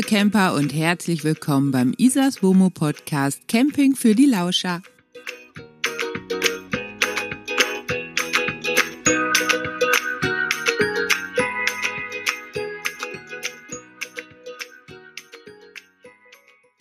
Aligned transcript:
Liebe 0.00 0.16
Camper 0.16 0.54
und 0.54 0.72
herzlich 0.72 1.24
willkommen 1.24 1.72
beim 1.72 1.92
Isas 1.98 2.42
Womo 2.42 2.70
Podcast 2.70 3.46
Camping 3.48 3.94
für 3.94 4.14
die 4.14 4.24
Lauscher. 4.24 4.80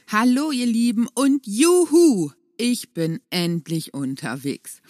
Hallo 0.07 0.51
ihr 0.51 0.65
Lieben 0.65 1.09
und 1.13 1.45
juhu, 1.45 2.31
ich 2.55 2.93
bin 2.93 3.19
endlich 3.31 3.93
unterwegs. 3.93 4.81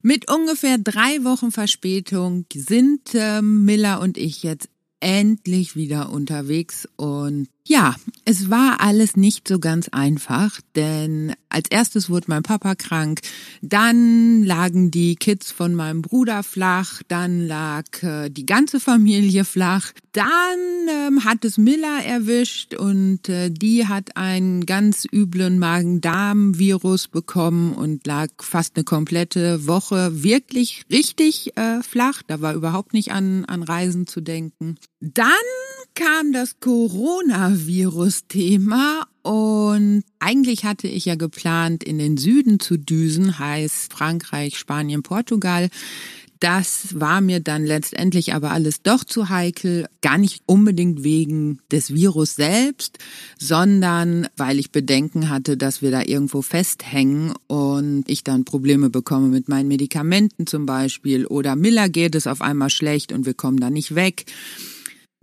Mit 0.00 0.30
ungefähr 0.30 0.78
drei 0.78 1.24
Wochen 1.24 1.50
Verspätung 1.50 2.46
sind 2.54 3.16
äh, 3.16 3.42
Miller 3.42 4.00
und 4.00 4.16
ich 4.16 4.44
jetzt 4.44 4.68
endlich 5.00 5.74
wieder 5.74 6.10
unterwegs 6.10 6.88
und 6.96 7.48
ja, 7.66 7.94
es 8.26 8.50
war 8.50 8.80
alles 8.80 9.16
nicht 9.16 9.48
so 9.48 9.58
ganz 9.58 9.88
einfach, 9.88 10.60
denn 10.76 11.34
als 11.48 11.70
erstes 11.70 12.10
wurde 12.10 12.26
mein 12.28 12.42
Papa 12.42 12.74
krank, 12.74 13.20
dann 13.62 14.44
lagen 14.44 14.90
die 14.90 15.16
Kids 15.16 15.50
von 15.50 15.74
meinem 15.74 16.02
Bruder 16.02 16.42
flach, 16.42 17.02
dann 17.08 17.46
lag 17.46 17.84
äh, 18.02 18.28
die 18.28 18.44
ganze 18.44 18.80
Familie 18.80 19.46
flach, 19.46 19.92
dann 20.12 20.58
ähm, 20.88 21.24
hat 21.24 21.44
es 21.46 21.56
Miller 21.56 22.04
erwischt 22.04 22.74
und 22.74 23.30
äh, 23.30 23.50
die 23.50 23.86
hat 23.86 24.16
einen 24.16 24.66
ganz 24.66 25.06
üblen 25.10 25.58
Magen-Darm-Virus 25.58 27.08
bekommen 27.08 27.72
und 27.72 28.06
lag 28.06 28.28
fast 28.40 28.76
eine 28.76 28.84
komplette 28.84 29.66
Woche 29.66 30.22
wirklich 30.22 30.84
richtig 30.90 31.56
äh, 31.56 31.82
flach. 31.82 32.22
Da 32.26 32.42
war 32.42 32.52
überhaupt 32.52 32.92
nicht 32.92 33.12
an, 33.12 33.46
an 33.46 33.62
Reisen 33.62 34.06
zu 34.06 34.20
denken. 34.20 34.76
Dann 35.00 35.30
kam 35.94 36.32
das 36.32 36.58
Coronavirus-Thema 36.60 39.06
und 39.22 40.02
eigentlich 40.18 40.64
hatte 40.64 40.88
ich 40.88 41.04
ja 41.04 41.14
geplant, 41.14 41.84
in 41.84 41.98
den 41.98 42.16
Süden 42.16 42.58
zu 42.58 42.76
düsen, 42.76 43.38
heißt 43.38 43.92
Frankreich, 43.92 44.58
Spanien, 44.58 45.04
Portugal. 45.04 45.68
Das 46.40 46.98
war 47.00 47.20
mir 47.20 47.38
dann 47.40 47.64
letztendlich 47.64 48.34
aber 48.34 48.50
alles 48.50 48.82
doch 48.82 49.04
zu 49.04 49.28
heikel, 49.30 49.86
gar 50.02 50.18
nicht 50.18 50.42
unbedingt 50.46 51.04
wegen 51.04 51.60
des 51.70 51.94
Virus 51.94 52.34
selbst, 52.34 52.98
sondern 53.38 54.26
weil 54.36 54.58
ich 54.58 54.72
Bedenken 54.72 55.28
hatte, 55.30 55.56
dass 55.56 55.80
wir 55.80 55.92
da 55.92 56.02
irgendwo 56.02 56.42
festhängen 56.42 57.32
und 57.46 58.02
ich 58.08 58.24
dann 58.24 58.44
Probleme 58.44 58.90
bekomme 58.90 59.28
mit 59.28 59.48
meinen 59.48 59.68
Medikamenten 59.68 60.46
zum 60.46 60.66
Beispiel 60.66 61.24
oder 61.24 61.56
Miller 61.56 61.88
geht 61.88 62.14
es 62.14 62.26
auf 62.26 62.42
einmal 62.42 62.68
schlecht 62.68 63.12
und 63.12 63.24
wir 63.26 63.34
kommen 63.34 63.58
da 63.58 63.70
nicht 63.70 63.94
weg. 63.94 64.26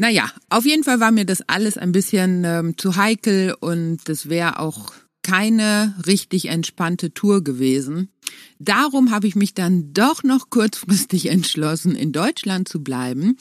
Naja, 0.01 0.31
auf 0.49 0.65
jeden 0.65 0.83
Fall 0.83 0.99
war 0.99 1.11
mir 1.11 1.25
das 1.25 1.47
alles 1.47 1.77
ein 1.77 1.91
bisschen 1.91 2.43
ähm, 2.43 2.75
zu 2.75 2.95
heikel 2.95 3.55
und 3.59 3.99
das 4.05 4.29
wäre 4.29 4.57
auch 4.57 4.93
keine 5.21 5.93
richtig 6.07 6.47
entspannte 6.47 7.13
Tour 7.13 7.43
gewesen. 7.43 8.09
Darum 8.57 9.11
habe 9.11 9.27
ich 9.27 9.35
mich 9.35 9.53
dann 9.53 9.93
doch 9.93 10.23
noch 10.23 10.49
kurzfristig 10.49 11.27
entschlossen, 11.29 11.93
in 11.93 12.13
Deutschland 12.13 12.67
zu 12.67 12.83
bleiben 12.83 13.37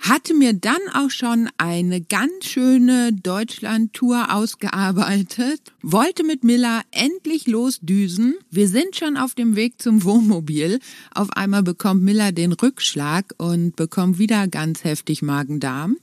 hatte 0.00 0.34
mir 0.34 0.52
dann 0.52 0.80
auch 0.94 1.10
schon 1.10 1.48
eine 1.58 2.00
ganz 2.00 2.44
schöne 2.44 3.12
Deutschland-Tour 3.12 4.32
ausgearbeitet, 4.32 5.60
wollte 5.82 6.24
mit 6.24 6.44
Miller 6.44 6.82
endlich 6.90 7.46
losdüsen. 7.46 8.36
Wir 8.50 8.68
sind 8.68 8.96
schon 8.96 9.16
auf 9.16 9.34
dem 9.34 9.56
Weg 9.56 9.80
zum 9.80 10.04
Wohnmobil. 10.04 10.78
Auf 11.14 11.30
einmal 11.32 11.62
bekommt 11.62 12.02
Miller 12.02 12.32
den 12.32 12.52
Rückschlag 12.52 13.34
und 13.38 13.76
bekommt 13.76 14.18
wieder 14.18 14.48
ganz 14.48 14.84
heftig 14.84 15.22
Magen-Darm. 15.22 15.96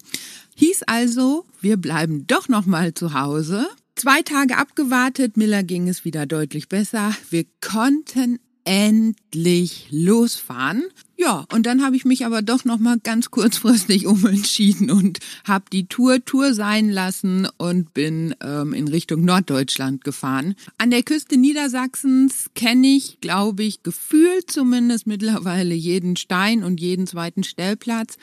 Hieß 0.55 0.83
also, 0.83 1.45
wir 1.61 1.77
bleiben 1.77 2.27
doch 2.27 2.47
noch 2.47 2.65
mal 2.65 2.93
zu 2.93 3.13
Hause. 3.13 3.67
Zwei 3.95 4.21
Tage 4.21 4.57
abgewartet, 4.57 5.37
Miller 5.37 5.63
ging 5.63 5.87
es 5.87 6.03
wieder 6.03 6.25
deutlich 6.25 6.67
besser. 6.67 7.15
Wir 7.29 7.45
konnten 7.61 8.39
endlich 8.65 9.87
losfahren. 9.91 10.83
Ja, 11.17 11.45
und 11.53 11.65
dann 11.65 11.81
habe 11.81 11.95
ich 11.95 12.03
mich 12.03 12.25
aber 12.25 12.41
doch 12.41 12.65
noch 12.65 12.77
mal 12.77 12.97
ganz 13.01 13.31
kurzfristig 13.31 14.05
umentschieden 14.07 14.91
und 14.91 15.19
habe 15.45 15.65
die 15.71 15.87
Tour 15.87 16.23
Tour 16.25 16.53
sein 16.53 16.89
lassen 16.89 17.47
und 17.57 17.93
bin 17.93 18.35
ähm, 18.41 18.73
in 18.73 18.87
Richtung 18.89 19.23
Norddeutschland 19.23 20.03
gefahren. 20.03 20.55
An 20.77 20.91
der 20.91 21.03
Küste 21.03 21.37
Niedersachsens 21.37 22.49
kenne 22.53 22.87
ich, 22.87 23.21
glaube 23.21 23.63
ich, 23.63 23.81
gefühlt 23.81 24.51
zumindest 24.51 25.07
mittlerweile 25.07 25.73
jeden 25.73 26.17
Stein 26.17 26.63
und 26.63 26.81
jeden 26.81 27.07
zweiten 27.07 27.43
Stellplatz. 27.43 28.17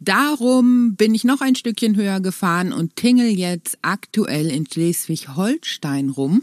Darum 0.00 0.96
bin 0.96 1.14
ich 1.14 1.22
noch 1.22 1.42
ein 1.42 1.54
Stückchen 1.54 1.94
höher 1.94 2.20
gefahren 2.20 2.72
und 2.72 2.96
tingel 2.96 3.28
jetzt 3.28 3.78
aktuell 3.82 4.50
in 4.50 4.66
Schleswig-Holstein 4.66 6.10
rum. 6.10 6.42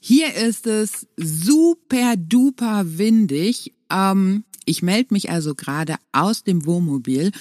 Hier 0.00 0.34
ist 0.34 0.66
es 0.66 1.06
super 1.18 2.16
duper 2.16 2.82
windig. 2.86 3.74
Ähm, 3.90 4.44
ich 4.70 4.82
melde 4.82 5.12
mich 5.12 5.30
also 5.30 5.54
gerade 5.54 5.96
aus 6.12 6.44
dem 6.44 6.64
Wohnmobil 6.64 7.32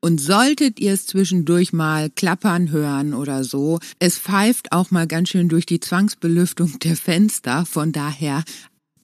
und 0.00 0.20
solltet 0.20 0.78
ihr 0.78 0.92
es 0.92 1.06
zwischendurch 1.06 1.72
mal 1.72 2.10
klappern 2.10 2.70
hören 2.70 3.14
oder 3.14 3.42
so, 3.42 3.80
es 3.98 4.18
pfeift 4.18 4.72
auch 4.72 4.90
mal 4.90 5.06
ganz 5.06 5.30
schön 5.30 5.48
durch 5.48 5.64
die 5.64 5.80
Zwangsbelüftung 5.80 6.78
der 6.84 6.96
Fenster. 6.96 7.64
Von 7.64 7.92
daher, 7.92 8.44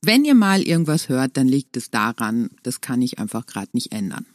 wenn 0.02 0.24
ihr 0.24 0.34
mal 0.34 0.60
irgendwas 0.60 1.08
hört, 1.08 1.36
dann 1.38 1.48
liegt 1.48 1.76
es 1.76 1.90
daran, 1.90 2.50
das 2.62 2.82
kann 2.82 3.00
ich 3.00 3.18
einfach 3.18 3.46
gerade 3.46 3.70
nicht 3.72 3.92
ändern. 3.92 4.26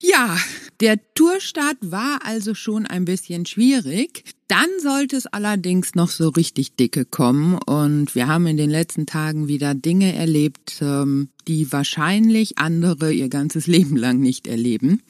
Ja, 0.00 0.36
der 0.80 0.98
Tourstart 1.14 1.76
war 1.80 2.20
also 2.24 2.54
schon 2.54 2.86
ein 2.86 3.04
bisschen 3.04 3.46
schwierig. 3.46 4.22
Dann 4.46 4.68
sollte 4.80 5.16
es 5.16 5.26
allerdings 5.26 5.96
noch 5.96 6.08
so 6.08 6.28
richtig 6.28 6.76
dicke 6.76 7.04
kommen 7.04 7.58
und 7.66 8.14
wir 8.14 8.28
haben 8.28 8.46
in 8.46 8.56
den 8.56 8.70
letzten 8.70 9.06
Tagen 9.06 9.48
wieder 9.48 9.74
Dinge 9.74 10.14
erlebt, 10.14 10.78
ähm, 10.80 11.30
die 11.48 11.72
wahrscheinlich 11.72 12.58
andere 12.58 13.12
ihr 13.12 13.28
ganzes 13.28 13.66
Leben 13.68 13.96
lang 13.96 14.20
nicht 14.20 14.46
erleben. 14.46 15.02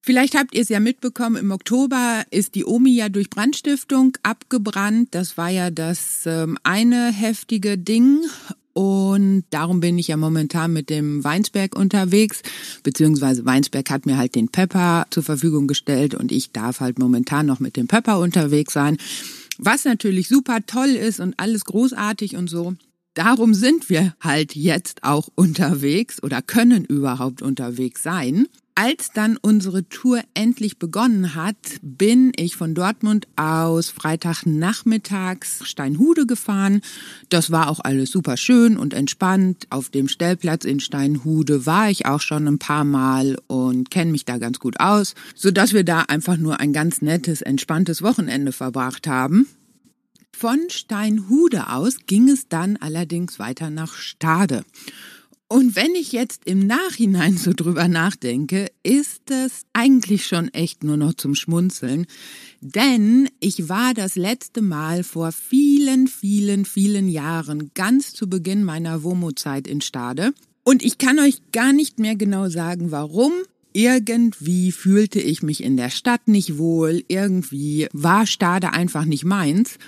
Vielleicht 0.00 0.34
habt 0.36 0.54
ihr 0.54 0.62
es 0.62 0.68
ja 0.68 0.80
mitbekommen, 0.80 1.36
im 1.36 1.50
Oktober 1.50 2.24
ist 2.30 2.54
die 2.54 2.64
Omi 2.64 2.94
ja 2.94 3.08
durch 3.08 3.30
Brandstiftung 3.30 4.16
abgebrannt. 4.22 5.14
Das 5.14 5.38
war 5.38 5.48
ja 5.48 5.70
das 5.70 6.26
ähm, 6.26 6.58
eine 6.62 7.10
heftige 7.10 7.78
Ding. 7.78 8.20
Und 8.74 9.44
darum 9.50 9.78
bin 9.78 9.98
ich 9.98 10.08
ja 10.08 10.16
momentan 10.16 10.72
mit 10.72 10.90
dem 10.90 11.22
Weinsberg 11.22 11.76
unterwegs, 11.76 12.42
beziehungsweise 12.82 13.46
Weinsberg 13.46 13.88
hat 13.88 14.04
mir 14.04 14.18
halt 14.18 14.34
den 14.34 14.48
Pepper 14.48 15.06
zur 15.10 15.22
Verfügung 15.22 15.68
gestellt 15.68 16.14
und 16.14 16.32
ich 16.32 16.50
darf 16.50 16.80
halt 16.80 16.98
momentan 16.98 17.46
noch 17.46 17.60
mit 17.60 17.76
dem 17.76 17.86
Pepper 17.86 18.18
unterwegs 18.18 18.72
sein. 18.72 18.98
Was 19.58 19.84
natürlich 19.84 20.28
super 20.28 20.58
toll 20.66 20.88
ist 20.88 21.20
und 21.20 21.34
alles 21.38 21.64
großartig 21.64 22.36
und 22.36 22.50
so. 22.50 22.74
Darum 23.14 23.54
sind 23.54 23.88
wir 23.90 24.16
halt 24.20 24.56
jetzt 24.56 25.04
auch 25.04 25.28
unterwegs 25.36 26.20
oder 26.20 26.42
können 26.42 26.84
überhaupt 26.84 27.42
unterwegs 27.42 28.02
sein. 28.02 28.48
Als 28.76 29.12
dann 29.12 29.36
unsere 29.36 29.88
Tour 29.88 30.20
endlich 30.34 30.80
begonnen 30.80 31.36
hat, 31.36 31.56
bin 31.80 32.32
ich 32.34 32.56
von 32.56 32.74
Dortmund 32.74 33.28
aus 33.36 33.90
Freitagnachmittags 33.90 35.64
Steinhude 35.64 36.26
gefahren. 36.26 36.80
Das 37.28 37.52
war 37.52 37.70
auch 37.70 37.78
alles 37.78 38.10
super 38.10 38.36
schön 38.36 38.76
und 38.76 38.92
entspannt. 38.92 39.68
Auf 39.70 39.90
dem 39.90 40.08
Stellplatz 40.08 40.64
in 40.64 40.80
Steinhude 40.80 41.66
war 41.66 41.88
ich 41.88 42.06
auch 42.06 42.20
schon 42.20 42.48
ein 42.48 42.58
paar 42.58 42.82
Mal 42.82 43.38
und 43.46 43.92
kenne 43.92 44.10
mich 44.10 44.24
da 44.24 44.38
ganz 44.38 44.58
gut 44.58 44.80
aus, 44.80 45.14
so 45.36 45.52
dass 45.52 45.72
wir 45.72 45.84
da 45.84 46.00
einfach 46.00 46.36
nur 46.36 46.58
ein 46.58 46.72
ganz 46.72 47.00
nettes, 47.00 47.42
entspanntes 47.42 48.02
Wochenende 48.02 48.50
verbracht 48.50 49.06
haben. 49.06 49.46
Von 50.36 50.58
Steinhude 50.68 51.70
aus 51.70 51.98
ging 52.06 52.28
es 52.28 52.48
dann 52.48 52.76
allerdings 52.78 53.38
weiter 53.38 53.70
nach 53.70 53.94
Stade. 53.94 54.64
Und 55.54 55.76
wenn 55.76 55.94
ich 55.94 56.10
jetzt 56.10 56.46
im 56.46 56.66
Nachhinein 56.66 57.36
so 57.36 57.52
drüber 57.52 57.86
nachdenke, 57.86 58.72
ist 58.82 59.30
es 59.30 59.62
eigentlich 59.72 60.26
schon 60.26 60.48
echt 60.48 60.82
nur 60.82 60.96
noch 60.96 61.14
zum 61.14 61.36
Schmunzeln. 61.36 62.06
Denn 62.60 63.28
ich 63.38 63.68
war 63.68 63.94
das 63.94 64.16
letzte 64.16 64.62
Mal 64.62 65.04
vor 65.04 65.30
vielen, 65.30 66.08
vielen, 66.08 66.64
vielen 66.64 67.08
Jahren 67.08 67.70
ganz 67.74 68.14
zu 68.14 68.28
Beginn 68.28 68.64
meiner 68.64 69.04
WOMO-Zeit 69.04 69.68
in 69.68 69.80
Stade. 69.80 70.32
Und 70.64 70.84
ich 70.84 70.98
kann 70.98 71.20
euch 71.20 71.38
gar 71.52 71.72
nicht 71.72 72.00
mehr 72.00 72.16
genau 72.16 72.48
sagen, 72.48 72.90
warum. 72.90 73.30
Irgendwie 73.72 74.72
fühlte 74.72 75.20
ich 75.20 75.44
mich 75.44 75.62
in 75.62 75.76
der 75.76 75.90
Stadt 75.90 76.26
nicht 76.26 76.58
wohl. 76.58 77.04
Irgendwie 77.06 77.86
war 77.92 78.26
Stade 78.26 78.72
einfach 78.72 79.04
nicht 79.04 79.24
meins. 79.24 79.78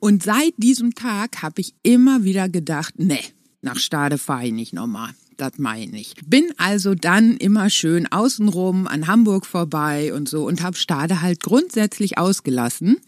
Und 0.00 0.22
seit 0.22 0.52
diesem 0.58 0.94
Tag 0.94 1.40
habe 1.40 1.62
ich 1.62 1.72
immer 1.82 2.24
wieder 2.24 2.50
gedacht, 2.50 2.96
nee, 2.98 3.24
nach 3.64 3.78
Stade 3.78 4.18
fahre 4.18 4.46
ich 4.46 4.52
nicht 4.52 4.72
nochmal. 4.72 5.10
Das 5.36 5.58
meine 5.58 5.98
ich. 5.98 6.14
Bin 6.26 6.52
also 6.58 6.94
dann 6.94 7.36
immer 7.36 7.68
schön 7.68 8.06
außenrum 8.06 8.86
an 8.86 9.08
Hamburg 9.08 9.46
vorbei 9.46 10.14
und 10.14 10.28
so 10.28 10.46
und 10.46 10.62
habe 10.62 10.76
Stade 10.76 11.22
halt 11.22 11.42
grundsätzlich 11.42 12.18
ausgelassen. 12.18 12.98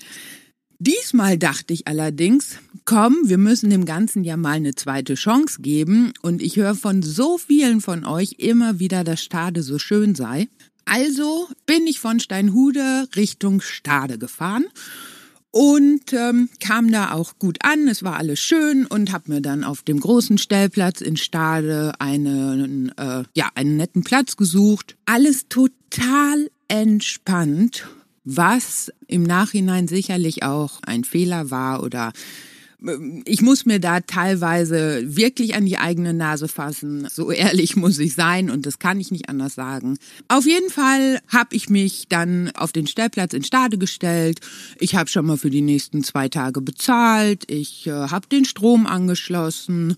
Diesmal 0.78 1.38
dachte 1.38 1.72
ich 1.72 1.86
allerdings, 1.86 2.58
komm, 2.84 3.16
wir 3.24 3.38
müssen 3.38 3.70
dem 3.70 3.84
Ganzen 3.84 4.24
ja 4.24 4.36
mal 4.36 4.56
eine 4.56 4.74
zweite 4.74 5.14
Chance 5.14 5.62
geben 5.62 6.12
und 6.20 6.42
ich 6.42 6.56
höre 6.56 6.74
von 6.74 7.02
so 7.02 7.38
vielen 7.38 7.80
von 7.80 8.04
euch 8.04 8.34
immer 8.38 8.78
wieder, 8.78 9.04
dass 9.04 9.22
Stade 9.22 9.62
so 9.62 9.78
schön 9.78 10.14
sei. 10.14 10.48
Also 10.84 11.48
bin 11.66 11.86
ich 11.86 12.00
von 12.00 12.20
Steinhude 12.20 13.08
Richtung 13.14 13.60
Stade 13.60 14.18
gefahren 14.18 14.66
und 15.56 16.12
ähm, 16.12 16.50
kam 16.60 16.92
da 16.92 17.12
auch 17.12 17.38
gut 17.38 17.56
an. 17.62 17.88
Es 17.88 18.02
war 18.02 18.18
alles 18.18 18.38
schön 18.40 18.84
und 18.84 19.10
habe 19.10 19.32
mir 19.32 19.40
dann 19.40 19.64
auf 19.64 19.80
dem 19.80 19.98
großen 19.98 20.36
Stellplatz 20.36 21.00
in 21.00 21.16
Stade 21.16 21.94
einen 21.98 22.92
äh, 22.98 23.24
ja 23.34 23.48
einen 23.54 23.78
netten 23.78 24.04
Platz 24.04 24.36
gesucht. 24.36 24.96
Alles 25.06 25.48
total 25.48 26.50
entspannt, 26.68 27.86
was 28.22 28.92
im 29.06 29.22
Nachhinein 29.22 29.88
sicherlich 29.88 30.42
auch 30.42 30.80
ein 30.82 31.04
Fehler 31.04 31.50
war 31.50 31.82
oder 31.82 32.12
ich 33.24 33.42
muss 33.42 33.66
mir 33.66 33.80
da 33.80 34.00
teilweise 34.00 35.02
wirklich 35.04 35.54
an 35.54 35.66
die 35.66 35.78
eigene 35.78 36.14
Nase 36.14 36.48
fassen. 36.48 37.06
So 37.10 37.30
ehrlich 37.30 37.76
muss 37.76 37.98
ich 37.98 38.14
sein 38.14 38.50
und 38.50 38.66
das 38.66 38.78
kann 38.78 39.00
ich 39.00 39.10
nicht 39.10 39.28
anders 39.28 39.54
sagen. 39.54 39.98
Auf 40.28 40.46
jeden 40.46 40.70
Fall 40.70 41.20
habe 41.28 41.54
ich 41.54 41.68
mich 41.68 42.06
dann 42.08 42.50
auf 42.50 42.72
den 42.72 42.86
Stellplatz 42.86 43.32
in 43.32 43.44
Stade 43.44 43.78
gestellt. 43.78 44.40
Ich 44.78 44.94
habe 44.94 45.10
schon 45.10 45.26
mal 45.26 45.36
für 45.36 45.50
die 45.50 45.62
nächsten 45.62 46.04
zwei 46.04 46.28
Tage 46.28 46.60
bezahlt. 46.60 47.44
Ich 47.50 47.86
äh, 47.86 47.90
habe 47.90 48.28
den 48.28 48.44
Strom 48.44 48.86
angeschlossen. 48.86 49.96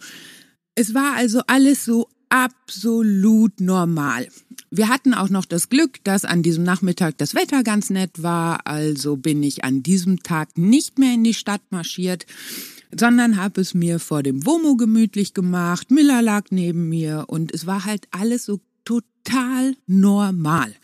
Es 0.74 0.94
war 0.94 1.14
also 1.16 1.42
alles 1.46 1.84
so 1.84 2.08
absolut 2.28 3.60
normal. 3.60 4.28
Wir 4.70 4.88
hatten 4.88 5.14
auch 5.14 5.30
noch 5.30 5.46
das 5.46 5.70
Glück, 5.70 6.04
dass 6.04 6.24
an 6.24 6.42
diesem 6.42 6.62
Nachmittag 6.62 7.16
das 7.18 7.34
Wetter 7.34 7.62
ganz 7.62 7.88
nett 7.90 8.22
war, 8.22 8.66
also 8.66 9.16
bin 9.16 9.42
ich 9.42 9.64
an 9.64 9.82
diesem 9.82 10.22
Tag 10.22 10.58
nicht 10.58 10.98
mehr 10.98 11.14
in 11.14 11.24
die 11.24 11.34
Stadt 11.34 11.62
marschiert, 11.70 12.26
sondern 12.96 13.36
habe 13.36 13.60
es 13.60 13.74
mir 13.74 13.98
vor 13.98 14.22
dem 14.22 14.46
Womo 14.46 14.76
gemütlich 14.76 15.34
gemacht. 15.34 15.90
Miller 15.90 16.22
lag 16.22 16.46
neben 16.50 16.88
mir 16.88 17.24
und 17.28 17.52
es 17.52 17.66
war 17.66 17.84
halt 17.84 18.08
alles 18.10 18.44
so 18.44 18.60
total 18.84 19.76
normal. 19.86 20.74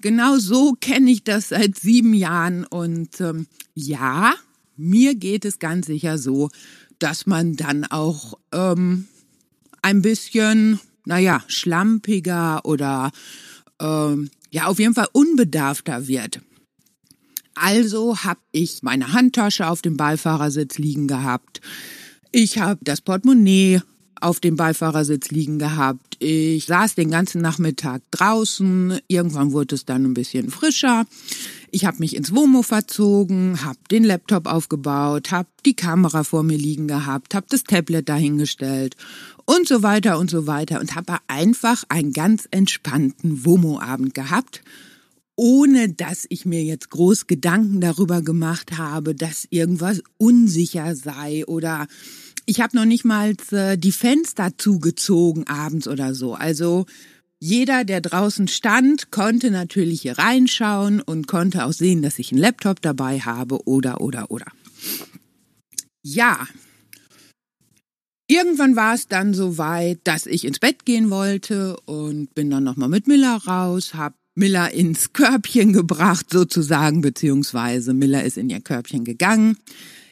Genau 0.00 0.38
so 0.38 0.74
kenne 0.80 1.10
ich 1.10 1.24
das 1.24 1.50
seit 1.50 1.78
sieben 1.78 2.14
Jahren 2.14 2.64
und 2.64 3.20
ähm, 3.20 3.46
ja, 3.74 4.34
mir 4.76 5.14
geht 5.14 5.44
es 5.44 5.58
ganz 5.58 5.86
sicher 5.86 6.18
so, 6.18 6.50
dass 6.98 7.26
man 7.26 7.56
dann 7.56 7.84
auch 7.84 8.38
ähm, 8.52 9.06
ein 9.82 10.02
bisschen 10.02 10.80
naja, 11.04 11.42
schlampiger 11.48 12.64
oder 12.64 13.10
ähm, 13.80 14.30
ja, 14.50 14.66
auf 14.66 14.78
jeden 14.78 14.94
Fall 14.94 15.08
unbedarfter 15.12 16.06
wird. 16.08 16.40
Also 17.54 18.18
habe 18.24 18.40
ich 18.52 18.82
meine 18.82 19.12
Handtasche 19.12 19.68
auf 19.68 19.82
dem 19.82 19.96
Beifahrersitz 19.96 20.78
liegen 20.78 21.08
gehabt. 21.08 21.60
Ich 22.30 22.58
habe 22.58 22.80
das 22.82 23.00
Portemonnaie 23.00 23.82
auf 24.22 24.40
dem 24.40 24.56
Beifahrersitz 24.56 25.30
liegen 25.30 25.58
gehabt. 25.58 26.16
Ich 26.18 26.66
saß 26.66 26.94
den 26.94 27.10
ganzen 27.10 27.42
Nachmittag 27.42 28.02
draußen. 28.12 29.00
Irgendwann 29.08 29.52
wurde 29.52 29.74
es 29.74 29.84
dann 29.84 30.04
ein 30.04 30.14
bisschen 30.14 30.50
frischer. 30.50 31.04
Ich 31.72 31.84
habe 31.84 31.98
mich 31.98 32.14
ins 32.14 32.34
Womo 32.34 32.62
verzogen, 32.62 33.64
habe 33.64 33.78
den 33.90 34.04
Laptop 34.04 34.46
aufgebaut, 34.46 35.30
habe 35.30 35.48
die 35.66 35.74
Kamera 35.74 36.22
vor 36.22 36.42
mir 36.42 36.58
liegen 36.58 36.86
gehabt, 36.86 37.34
habe 37.34 37.46
das 37.48 37.64
Tablet 37.64 38.08
dahingestellt 38.08 38.96
und 39.46 39.66
so 39.66 39.82
weiter 39.82 40.18
und 40.18 40.30
so 40.30 40.46
weiter 40.46 40.80
und 40.80 40.94
habe 40.94 41.16
einfach 41.28 41.84
einen 41.88 42.12
ganz 42.12 42.46
entspannten 42.50 43.44
Womo-Abend 43.44 44.14
gehabt, 44.14 44.62
ohne 45.42 45.92
dass 45.92 46.24
ich 46.28 46.46
mir 46.46 46.62
jetzt 46.62 46.90
groß 46.90 47.26
Gedanken 47.26 47.80
darüber 47.80 48.22
gemacht 48.22 48.78
habe, 48.78 49.12
dass 49.12 49.48
irgendwas 49.50 50.00
unsicher 50.16 50.94
sei 50.94 51.44
oder 51.46 51.88
ich 52.46 52.60
habe 52.60 52.76
noch 52.76 52.84
nicht 52.84 53.04
mal 53.04 53.34
äh, 53.50 53.76
die 53.76 53.90
Fenster 53.90 54.56
zugezogen 54.56 55.48
abends 55.48 55.88
oder 55.88 56.14
so. 56.14 56.34
Also 56.34 56.86
jeder, 57.40 57.82
der 57.82 58.00
draußen 58.00 58.46
stand, 58.46 59.10
konnte 59.10 59.50
natürlich 59.50 60.02
hier 60.02 60.16
reinschauen 60.16 61.00
und 61.00 61.26
konnte 61.26 61.64
auch 61.64 61.72
sehen, 61.72 62.02
dass 62.02 62.20
ich 62.20 62.30
einen 62.30 62.40
Laptop 62.40 62.80
dabei 62.80 63.18
habe 63.18 63.66
oder, 63.66 64.00
oder, 64.00 64.30
oder. 64.30 64.46
Ja. 66.04 66.46
Irgendwann 68.28 68.76
war 68.76 68.94
es 68.94 69.08
dann 69.08 69.34
so 69.34 69.58
weit, 69.58 69.98
dass 70.04 70.26
ich 70.26 70.44
ins 70.44 70.60
Bett 70.60 70.84
gehen 70.84 71.10
wollte 71.10 71.76
und 71.80 72.32
bin 72.32 72.48
dann 72.48 72.62
nochmal 72.62 72.88
mit 72.88 73.08
Miller 73.08 73.38
raus, 73.44 73.94
hab 73.94 74.14
Miller 74.34 74.72
ins 74.72 75.12
Körbchen 75.12 75.72
gebracht 75.72 76.26
sozusagen, 76.30 77.00
beziehungsweise 77.00 77.94
Miller 77.94 78.24
ist 78.24 78.38
in 78.38 78.50
ihr 78.50 78.60
Körbchen 78.60 79.04
gegangen. 79.04 79.56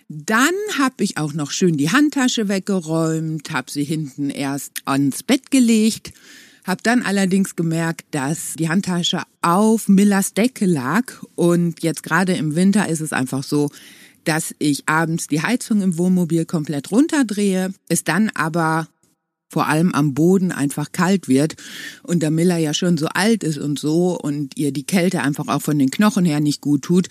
Dann 0.08 0.54
habe 0.78 1.04
ich 1.04 1.18
auch 1.18 1.32
noch 1.32 1.50
schön 1.50 1.76
die 1.76 1.90
Handtasche 1.90 2.48
weggeräumt, 2.48 3.50
habe 3.50 3.70
sie 3.70 3.84
hinten 3.84 4.30
erst 4.30 4.72
ans 4.84 5.22
Bett 5.22 5.50
gelegt 5.50 6.12
hab 6.64 6.82
dann 6.82 7.02
allerdings 7.02 7.56
gemerkt, 7.56 8.06
dass 8.12 8.54
die 8.54 8.68
Handtasche 8.68 9.22
auf 9.42 9.88
Millers 9.88 10.34
Decke 10.34 10.66
lag 10.66 11.04
und 11.34 11.82
jetzt 11.82 12.02
gerade 12.02 12.34
im 12.34 12.54
Winter 12.54 12.88
ist 12.88 13.00
es 13.00 13.12
einfach 13.12 13.42
so, 13.42 13.70
dass 14.24 14.54
ich 14.58 14.88
abends 14.88 15.26
die 15.26 15.42
Heizung 15.42 15.80
im 15.80 15.96
Wohnmobil 15.96 16.44
komplett 16.44 16.90
runterdrehe, 16.90 17.72
es 17.88 18.04
dann 18.04 18.30
aber 18.34 18.86
vor 19.50 19.66
allem 19.66 19.92
am 19.92 20.14
Boden 20.14 20.52
einfach 20.52 20.92
kalt 20.92 21.28
wird 21.28 21.56
und 22.04 22.22
da 22.22 22.30
Miller 22.30 22.56
ja 22.56 22.72
schon 22.72 22.96
so 22.96 23.06
alt 23.08 23.42
ist 23.42 23.58
und 23.58 23.78
so 23.78 24.18
und 24.18 24.56
ihr 24.56 24.72
die 24.72 24.84
Kälte 24.84 25.22
einfach 25.22 25.48
auch 25.48 25.60
von 25.60 25.78
den 25.78 25.90
Knochen 25.90 26.24
her 26.24 26.40
nicht 26.40 26.60
gut 26.60 26.82
tut, 26.82 27.08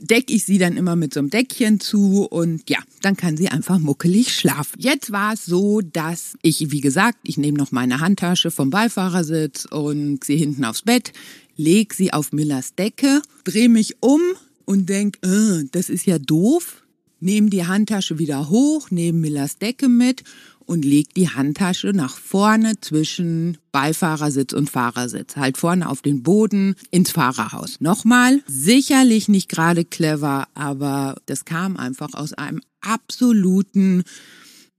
decke 0.00 0.32
ich 0.32 0.44
sie 0.44 0.58
dann 0.58 0.76
immer 0.76 0.96
mit 0.96 1.12
so 1.12 1.20
einem 1.20 1.30
Deckchen 1.30 1.80
zu 1.80 2.24
und 2.24 2.68
ja, 2.68 2.78
dann 3.02 3.16
kann 3.16 3.36
sie 3.36 3.48
einfach 3.48 3.78
muckelig 3.78 4.34
schlafen. 4.34 4.78
Jetzt 4.78 5.12
war 5.12 5.34
es 5.34 5.44
so, 5.44 5.80
dass 5.80 6.36
ich, 6.42 6.70
wie 6.70 6.80
gesagt, 6.80 7.18
ich 7.24 7.38
nehme 7.38 7.58
noch 7.58 7.72
meine 7.72 8.00
Handtasche 8.00 8.50
vom 8.50 8.70
Beifahrersitz 8.70 9.66
und 9.66 10.24
sie 10.24 10.36
hinten 10.36 10.64
aufs 10.64 10.82
Bett, 10.82 11.12
leg 11.56 11.92
sie 11.94 12.12
auf 12.12 12.32
Millers 12.32 12.74
Decke, 12.74 13.20
drehe 13.44 13.68
mich 13.68 13.96
um 14.00 14.20
und 14.64 14.88
denk, 14.88 15.18
äh, 15.22 15.64
das 15.72 15.88
ist 15.88 16.06
ja 16.06 16.18
doof, 16.18 16.82
nehme 17.20 17.50
die 17.50 17.66
Handtasche 17.66 18.18
wieder 18.18 18.50
hoch, 18.50 18.90
nehme 18.90 19.18
Millers 19.18 19.58
Decke 19.58 19.88
mit 19.88 20.24
und 20.66 20.84
legt 20.84 21.16
die 21.16 21.28
Handtasche 21.28 21.88
nach 21.88 22.16
vorne 22.16 22.80
zwischen 22.80 23.58
Beifahrersitz 23.72 24.52
und 24.52 24.70
Fahrersitz, 24.70 25.36
halt 25.36 25.56
vorne 25.56 25.88
auf 25.88 26.02
den 26.02 26.22
Boden 26.22 26.74
ins 26.90 27.10
Fahrerhaus. 27.10 27.80
Nochmal, 27.80 28.42
sicherlich 28.46 29.28
nicht 29.28 29.48
gerade 29.48 29.84
clever, 29.84 30.48
aber 30.54 31.16
das 31.26 31.44
kam 31.44 31.76
einfach 31.76 32.14
aus 32.14 32.32
einem 32.32 32.60
absoluten 32.80 34.04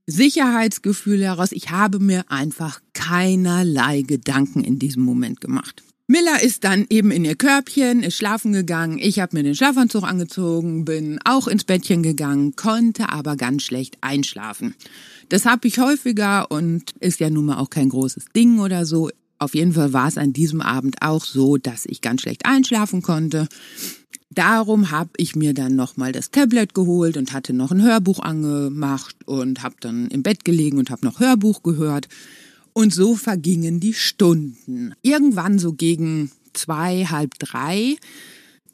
Sicherheitsgefühl 0.06 1.22
heraus. 1.22 1.52
Ich 1.52 1.70
habe 1.70 1.98
mir 1.98 2.30
einfach 2.30 2.80
keinerlei 2.92 4.02
Gedanken 4.02 4.62
in 4.62 4.78
diesem 4.78 5.02
Moment 5.02 5.40
gemacht. 5.40 5.82
Miller 6.08 6.40
ist 6.40 6.62
dann 6.62 6.86
eben 6.88 7.10
in 7.10 7.24
ihr 7.24 7.34
Körbchen, 7.34 8.04
ist 8.04 8.16
schlafen 8.16 8.52
gegangen. 8.52 8.98
Ich 8.98 9.18
habe 9.18 9.36
mir 9.36 9.42
den 9.42 9.56
Schlafanzug 9.56 10.04
angezogen, 10.04 10.84
bin 10.84 11.18
auch 11.24 11.48
ins 11.48 11.64
Bettchen 11.64 12.04
gegangen, 12.04 12.54
konnte 12.54 13.08
aber 13.08 13.34
ganz 13.34 13.64
schlecht 13.64 13.96
einschlafen. 14.02 14.76
Das 15.30 15.46
habe 15.46 15.66
ich 15.66 15.80
häufiger 15.80 16.48
und 16.52 16.92
ist 17.00 17.18
ja 17.18 17.28
nun 17.28 17.46
mal 17.46 17.58
auch 17.58 17.70
kein 17.70 17.88
großes 17.88 18.26
Ding 18.36 18.60
oder 18.60 18.86
so. 18.86 19.10
Auf 19.40 19.56
jeden 19.56 19.72
Fall 19.72 19.92
war 19.92 20.06
es 20.06 20.16
an 20.16 20.32
diesem 20.32 20.60
Abend 20.60 21.02
auch 21.02 21.24
so, 21.24 21.56
dass 21.56 21.86
ich 21.86 22.02
ganz 22.02 22.22
schlecht 22.22 22.46
einschlafen 22.46 23.02
konnte. 23.02 23.48
Darum 24.30 24.92
habe 24.92 25.10
ich 25.16 25.34
mir 25.34 25.54
dann 25.54 25.74
nochmal 25.74 26.12
das 26.12 26.30
Tablet 26.30 26.72
geholt 26.72 27.16
und 27.16 27.32
hatte 27.32 27.52
noch 27.52 27.72
ein 27.72 27.82
Hörbuch 27.82 28.20
angemacht 28.20 29.16
und 29.26 29.64
habe 29.64 29.74
dann 29.80 30.06
im 30.08 30.22
Bett 30.22 30.44
gelegen 30.44 30.78
und 30.78 30.90
habe 30.90 31.04
noch 31.04 31.18
Hörbuch 31.18 31.64
gehört. 31.64 32.06
Und 32.76 32.92
so 32.92 33.16
vergingen 33.16 33.80
die 33.80 33.94
Stunden. 33.94 34.92
Irgendwann 35.00 35.58
so 35.58 35.72
gegen 35.72 36.30
zwei, 36.52 37.06
halb 37.06 37.38
drei 37.38 37.96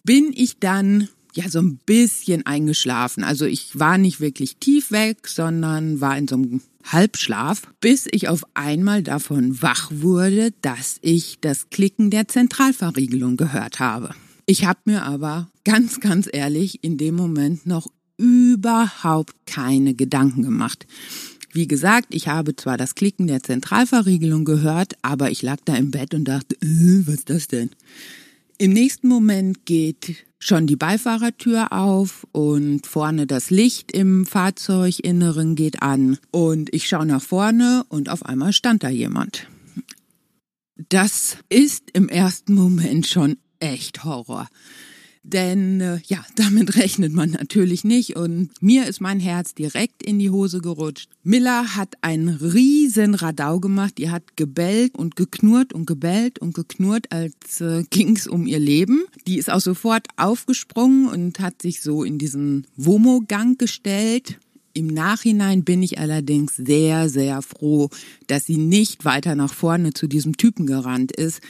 bin 0.03 0.33
ich 0.35 0.59
dann 0.59 1.09
ja 1.35 1.49
so 1.49 1.61
ein 1.61 1.79
bisschen 1.87 2.45
eingeschlafen. 2.45 3.23
Also 3.23 3.45
ich 3.45 3.79
war 3.79 3.99
nicht 3.99 4.19
wirklich 4.19 4.57
tief 4.57 4.91
weg, 4.91 5.29
sondern 5.29 6.01
war 6.01 6.19
in 6.19 6.27
so 6.27 6.35
einem 6.35 6.63
Halbschlaf, 6.85 7.63
bis 7.81 8.09
ich 8.11 8.29
auf 8.29 8.43
einmal 8.55 9.05
davon 9.05 9.63
wach 9.63 9.93
wurde, 9.95 10.53
dass 10.63 10.97
ich 11.01 11.39
das 11.41 11.71
Klicken 11.71 12.11
der 12.11 12.27
Zentralverriegelung 12.27 13.37
gehört 13.37 13.79
habe. 13.79 14.17
Ich 14.47 14.65
habe 14.65 14.81
mir 14.87 15.05
aber 15.05 15.49
ganz, 15.63 16.01
ganz 16.01 16.29
ehrlich 16.33 16.83
in 16.83 16.99
dem 16.99 17.15
Moment 17.15 17.67
noch 17.67 17.87
überhaupt 18.17 19.37
keine 19.47 19.95
Gedanken 19.95 20.43
gemacht. 20.43 20.89
Wie 21.55 21.69
gesagt, 21.69 22.15
ich 22.15 22.29
habe 22.29 22.57
zwar 22.57 22.79
das 22.79 22.95
Klicken 22.95 23.27
der 23.27 23.43
Zentralverriegelung 23.43 24.47
gehört, 24.47 24.95
aber 25.03 25.31
ich 25.31 25.43
lag 25.43 25.59
da 25.67 25.77
im 25.77 25.91
Bett 25.91 26.15
und 26.15 26.25
dachte, 26.25 26.57
äh, 26.63 27.07
was 27.07 27.17
ist 27.17 27.31
das 27.31 27.47
denn? 27.47 27.71
Im 28.57 28.73
nächsten 28.73 29.07
Moment 29.07 29.67
geht 29.67 30.25
schon 30.39 30.67
die 30.67 30.77
Beifahrertür 30.77 31.73
auf 31.73 32.27
und 32.33 32.87
vorne 32.87 33.27
das 33.27 33.51
Licht 33.51 33.93
im 33.93 34.25
Fahrzeuginneren 34.25 35.55
geht 35.55 35.83
an 35.83 36.19
und 36.31 36.73
ich 36.75 36.89
schaue 36.89 37.07
nach 37.07 37.23
vorne 37.23 37.85
und 37.89 38.09
auf 38.09 38.25
einmal 38.25 38.55
stand 38.55 38.83
da 38.83 38.89
jemand. 38.89 39.47
Das 40.89 41.37
ist 41.51 41.91
im 41.93 42.09
ersten 42.09 42.55
Moment 42.55 43.07
schon 43.07 43.37
echt 43.61 44.05
Horror. 44.05 44.49
Denn 45.25 45.81
äh, 45.81 46.01
ja, 46.07 46.25
damit 46.37 46.77
rechnet 46.77 47.13
man 47.13 47.31
natürlich 47.31 47.85
nicht 47.85 48.17
und 48.17 48.51
mir 48.61 48.87
ist 48.87 49.01
mein 49.01 49.21
Herz 49.21 49.55
direkt 49.55 50.03
in 50.03 50.19
die 50.19 50.31
Hose 50.31 50.61
gerutscht. 50.61 51.09
Miller 51.23 51.77
hat 51.77 51.95
einen 52.01 52.29
riesen 52.29 53.15
Radau 53.15 53.61
gemacht, 53.61 53.99
die 53.99 54.11
hat 54.11 54.37
gebellt 54.37 54.95
und 54.95 55.17
geknurrt 55.17 55.73
und 55.73 55.87
gebellt 55.87 56.39
und 56.41 56.55
geknurrt, 56.55 57.13
als 57.13 57.61
äh, 57.61 57.85
ging's 57.91 58.27
um 58.27 58.47
ihr 58.47 58.59
Leben. 58.59 59.05
Die 59.27 59.39
ist 59.39 59.51
auch 59.51 59.61
sofort 59.61 60.09
aufgesprungen 60.17 61.09
und 61.09 61.39
hat 61.39 61.63
sich 61.63 61.81
so 61.81 62.03
in 62.03 62.19
diesen 62.19 62.67
Womo-Gang 62.77 63.59
gestellt. 63.59 64.39
Im 64.75 64.87
Nachhinein 64.87 65.65
bin 65.65 65.83
ich 65.83 65.99
allerdings 65.99 66.57
sehr, 66.57 67.11
sehr 67.11 67.43
froh, 67.43 67.91
dass 68.27 68.47
sie 68.47 68.57
nicht 68.57 69.05
weiter 69.05 69.35
nach 69.35 69.53
vorne 69.53 69.93
zu 69.93 70.07
diesem 70.07 70.39
Typen 70.39 70.67
gerannt 70.67 71.13
ist. 71.13 71.43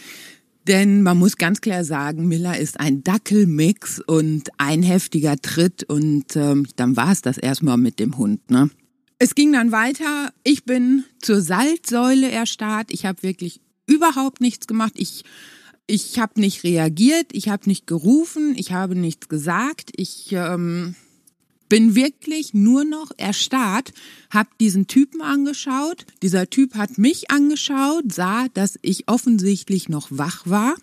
Denn 0.68 1.02
man 1.02 1.18
muss 1.18 1.36
ganz 1.36 1.60
klar 1.60 1.84
sagen, 1.84 2.28
Miller 2.28 2.58
ist 2.58 2.78
ein 2.78 3.02
Dackelmix 3.02 4.00
und 4.00 4.50
ein 4.58 4.82
heftiger 4.82 5.36
Tritt 5.36 5.84
und 5.84 6.36
ähm, 6.36 6.66
dann 6.76 6.96
war 6.96 7.10
es 7.10 7.22
das 7.22 7.36
erstmal 7.36 7.76
mit 7.76 7.98
dem 7.98 8.16
Hund. 8.16 8.50
Ne? 8.50 8.70
Es 9.18 9.34
ging 9.34 9.52
dann 9.52 9.72
weiter. 9.72 10.32
Ich 10.44 10.64
bin 10.64 11.04
zur 11.20 11.40
Salzsäule 11.40 12.30
erstarrt. 12.30 12.92
Ich 12.92 13.06
habe 13.06 13.22
wirklich 13.22 13.60
überhaupt 13.86 14.40
nichts 14.40 14.66
gemacht. 14.66 14.92
Ich 14.96 15.24
ich 15.86 16.18
habe 16.18 16.40
nicht 16.40 16.64
reagiert, 16.64 17.26
ich 17.32 17.48
habe 17.48 17.68
nicht 17.68 17.86
gerufen, 17.86 18.54
ich 18.56 18.72
habe 18.72 18.94
nichts 18.94 19.28
gesagt. 19.28 19.90
Ich 19.96 20.32
ähm, 20.32 20.94
bin 21.72 21.94
wirklich 21.94 22.52
nur 22.52 22.84
noch 22.84 23.12
erstarrt, 23.16 23.94
hab 24.28 24.58
diesen 24.58 24.88
Typen 24.88 25.22
angeschaut. 25.22 26.04
Dieser 26.22 26.50
Typ 26.50 26.74
hat 26.74 26.98
mich 26.98 27.30
angeschaut, 27.30 28.12
sah, 28.12 28.48
dass 28.52 28.78
ich 28.82 29.08
offensichtlich 29.08 29.88
noch 29.88 30.08
wach 30.10 30.42
war 30.44 30.74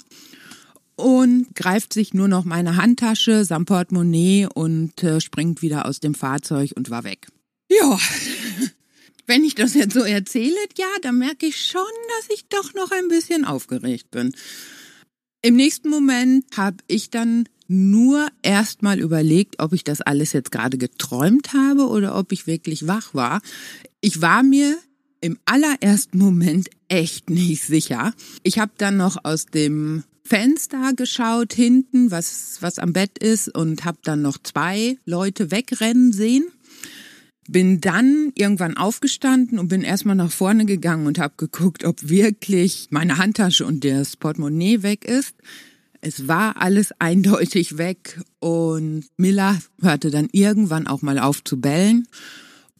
und 0.95 1.53
greift 1.53 1.93
sich 1.93 2.15
nur 2.15 2.27
noch 2.27 2.43
meine 2.43 2.75
Handtasche 2.75 3.45
samt 3.45 3.67
Portemonnaie 3.67 4.47
und 4.51 5.03
äh, 5.03 5.21
springt 5.21 5.61
wieder 5.61 5.85
aus 5.85 5.99
dem 5.99 6.15
Fahrzeug 6.15 6.71
und 6.75 6.89
war 6.89 7.03
weg. 7.03 7.27
Ja, 7.69 7.99
wenn 9.27 9.43
ich 9.43 9.53
das 9.53 9.75
jetzt 9.75 9.93
so 9.93 10.01
erzähle, 10.01 10.57
ja, 10.75 10.89
dann 11.03 11.19
merke 11.19 11.45
ich 11.45 11.63
schon, 11.67 11.83
dass 12.17 12.35
ich 12.35 12.47
doch 12.47 12.73
noch 12.73 12.89
ein 12.89 13.09
bisschen 13.09 13.45
aufgeregt 13.45 14.09
bin. 14.09 14.33
Im 15.43 15.55
nächsten 15.55 15.89
Moment 15.89 16.45
habe 16.57 16.77
ich 16.87 17.11
dann 17.11 17.47
nur 17.69 18.27
erstmal 18.41 18.99
überlegt, 18.99 19.59
ob 19.59 19.73
ich 19.73 19.83
das 19.83 20.01
alles 20.01 20.33
jetzt 20.33 20.51
gerade 20.51 20.77
geträumt 20.77 21.53
habe 21.53 21.87
oder 21.87 22.17
ob 22.17 22.31
ich 22.31 22.47
wirklich 22.47 22.87
wach 22.87 23.13
war. 23.13 23.41
Ich 24.01 24.21
war 24.21 24.43
mir 24.43 24.75
im 25.21 25.37
allerersten 25.45 26.17
Moment 26.17 26.69
echt 26.87 27.29
nicht 27.29 27.63
sicher. 27.63 28.13
Ich 28.43 28.57
habe 28.57 28.71
dann 28.77 28.97
noch 28.97 29.23
aus 29.23 29.45
dem 29.45 30.03
Fenster 30.23 30.93
geschaut 30.95 31.53
hinten, 31.53 32.11
was 32.11 32.57
was 32.61 32.79
am 32.79 32.93
Bett 32.93 33.17
ist 33.19 33.53
und 33.55 33.85
habe 33.85 33.99
dann 34.03 34.21
noch 34.21 34.37
zwei 34.37 34.97
Leute 35.05 35.51
wegrennen 35.51 36.11
sehen. 36.11 36.45
Bin 37.47 37.81
dann 37.81 38.31
irgendwann 38.35 38.77
aufgestanden 38.77 39.57
und 39.57 39.69
bin 39.69 39.81
erstmal 39.81 40.15
nach 40.15 40.31
vorne 40.31 40.65
gegangen 40.65 41.07
und 41.07 41.17
habe 41.17 41.33
geguckt, 41.37 41.83
ob 41.83 42.09
wirklich 42.09 42.87
meine 42.91 43.17
Handtasche 43.17 43.65
und 43.65 43.83
das 43.83 44.17
Portemonnaie 44.17 44.83
weg 44.83 45.05
ist. 45.05 45.35
Es 46.01 46.27
war 46.27 46.61
alles 46.61 46.93
eindeutig 46.99 47.77
weg 47.77 48.19
und 48.39 49.05
Miller 49.17 49.59
hörte 49.81 50.11
dann 50.11 50.29
irgendwann 50.31 50.87
auch 50.87 51.01
mal 51.01 51.19
auf 51.19 51.43
zu 51.43 51.59
bellen. 51.59 52.07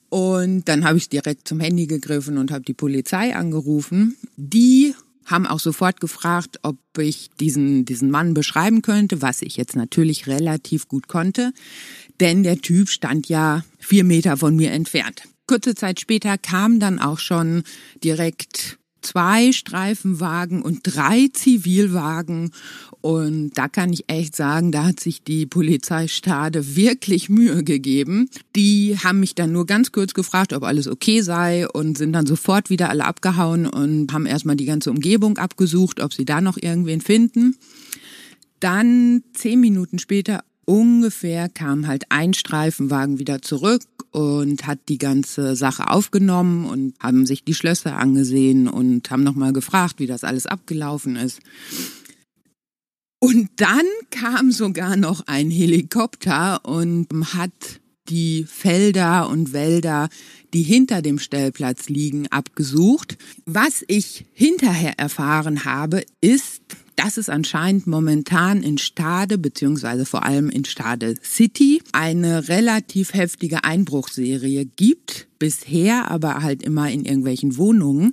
Und 0.09 0.67
dann 0.67 0.85
habe 0.85 0.97
ich 0.97 1.09
direkt 1.09 1.47
zum 1.47 1.59
Handy 1.59 1.85
gegriffen 1.85 2.37
und 2.37 2.51
habe 2.51 2.63
die 2.63 2.73
Polizei 2.73 3.35
angerufen. 3.35 4.15
Die 4.37 4.95
haben 5.25 5.45
auch 5.45 5.59
sofort 5.59 5.99
gefragt, 5.99 6.59
ob 6.63 6.77
ich 6.97 7.29
diesen, 7.39 7.85
diesen 7.85 8.09
Mann 8.09 8.33
beschreiben 8.33 8.81
könnte, 8.81 9.21
was 9.21 9.43
ich 9.43 9.57
jetzt 9.57 9.75
natürlich 9.75 10.25
relativ 10.25 10.87
gut 10.87 11.07
konnte, 11.07 11.53
denn 12.19 12.41
der 12.41 12.59
Typ 12.61 12.89
stand 12.89 13.29
ja 13.29 13.63
vier 13.77 14.03
Meter 14.03 14.37
von 14.37 14.55
mir 14.55 14.71
entfernt. 14.71 15.23
Kurze 15.45 15.75
Zeit 15.75 15.99
später 15.99 16.37
kam 16.39 16.79
dann 16.79 16.99
auch 16.99 17.19
schon 17.19 17.63
direkt 18.03 18.78
zwei 19.01 19.51
Streifenwagen 19.51 20.61
und 20.61 20.81
drei 20.83 21.29
Zivilwagen. 21.33 22.51
Und 23.01 23.51
da 23.57 23.67
kann 23.67 23.93
ich 23.93 24.09
echt 24.09 24.35
sagen, 24.35 24.71
da 24.71 24.85
hat 24.85 24.99
sich 24.99 25.23
die 25.23 25.45
Polizeistade 25.45 26.75
wirklich 26.75 27.29
Mühe 27.29 27.63
gegeben. 27.63 28.29
Die 28.55 28.97
haben 29.01 29.21
mich 29.21 29.35
dann 29.35 29.51
nur 29.51 29.65
ganz 29.65 29.91
kurz 29.91 30.13
gefragt, 30.13 30.53
ob 30.53 30.63
alles 30.63 30.87
okay 30.87 31.21
sei 31.21 31.67
und 31.69 31.97
sind 31.97 32.13
dann 32.13 32.25
sofort 32.25 32.69
wieder 32.69 32.89
alle 32.89 33.05
abgehauen 33.05 33.65
und 33.67 34.11
haben 34.11 34.25
erstmal 34.25 34.57
die 34.57 34.65
ganze 34.65 34.91
Umgebung 34.91 35.37
abgesucht, 35.37 36.01
ob 36.01 36.13
sie 36.13 36.25
da 36.25 36.41
noch 36.41 36.57
irgendwen 36.57 37.01
finden. 37.01 37.55
Dann 38.59 39.23
zehn 39.33 39.61
Minuten 39.61 39.99
später 39.99 40.43
ungefähr 40.69 41.49
kam 41.49 41.87
halt 41.87 42.03
ein 42.09 42.35
Streifenwagen 42.35 43.17
wieder 43.17 43.41
zurück 43.41 43.81
und 44.11 44.67
hat 44.67 44.77
die 44.87 44.99
ganze 44.99 45.55
Sache 45.55 45.89
aufgenommen 45.89 46.65
und 46.65 46.93
haben 46.99 47.25
sich 47.25 47.43
die 47.43 47.55
Schlösser 47.55 47.97
angesehen 47.97 48.67
und 48.67 49.09
haben 49.09 49.23
nochmal 49.23 49.51
gefragt, 49.51 49.95
wie 49.97 50.05
das 50.05 50.23
alles 50.23 50.45
abgelaufen 50.45 51.15
ist. 51.15 51.39
Und 53.19 53.49
dann 53.55 53.85
kam 54.11 54.51
sogar 54.51 54.95
noch 54.95 55.23
ein 55.25 55.49
Helikopter 55.49 56.63
und 56.63 57.07
hat 57.33 57.81
die 58.09 58.45
Felder 58.47 59.27
und 59.27 59.53
Wälder, 59.53 60.07
die 60.53 60.63
hinter 60.63 61.01
dem 61.01 61.17
Stellplatz 61.17 61.89
liegen, 61.89 62.27
abgesucht. 62.27 63.17
Was 63.45 63.83
ich 63.87 64.25
hinterher 64.33 64.93
erfahren 64.97 65.65
habe, 65.65 66.03
ist, 66.21 66.61
dass 66.99 67.15
es 67.15 67.29
anscheinend 67.29 67.87
momentan 67.87 68.61
in 68.61 68.77
Stade 68.77 69.37
beziehungsweise 69.37 70.05
vor 70.05 70.25
allem 70.25 70.49
in 70.49 70.65
Stade 70.65 71.15
City 71.23 71.81
eine 71.93 72.49
relativ 72.49 73.13
heftige 73.13 73.63
Einbruchserie 73.63 74.65
gibt. 74.65 75.29
Bisher 75.39 76.11
aber 76.11 76.41
halt 76.41 76.61
immer 76.61 76.91
in 76.91 77.05
irgendwelchen 77.05 77.55
Wohnungen 77.55 78.11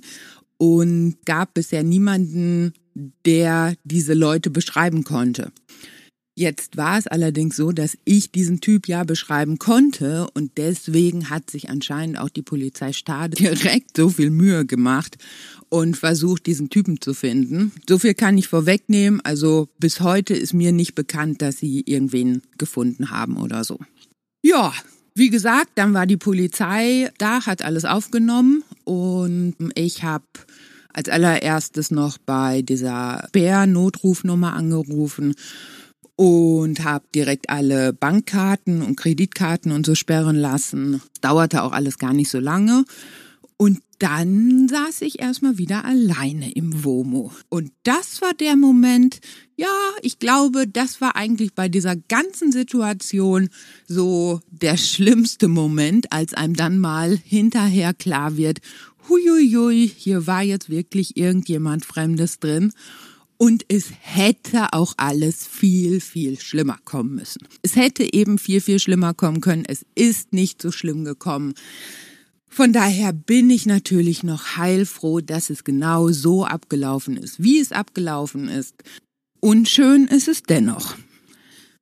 und 0.55 1.17
gab 1.25 1.53
bisher 1.53 1.83
niemanden, 1.83 2.71
der 3.25 3.75
diese 3.83 4.13
Leute 4.13 4.51
beschreiben 4.51 5.03
konnte. 5.03 5.51
Jetzt 6.39 6.77
war 6.77 6.97
es 6.97 7.07
allerdings 7.07 7.57
so, 7.57 7.73
dass 7.73 7.97
ich 8.05 8.31
diesen 8.31 8.61
Typ 8.61 8.87
ja 8.87 9.03
beschreiben 9.03 9.57
konnte 9.57 10.29
und 10.33 10.51
deswegen 10.57 11.29
hat 11.29 11.49
sich 11.49 11.69
anscheinend 11.69 12.19
auch 12.19 12.29
die 12.29 12.43
Polizei 12.43 12.93
Stade 12.93 13.35
direkt 13.37 13.97
so 13.97 14.07
viel 14.09 14.29
Mühe 14.29 14.65
gemacht 14.65 15.17
und 15.69 15.97
versucht, 15.97 16.45
diesen 16.45 16.69
Typen 16.69 17.01
zu 17.01 17.13
finden. 17.13 17.71
So 17.87 17.99
viel 17.99 18.13
kann 18.13 18.37
ich 18.37 18.47
vorwegnehmen. 18.47 19.21
Also 19.21 19.69
bis 19.79 20.01
heute 20.01 20.33
ist 20.33 20.53
mir 20.53 20.71
nicht 20.71 20.95
bekannt, 20.95 21.41
dass 21.41 21.57
sie 21.57 21.83
irgendwen 21.85 22.41
gefunden 22.57 23.11
haben 23.11 23.37
oder 23.37 23.63
so. 23.63 23.79
Ja, 24.41 24.73
wie 25.15 25.29
gesagt, 25.29 25.71
dann 25.75 25.93
war 25.93 26.05
die 26.05 26.17
Polizei 26.17 27.09
da, 27.17 27.45
hat 27.45 27.63
alles 27.63 27.85
aufgenommen 27.85 28.63
und 28.83 29.55
ich 29.75 30.03
habe 30.03 30.25
als 30.93 31.09
allererstes 31.09 31.91
noch 31.91 32.17
bei 32.17 32.61
dieser 32.61 33.27
Bär-Notrufnummer 33.31 34.53
angerufen 34.53 35.35
und 36.15 36.83
habe 36.83 37.05
direkt 37.13 37.49
alle 37.49 37.93
Bankkarten 37.93 38.81
und 38.81 38.95
Kreditkarten 38.95 39.71
und 39.71 39.85
so 39.85 39.95
sperren 39.95 40.35
lassen. 40.35 41.01
Dauerte 41.21 41.63
auch 41.63 41.71
alles 41.71 41.99
gar 41.99 42.13
nicht 42.13 42.29
so 42.29 42.39
lange. 42.39 42.85
Und 43.57 43.79
dann 43.97 44.67
saß 44.69 45.01
ich 45.01 45.19
erstmal 45.19 45.57
wieder 45.57 45.83
alleine 45.83 46.51
im 46.51 46.83
WOMO. 46.83 47.31
Und 47.49 47.71
das 47.81 48.21
war 48.21 48.35
der 48.35 48.55
Moment, 48.55 49.19
ja, 49.55 49.67
ich 50.03 50.19
glaube, 50.19 50.67
das 50.67 51.01
war 51.01 51.15
eigentlich 51.15 51.55
bei 51.55 51.67
dieser 51.67 51.95
ganzen 51.95 52.51
Situation 52.51 53.49
so 53.87 54.39
der 54.51 54.77
schlimmste 54.77 55.47
Moment, 55.47 56.11
als 56.11 56.35
einem 56.35 56.55
dann 56.55 56.77
mal 56.77 57.17
hinterher 57.17 57.95
klar 57.95 58.37
wird, 58.37 58.59
huiuiui, 59.09 59.89
hier 59.95 60.27
war 60.27 60.43
jetzt 60.43 60.69
wirklich 60.69 61.17
irgendjemand 61.17 61.83
Fremdes 61.83 62.39
drin. 62.39 62.73
Und 63.37 63.65
es 63.67 63.91
hätte 64.01 64.73
auch 64.73 64.93
alles 64.97 65.45
viel, 65.45 66.01
viel 66.01 66.39
schlimmer 66.39 66.79
kommen 66.85 67.15
müssen. 67.15 67.47
Es 67.61 67.75
hätte 67.75 68.11
eben 68.11 68.39
viel, 68.39 68.61
viel 68.61 68.79
schlimmer 68.79 69.13
kommen 69.13 69.41
können. 69.41 69.63
Es 69.67 69.85
ist 69.93 70.33
nicht 70.33 70.61
so 70.61 70.71
schlimm 70.71 71.03
gekommen. 71.03 71.53
Von 72.49 72.73
daher 72.73 73.13
bin 73.13 73.49
ich 73.49 73.65
natürlich 73.65 74.23
noch 74.23 74.57
heilfroh, 74.57 75.21
dass 75.21 75.49
es 75.49 75.63
genau 75.63 76.09
so 76.09 76.45
abgelaufen 76.45 77.17
ist, 77.17 77.43
wie 77.43 77.59
es 77.59 77.71
abgelaufen 77.71 78.49
ist. 78.49 78.75
Unschön 79.39 80.07
ist 80.07 80.27
es 80.27 80.43
dennoch. 80.43 80.95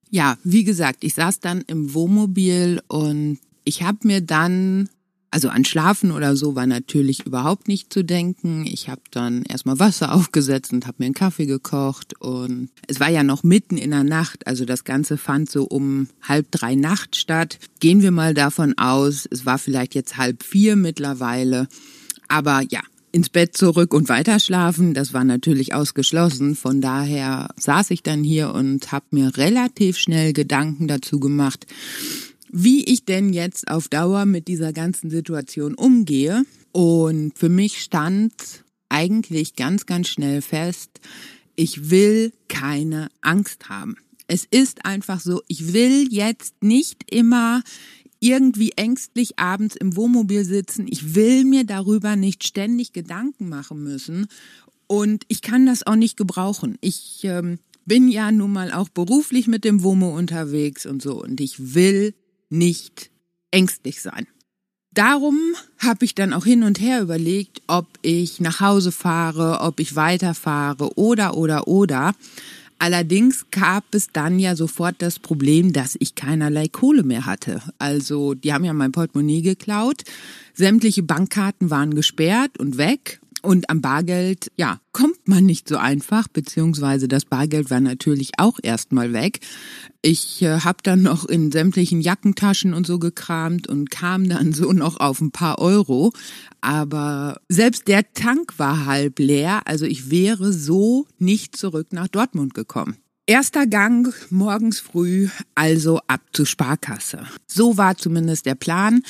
Ja, 0.09 0.37
wie 0.43 0.63
gesagt, 0.63 1.03
ich 1.03 1.13
saß 1.13 1.39
dann 1.39 1.61
im 1.61 1.93
Wohnmobil 1.93 2.81
und 2.87 3.39
ich 3.63 3.83
habe 3.83 3.99
mir 4.03 4.21
dann 4.21 4.89
also 5.35 5.49
an 5.49 5.65
Schlafen 5.65 6.11
oder 6.11 6.37
so 6.37 6.55
war 6.55 6.65
natürlich 6.65 7.25
überhaupt 7.25 7.67
nicht 7.67 7.91
zu 7.91 8.05
denken. 8.05 8.65
Ich 8.65 8.87
habe 8.87 9.01
dann 9.11 9.43
erstmal 9.43 9.79
Wasser 9.79 10.13
aufgesetzt 10.15 10.71
und 10.71 10.87
habe 10.87 10.95
mir 10.99 11.07
einen 11.07 11.13
Kaffee 11.13 11.45
gekocht 11.45 12.13
und 12.21 12.69
es 12.87 13.01
war 13.01 13.09
ja 13.09 13.21
noch 13.21 13.43
mitten 13.43 13.77
in 13.77 13.91
der 13.91 14.05
Nacht, 14.05 14.47
also 14.47 14.63
das 14.63 14.85
Ganze 14.85 15.17
fand 15.17 15.51
so 15.51 15.65
um 15.65 16.07
halb 16.21 16.49
drei 16.51 16.75
Nacht 16.75 17.17
statt. 17.17 17.59
Gehen 17.81 18.01
wir 18.01 18.11
mal 18.11 18.33
davon 18.33 18.77
aus, 18.77 19.27
es 19.29 19.45
war 19.45 19.57
vielleicht 19.57 19.93
jetzt 19.93 20.15
halb 20.15 20.41
vier 20.41 20.77
mittlerweile, 20.77 21.67
aber 22.29 22.61
ja, 22.69 22.79
ins 23.11 23.27
Bett 23.27 23.57
zurück 23.57 23.93
und 23.93 24.07
weiterschlafen. 24.07 24.93
Das 24.93 25.13
war 25.13 25.25
natürlich 25.25 25.73
ausgeschlossen. 25.73 26.55
Von 26.55 26.79
daher 26.79 27.49
saß 27.57 27.91
ich 27.91 28.03
dann 28.03 28.23
hier 28.23 28.53
und 28.53 28.93
habe 28.93 29.05
mir 29.11 29.35
relativ 29.35 29.97
schnell 29.97 30.31
Gedanken 30.31 30.87
dazu 30.87 31.19
gemacht, 31.19 31.65
wie 32.51 32.83
ich 32.85 33.05
denn 33.05 33.33
jetzt 33.33 33.69
auf 33.69 33.87
Dauer 33.87 34.25
mit 34.25 34.47
dieser 34.47 34.73
ganzen 34.73 35.09
Situation 35.09 35.75
umgehe. 35.75 36.43
Und 36.71 37.37
für 37.37 37.49
mich 37.49 37.81
stand 37.81 38.33
eigentlich 38.89 39.55
ganz, 39.55 39.85
ganz 39.85 40.07
schnell 40.07 40.41
fest, 40.41 40.89
ich 41.55 41.89
will 41.89 42.33
keine 42.47 43.09
Angst 43.21 43.69
haben. 43.69 43.95
Es 44.27 44.45
ist 44.49 44.85
einfach 44.85 45.19
so, 45.19 45.41
ich 45.47 45.73
will 45.73 46.07
jetzt 46.11 46.55
nicht 46.61 47.11
immer 47.11 47.61
irgendwie 48.19 48.71
ängstlich 48.75 49.37
abends 49.37 49.75
im 49.75 49.95
Wohnmobil 49.95 50.43
sitzen. 50.45 50.87
Ich 50.89 51.15
will 51.15 51.45
mir 51.45 51.63
darüber 51.63 52.15
nicht 52.15 52.45
ständig 52.45 52.91
Gedanken 52.91 53.49
machen 53.49 53.83
müssen. 53.83 54.27
Und 54.87 55.25
ich 55.27 55.41
kann 55.41 55.65
das 55.65 55.85
auch 55.85 55.95
nicht 55.95 56.17
gebrauchen. 56.17 56.77
Ich 56.81 57.21
ähm, 57.23 57.59
bin 57.85 58.07
ja 58.07 58.31
nun 58.31 58.51
mal 58.51 58.71
auch 58.71 58.89
beruflich 58.89 59.47
mit 59.47 59.63
dem 59.63 59.83
WOMO 59.83 60.15
unterwegs 60.15 60.85
und 60.85 61.01
so. 61.01 61.21
Und 61.21 61.39
ich 61.39 61.75
will 61.75 62.13
nicht 62.57 63.11
ängstlich 63.51 64.01
sein. 64.01 64.27
Darum 64.93 65.37
habe 65.79 66.05
ich 66.05 66.15
dann 66.15 66.31
auch 66.31 66.45
hin 66.45 66.63
und 66.63 66.79
her 66.79 67.01
überlegt, 67.01 67.61
ob 67.67 67.87
ich 68.01 68.39
nach 68.39 68.61
Hause 68.61 68.93
fahre, 68.93 69.59
ob 69.59 69.79
ich 69.81 69.95
weiterfahre 69.97 70.97
oder 70.97 71.35
oder 71.35 71.67
oder. 71.67 72.15
Allerdings 72.79 73.45
gab 73.51 73.83
es 73.93 74.07
dann 74.11 74.39
ja 74.39 74.55
sofort 74.55 74.95
das 74.99 75.19
Problem, 75.19 75.73
dass 75.73 75.97
ich 75.99 76.15
keinerlei 76.15 76.67
Kohle 76.67 77.03
mehr 77.03 77.25
hatte. 77.25 77.61
Also 77.77 78.33
die 78.33 78.53
haben 78.53 78.65
ja 78.65 78.73
mein 78.73 78.91
Portemonnaie 78.91 79.41
geklaut, 79.41 80.03
sämtliche 80.53 81.03
Bankkarten 81.03 81.69
waren 81.69 81.93
gesperrt 81.93 82.57
und 82.57 82.77
weg 82.77 83.19
und 83.45 83.69
am 83.69 83.81
Bargeld, 83.81 84.51
ja, 84.55 84.79
kommt 84.91 85.27
man 85.27 85.45
nicht 85.45 85.67
so 85.67 85.77
einfach, 85.77 86.27
beziehungsweise 86.27 87.07
das 87.07 87.25
Bargeld 87.25 87.69
war 87.69 87.79
natürlich 87.79 88.31
auch 88.37 88.59
erstmal 88.61 89.13
weg. 89.13 89.39
Ich 90.01 90.41
äh, 90.41 90.59
habe 90.59 90.77
dann 90.83 91.01
noch 91.01 91.25
in 91.25 91.51
sämtlichen 91.51 92.01
Jackentaschen 92.01 92.73
und 92.73 92.85
so 92.85 92.99
gekramt 92.99 93.67
und 93.67 93.91
kam 93.91 94.27
dann 94.29 94.53
so 94.53 94.71
noch 94.73 94.99
auf 94.99 95.21
ein 95.21 95.31
paar 95.31 95.59
Euro. 95.59 96.11
Aber 96.61 97.39
selbst 97.49 97.87
der 97.87 98.13
Tank 98.13 98.53
war 98.57 98.85
halb 98.85 99.19
leer, 99.19 99.61
also 99.65 99.85
ich 99.85 100.09
wäre 100.09 100.51
so 100.51 101.07
nicht 101.17 101.55
zurück 101.55 101.87
nach 101.91 102.07
Dortmund 102.07 102.53
gekommen. 102.53 102.97
Erster 103.27 103.65
Gang 103.65 104.13
morgens 104.29 104.79
früh, 104.79 105.29
also 105.55 105.99
ab 106.05 106.21
zur 106.31 106.45
Sparkasse. 106.45 107.25
So 107.47 107.75
war 107.75 107.97
zumindest 107.97 108.45
der 108.45 108.53
Plan. 108.53 109.01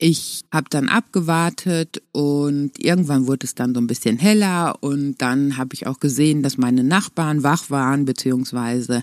Ich 0.00 0.44
habe 0.52 0.68
dann 0.70 0.88
abgewartet 0.88 2.02
und 2.12 2.78
irgendwann 2.78 3.26
wurde 3.26 3.46
es 3.46 3.56
dann 3.56 3.74
so 3.74 3.80
ein 3.80 3.88
bisschen 3.88 4.16
heller 4.16 4.76
und 4.80 5.16
dann 5.18 5.56
habe 5.56 5.74
ich 5.74 5.88
auch 5.88 5.98
gesehen, 5.98 6.44
dass 6.44 6.56
meine 6.56 6.84
Nachbarn 6.84 7.42
wach 7.42 7.68
waren, 7.68 8.04
beziehungsweise 8.04 9.02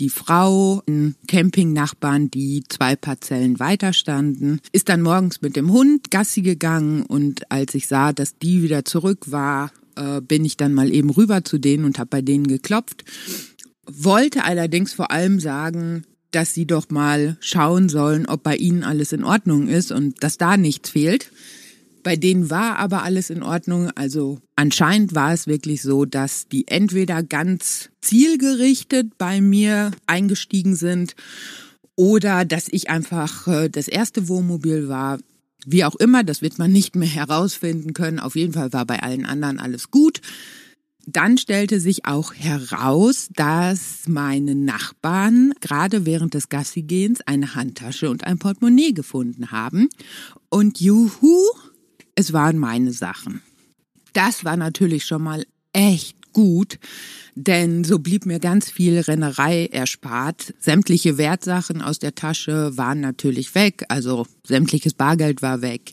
die 0.00 0.08
Frau, 0.08 0.82
Campingnachbarn, 1.28 2.28
die 2.28 2.64
zwei 2.68 2.96
Parzellen 2.96 3.60
weiter 3.60 3.92
standen, 3.92 4.58
ist 4.72 4.88
dann 4.88 5.02
morgens 5.02 5.42
mit 5.42 5.54
dem 5.54 5.70
Hund 5.70 6.10
Gassi 6.10 6.42
gegangen 6.42 7.02
und 7.02 7.48
als 7.52 7.76
ich 7.76 7.86
sah, 7.86 8.12
dass 8.12 8.36
die 8.36 8.62
wieder 8.62 8.84
zurück 8.84 9.30
war, 9.30 9.70
äh, 9.94 10.20
bin 10.20 10.44
ich 10.44 10.56
dann 10.56 10.74
mal 10.74 10.92
eben 10.92 11.10
rüber 11.10 11.44
zu 11.44 11.58
denen 11.58 11.84
und 11.84 12.00
habe 12.00 12.10
bei 12.10 12.20
denen 12.20 12.48
geklopft. 12.48 13.04
Wollte 13.86 14.42
allerdings 14.42 14.92
vor 14.92 15.12
allem 15.12 15.38
sagen, 15.38 16.04
dass 16.32 16.54
sie 16.54 16.66
doch 16.66 16.90
mal 16.90 17.36
schauen 17.40 17.88
sollen, 17.88 18.26
ob 18.26 18.42
bei 18.42 18.56
ihnen 18.56 18.82
alles 18.82 19.12
in 19.12 19.24
Ordnung 19.24 19.68
ist 19.68 19.92
und 19.92 20.22
dass 20.22 20.38
da 20.38 20.56
nichts 20.56 20.90
fehlt. 20.90 21.30
Bei 22.02 22.16
denen 22.16 22.50
war 22.50 22.78
aber 22.78 23.04
alles 23.04 23.30
in 23.30 23.42
Ordnung. 23.42 23.90
Also 23.94 24.40
anscheinend 24.56 25.14
war 25.14 25.32
es 25.32 25.46
wirklich 25.46 25.82
so, 25.82 26.04
dass 26.04 26.48
die 26.48 26.66
entweder 26.66 27.22
ganz 27.22 27.90
zielgerichtet 28.00 29.16
bei 29.18 29.40
mir 29.40 29.92
eingestiegen 30.06 30.74
sind 30.74 31.14
oder 31.94 32.44
dass 32.44 32.66
ich 32.68 32.90
einfach 32.90 33.46
äh, 33.46 33.68
das 33.68 33.86
erste 33.86 34.28
Wohnmobil 34.28 34.88
war. 34.88 35.18
Wie 35.64 35.84
auch 35.84 35.94
immer, 35.94 36.24
das 36.24 36.42
wird 36.42 36.58
man 36.58 36.72
nicht 36.72 36.96
mehr 36.96 37.08
herausfinden 37.08 37.92
können. 37.92 38.18
Auf 38.18 38.34
jeden 38.34 38.52
Fall 38.52 38.72
war 38.72 38.84
bei 38.84 39.00
allen 39.00 39.24
anderen 39.24 39.60
alles 39.60 39.92
gut. 39.92 40.20
Dann 41.06 41.36
stellte 41.36 41.80
sich 41.80 42.04
auch 42.06 42.32
heraus, 42.32 43.28
dass 43.34 44.02
meine 44.06 44.54
Nachbarn 44.54 45.52
gerade 45.60 46.06
während 46.06 46.34
des 46.34 46.48
Gassigehens 46.48 47.20
eine 47.22 47.54
Handtasche 47.54 48.08
und 48.08 48.24
ein 48.24 48.38
Portemonnaie 48.38 48.92
gefunden 48.92 49.50
haben. 49.50 49.88
Und 50.48 50.80
juhu, 50.80 51.38
es 52.14 52.32
waren 52.32 52.58
meine 52.58 52.92
Sachen. 52.92 53.42
Das 54.12 54.44
war 54.44 54.56
natürlich 54.56 55.04
schon 55.04 55.22
mal 55.22 55.44
echt 55.72 56.16
gut, 56.32 56.78
denn 57.34 57.84
so 57.84 57.98
blieb 57.98 58.26
mir 58.26 58.38
ganz 58.38 58.70
viel 58.70 58.98
Rennerei 59.00 59.66
erspart. 59.66 60.54
Sämtliche 60.60 61.18
Wertsachen 61.18 61.82
aus 61.82 61.98
der 61.98 62.14
Tasche 62.14 62.76
waren 62.76 63.00
natürlich 63.00 63.54
weg, 63.54 63.84
also 63.88 64.26
sämtliches 64.46 64.94
Bargeld 64.94 65.42
war 65.42 65.62
weg. 65.62 65.92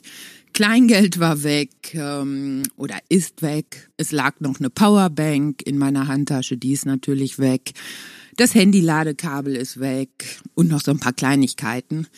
Kleingeld 0.60 1.18
war 1.18 1.42
weg 1.42 1.94
ähm, 1.94 2.64
oder 2.76 2.98
ist 3.08 3.40
weg. 3.40 3.88
Es 3.96 4.12
lag 4.12 4.40
noch 4.40 4.60
eine 4.60 4.68
Powerbank 4.68 5.62
in 5.62 5.78
meiner 5.78 6.06
Handtasche, 6.06 6.58
die 6.58 6.72
ist 6.72 6.84
natürlich 6.84 7.38
weg. 7.38 7.72
Das 8.36 8.54
Handy-Ladekabel 8.54 9.56
ist 9.56 9.80
weg 9.80 10.10
und 10.52 10.68
noch 10.68 10.82
so 10.82 10.90
ein 10.90 11.00
paar 11.00 11.14
Kleinigkeiten. 11.14 12.08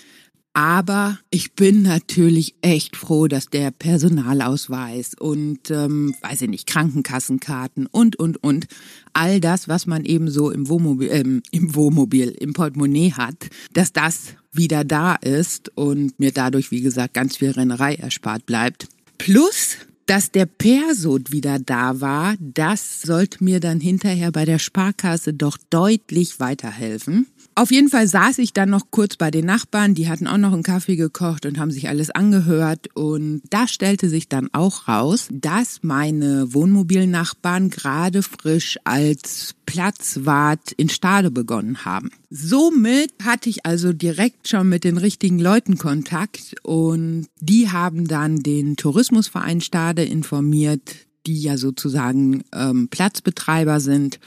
Aber 0.54 1.20
ich 1.30 1.52
bin 1.52 1.82
natürlich 1.82 2.56
echt 2.62 2.96
froh, 2.96 3.28
dass 3.28 3.46
der 3.46 3.70
Personalausweis 3.70 5.12
und, 5.16 5.70
ähm, 5.70 6.12
weiß 6.22 6.42
ich 6.42 6.48
nicht, 6.48 6.66
Krankenkassenkarten 6.66 7.86
und, 7.86 8.16
und, 8.16 8.42
und, 8.42 8.66
all 9.12 9.38
das, 9.40 9.68
was 9.68 9.86
man 9.86 10.04
eben 10.04 10.28
so 10.28 10.50
im 10.50 10.68
Wohnmobil, 10.68 11.08
ähm, 11.12 11.42
im 11.52 11.76
Wohnmobil, 11.76 12.30
im 12.30 12.54
Portemonnaie 12.54 13.12
hat, 13.12 13.50
dass 13.72 13.92
das 13.92 14.34
wieder 14.52 14.84
da 14.84 15.14
ist 15.14 15.70
und 15.76 16.18
mir 16.18 16.32
dadurch, 16.32 16.70
wie 16.70 16.82
gesagt, 16.82 17.14
ganz 17.14 17.36
viel 17.36 17.50
Rennerei 17.50 17.94
erspart 17.94 18.46
bleibt. 18.46 18.88
Plus, 19.18 19.78
dass 20.06 20.30
der 20.30 20.46
Persod 20.46 21.32
wieder 21.32 21.58
da 21.58 22.00
war, 22.00 22.34
das 22.40 23.02
sollte 23.02 23.42
mir 23.42 23.60
dann 23.60 23.80
hinterher 23.80 24.32
bei 24.32 24.44
der 24.44 24.58
Sparkasse 24.58 25.32
doch 25.32 25.56
deutlich 25.70 26.40
weiterhelfen. 26.40 27.26
Auf 27.54 27.70
jeden 27.70 27.90
Fall 27.90 28.08
saß 28.08 28.38
ich 28.38 28.54
dann 28.54 28.70
noch 28.70 28.90
kurz 28.90 29.16
bei 29.16 29.30
den 29.30 29.44
Nachbarn, 29.44 29.94
die 29.94 30.08
hatten 30.08 30.26
auch 30.26 30.38
noch 30.38 30.54
einen 30.54 30.62
Kaffee 30.62 30.96
gekocht 30.96 31.44
und 31.44 31.58
haben 31.58 31.70
sich 31.70 31.88
alles 31.88 32.10
angehört 32.10 32.88
und 32.94 33.42
da 33.50 33.68
stellte 33.68 34.08
sich 34.08 34.28
dann 34.28 34.48
auch 34.52 34.88
raus, 34.88 35.28
dass 35.30 35.80
meine 35.82 36.54
Wohnmobilnachbarn 36.54 37.68
gerade 37.68 38.22
frisch 38.22 38.78
als 38.84 39.54
Platzwart 39.66 40.72
in 40.72 40.88
Stade 40.88 41.30
begonnen 41.30 41.84
haben. 41.84 42.10
Somit 42.30 43.12
hatte 43.22 43.50
ich 43.50 43.66
also 43.66 43.92
direkt 43.92 44.48
schon 44.48 44.70
mit 44.70 44.84
den 44.84 44.96
richtigen 44.96 45.38
Leuten 45.38 45.76
Kontakt 45.76 46.54
und 46.62 47.26
die 47.40 47.70
haben 47.70 48.08
dann 48.08 48.38
den 48.38 48.76
Tourismusverein 48.76 49.60
Stade 49.60 50.04
informiert, 50.04 51.06
die 51.26 51.40
ja 51.40 51.58
sozusagen 51.58 52.44
ähm, 52.54 52.88
Platzbetreiber 52.88 53.80
sind 53.80 54.18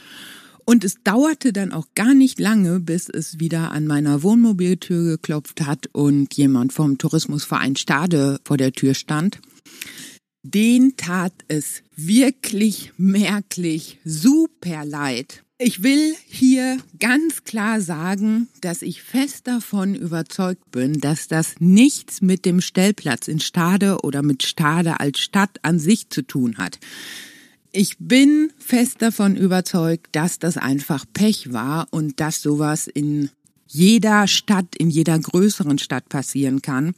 und 0.66 0.84
es 0.84 0.96
dauerte 1.04 1.52
dann 1.52 1.72
auch 1.72 1.86
gar 1.94 2.12
nicht 2.12 2.40
lange, 2.40 2.80
bis 2.80 3.08
es 3.08 3.38
wieder 3.38 3.70
an 3.70 3.86
meiner 3.86 4.22
Wohnmobiltür 4.22 5.12
geklopft 5.12 5.62
hat 5.62 5.88
und 5.92 6.34
jemand 6.34 6.72
vom 6.72 6.98
Tourismusverein 6.98 7.76
Stade 7.76 8.40
vor 8.44 8.56
der 8.56 8.72
Tür 8.72 8.94
stand. 8.94 9.38
Den 10.42 10.96
tat 10.96 11.32
es 11.48 11.82
wirklich 11.94 12.92
merklich 12.96 13.98
super 14.04 14.84
leid. 14.84 15.44
Ich 15.58 15.82
will 15.82 16.14
hier 16.26 16.78
ganz 16.98 17.44
klar 17.44 17.80
sagen, 17.80 18.48
dass 18.60 18.82
ich 18.82 19.02
fest 19.02 19.46
davon 19.46 19.94
überzeugt 19.94 20.70
bin, 20.70 21.00
dass 21.00 21.28
das 21.28 21.54
nichts 21.60 22.20
mit 22.20 22.44
dem 22.44 22.60
Stellplatz 22.60 23.26
in 23.26 23.40
Stade 23.40 24.00
oder 24.02 24.22
mit 24.22 24.42
Stade 24.42 25.00
als 25.00 25.18
Stadt 25.18 25.58
an 25.62 25.78
sich 25.78 26.10
zu 26.10 26.22
tun 26.22 26.58
hat. 26.58 26.78
Ich 27.78 27.98
bin 27.98 28.54
fest 28.56 29.02
davon 29.02 29.36
überzeugt, 29.36 30.06
dass 30.12 30.38
das 30.38 30.56
einfach 30.56 31.04
Pech 31.12 31.52
war 31.52 31.88
und 31.90 32.20
dass 32.20 32.40
sowas 32.40 32.86
in 32.86 33.28
jeder 33.66 34.26
Stadt, 34.28 34.74
in 34.78 34.88
jeder 34.88 35.18
größeren 35.18 35.76
Stadt 35.76 36.08
passieren 36.08 36.62
kann. 36.62 36.94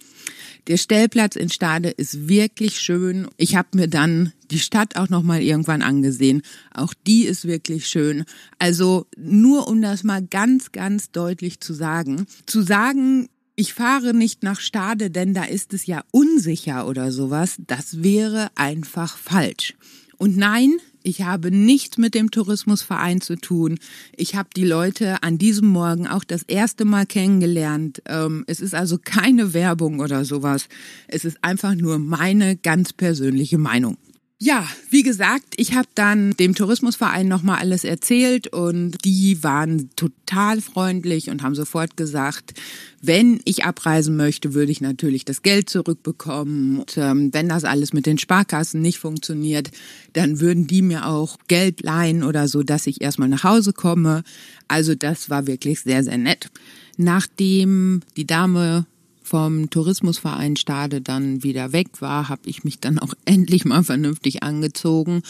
Der 0.69 0.77
Stellplatz 0.77 1.35
in 1.35 1.51
Stade 1.51 1.89
ist 1.89 2.29
wirklich 2.29 2.79
schön. 2.79 3.27
Ich 3.39 3.57
habe 3.57 3.71
mir 3.75 3.89
dann 3.89 4.33
die 4.53 4.61
Stadt 4.61 4.95
auch 4.95 5.09
noch 5.09 5.25
mal 5.25 5.43
irgendwann 5.43 5.83
angesehen. 5.83 6.43
Auch 6.73 6.95
die 7.09 7.25
ist 7.25 7.45
wirklich 7.45 7.89
schön. 7.89 8.25
Also 8.61 9.09
nur 9.17 9.67
um 9.67 9.83
das 9.83 10.05
mal 10.05 10.23
ganz 10.23 10.71
ganz 10.71 11.11
deutlich 11.11 11.59
zu 11.59 11.75
sagen, 11.75 12.27
zu 12.47 12.63
sagen, 12.63 13.29
ich 13.57 13.75
fahre 13.75 14.15
nicht 14.15 14.45
nach 14.45 14.61
Stade, 14.61 15.11
denn 15.11 15.35
da 15.35 15.43
ist 15.43 15.75
es 15.75 15.87
ja 15.87 16.05
unsicher 16.13 16.87
oder 16.87 17.11
sowas, 17.11 17.57
das 17.67 18.05
wäre 18.05 18.53
einfach 18.55 19.19
falsch. 19.19 19.75
Und 20.19 20.37
nein, 20.37 20.77
ich 21.05 21.23
habe 21.23 21.51
nichts 21.51 21.97
mit 21.97 22.15
dem 22.15 22.31
Tourismusverein 22.31 23.21
zu 23.21 23.37
tun. 23.37 23.79
Ich 24.17 24.35
habe 24.35 24.49
die 24.55 24.65
Leute 24.65 25.23
an 25.23 25.39
diesem 25.39 25.69
Morgen 25.69 26.09
auch 26.09 26.25
das 26.25 26.43
erste 26.43 26.85
Mal 26.85 27.07
kennengelernt. 27.07 28.03
Ähm, 28.07 28.45
es 28.49 28.61
ist 28.61 28.75
also 28.75 28.99
keine 29.03 29.55
Werbung 29.55 30.01
oder 30.01 30.25
sowas. 30.25 30.69
Es 31.07 31.25
ist 31.25 31.39
einfach 31.43 31.75
nur 31.75 31.99
meine 31.99 32.57
ganz 32.57 32.93
persönliche 32.93 33.59
Meinung. 33.59 33.97
Ja, 34.41 34.69
wie 34.89 35.03
gesagt, 35.03 35.55
ich 35.57 35.75
habe 35.75 35.89
dann 35.97 36.31
dem 36.37 36.55
Tourismusverein 36.55 37.27
nochmal 37.27 37.59
alles 37.59 37.83
erzählt 37.83 38.47
und 38.47 39.05
die 39.05 39.43
waren 39.43 39.91
total 39.97 40.61
freundlich 40.61 41.29
und 41.29 41.43
haben 41.43 41.57
sofort 41.57 41.97
gesagt, 41.97 42.55
wenn 43.03 43.41
ich 43.45 43.65
abreisen 43.65 44.17
möchte, 44.17 44.55
würde 44.55 44.71
ich 44.71 44.81
natürlich 44.81 45.25
das 45.25 45.43
Geld 45.43 45.69
zurückbekommen. 45.69 46.79
Und 46.79 46.97
ähm, 46.99 47.35
wenn 47.35 47.49
das 47.49 47.65
alles 47.65 47.93
mit 47.93 48.07
den 48.07 48.19
Sparkassen 48.19 48.81
nicht 48.81 49.01
funktioniert, 49.01 49.73
dann 50.13 50.39
würden 50.39 50.69
die 50.69 50.83
mir 50.83 51.07
auch 51.07 51.37
Geld 51.49 51.83
leihen 51.83 52.23
oder 52.23 52.47
so, 52.47 52.63
dass 52.63 52.87
ich 52.87 53.01
erstmal 53.01 53.29
nach 53.29 53.43
Hause 53.43 53.73
komme. 53.73 54.23
Also 54.69 54.95
das 54.95 55.31
war 55.31 55.49
wirklich 55.49 55.81
sehr, 55.81 56.05
sehr 56.05 56.19
nett. 56.19 56.49
Nachdem 56.97 58.03
die 58.17 58.27
Dame 58.27 58.87
vom 59.29 59.69
Tourismusverein 59.71 60.57
Stade 60.57 61.01
dann 61.01 61.43
wieder 61.43 61.73
weg 61.73 62.01
war, 62.01 62.29
habe 62.29 62.43
ich 62.47 62.65
mich 62.65 62.81
dann 62.81 62.99
auch 62.99 63.13
endlich 63.25 63.65
mal 63.65 63.85
vernünftig 63.85 64.43
angezogen 64.43 65.23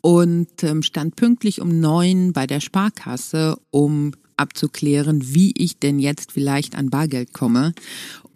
und 0.00 0.62
ähm, 0.62 0.82
stand 0.82 1.16
pünktlich 1.16 1.60
um 1.60 1.80
neun 1.80 2.32
bei 2.32 2.46
der 2.46 2.60
Sparkasse, 2.60 3.58
um 3.70 4.12
abzuklären, 4.36 5.34
wie 5.34 5.52
ich 5.56 5.78
denn 5.78 5.98
jetzt 5.98 6.32
vielleicht 6.32 6.76
an 6.76 6.90
Bargeld 6.90 7.32
komme. 7.32 7.74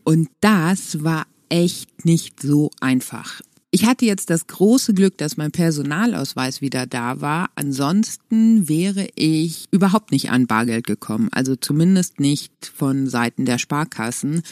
Und 0.04 0.28
das 0.40 1.02
war 1.02 1.26
echt 1.48 2.04
nicht 2.04 2.40
so 2.40 2.70
einfach. 2.80 3.40
Ich 3.72 3.84
hatte 3.84 4.06
jetzt 4.06 4.30
das 4.30 4.46
große 4.46 4.94
Glück, 4.94 5.18
dass 5.18 5.36
mein 5.36 5.50
Personalausweis 5.50 6.60
wieder 6.60 6.86
da 6.86 7.20
war. 7.20 7.50
Ansonsten 7.56 8.68
wäre 8.68 9.08
ich 9.16 9.66
überhaupt 9.70 10.12
nicht 10.12 10.30
an 10.30 10.46
Bargeld 10.46 10.86
gekommen. 10.86 11.28
Also 11.32 11.56
zumindest 11.56 12.20
nicht 12.20 12.52
von 12.74 13.08
Seiten 13.08 13.44
der 13.44 13.58
Sparkassen. 13.58 14.42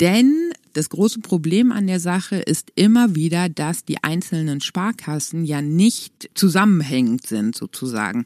Denn 0.00 0.52
das 0.74 0.88
große 0.88 1.20
Problem 1.20 1.72
an 1.72 1.86
der 1.86 2.00
Sache 2.00 2.36
ist 2.36 2.72
immer 2.76 3.14
wieder, 3.16 3.48
dass 3.48 3.84
die 3.84 4.02
einzelnen 4.02 4.60
Sparkassen 4.60 5.44
ja 5.44 5.60
nicht 5.60 6.30
zusammenhängend 6.34 7.26
sind 7.26 7.56
sozusagen. 7.56 8.24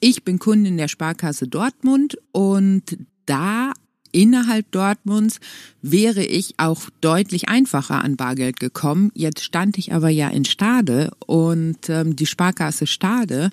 Ich 0.00 0.22
bin 0.22 0.38
Kundin 0.38 0.76
der 0.76 0.88
Sparkasse 0.88 1.48
Dortmund 1.48 2.18
und 2.32 2.98
da 3.26 3.72
innerhalb 4.12 4.70
Dortmunds 4.70 5.40
wäre 5.82 6.24
ich 6.24 6.54
auch 6.58 6.90
deutlich 7.00 7.48
einfacher 7.48 8.04
an 8.04 8.16
Bargeld 8.16 8.60
gekommen. 8.60 9.10
Jetzt 9.14 9.42
stand 9.42 9.78
ich 9.78 9.92
aber 9.92 10.10
ja 10.10 10.28
in 10.28 10.44
Stade 10.44 11.10
und 11.26 11.88
ähm, 11.88 12.16
die 12.16 12.26
Sparkasse 12.26 12.86
Stade 12.86 13.50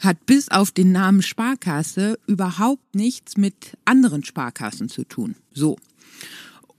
hat 0.00 0.26
bis 0.26 0.48
auf 0.48 0.70
den 0.70 0.92
Namen 0.92 1.22
Sparkasse 1.22 2.18
überhaupt 2.26 2.94
nichts 2.94 3.36
mit 3.36 3.76
anderen 3.84 4.24
Sparkassen 4.24 4.88
zu 4.88 5.04
tun. 5.04 5.34
So. 5.52 5.76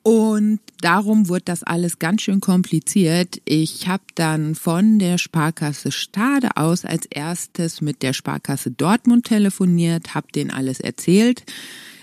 Und 0.02 0.60
darum 0.82 1.28
wird 1.28 1.50
das 1.50 1.64
alles 1.64 2.00
ganz 2.00 2.22
schön 2.22 2.40
kompliziert. 2.40 3.42
Ich 3.46 3.88
habe 3.88 4.04
dann 4.16 4.56
von 4.56 4.98
der 4.98 5.18
Sparkasse 5.18 5.92
Stade 5.92 6.56
aus 6.56 6.86
als 6.86 7.06
erstes 7.06 7.82
mit 7.82 8.02
der 8.02 8.14
Sparkasse 8.14 8.72
Dortmund 8.72 9.26
telefoniert, 9.26 10.16
habe 10.16 10.32
denen 10.34 10.52
alles 10.52 10.80
erzählt. 10.80 11.44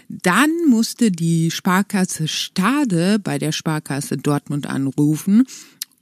Dann 0.09 0.51
musste 0.69 1.11
die 1.11 1.51
Sparkasse 1.51 2.29
Stade 2.29 3.19
bei 3.19 3.39
der 3.39 3.53
Sparkasse 3.53 4.17
Dortmund 4.17 4.67
anrufen 4.67 5.47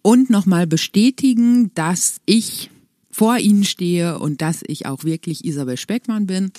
und 0.03 0.29
nochmal 0.29 0.67
bestätigen, 0.67 1.71
dass 1.75 2.21
ich 2.27 2.71
vor 3.11 3.39
ihnen 3.39 3.65
stehe 3.65 4.19
und 4.19 4.43
dass 4.43 4.63
ich 4.67 4.87
auch 4.87 5.05
wirklich 5.05 5.45
Isabel 5.45 5.77
Speckmann 5.77 6.27
bin. 6.27 6.53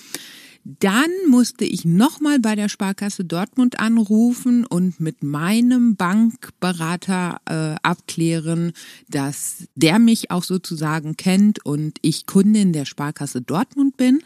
Dann 0.67 1.11
musste 1.29 1.63
ich 1.63 1.85
nochmal 1.85 2.39
bei 2.39 2.55
der 2.55 2.69
Sparkasse 2.69 3.23
Dortmund 3.23 3.79
anrufen 3.79 4.65
und 4.65 4.99
mit 4.99 5.21
meinem 5.21 5.95
Bankberater 5.95 7.37
äh, 7.45 7.75
abklären, 7.83 8.73
dass 9.07 9.67
der 9.75 9.99
mich 9.99 10.31
auch 10.31 10.43
sozusagen 10.43 11.17
kennt 11.17 11.63
und 11.63 11.99
ich 12.01 12.25
Kundin 12.25 12.73
der 12.73 12.85
Sparkasse 12.85 13.43
Dortmund 13.43 13.95
bin. 13.95 14.23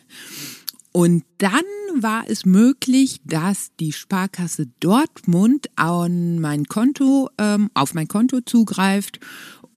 Und 0.93 1.25
dann 1.39 1.51
war 1.93 2.23
es 2.29 2.45
möglich, 2.45 3.19
dass 3.25 3.75
die 3.77 3.91
Sparkasse 3.91 4.67
Dortmund 4.79 5.69
an 5.75 6.39
mein 6.39 6.65
Konto, 6.65 7.29
ähm, 7.37 7.69
auf 7.73 7.93
mein 7.93 8.07
Konto 8.07 8.39
zugreift 8.41 9.19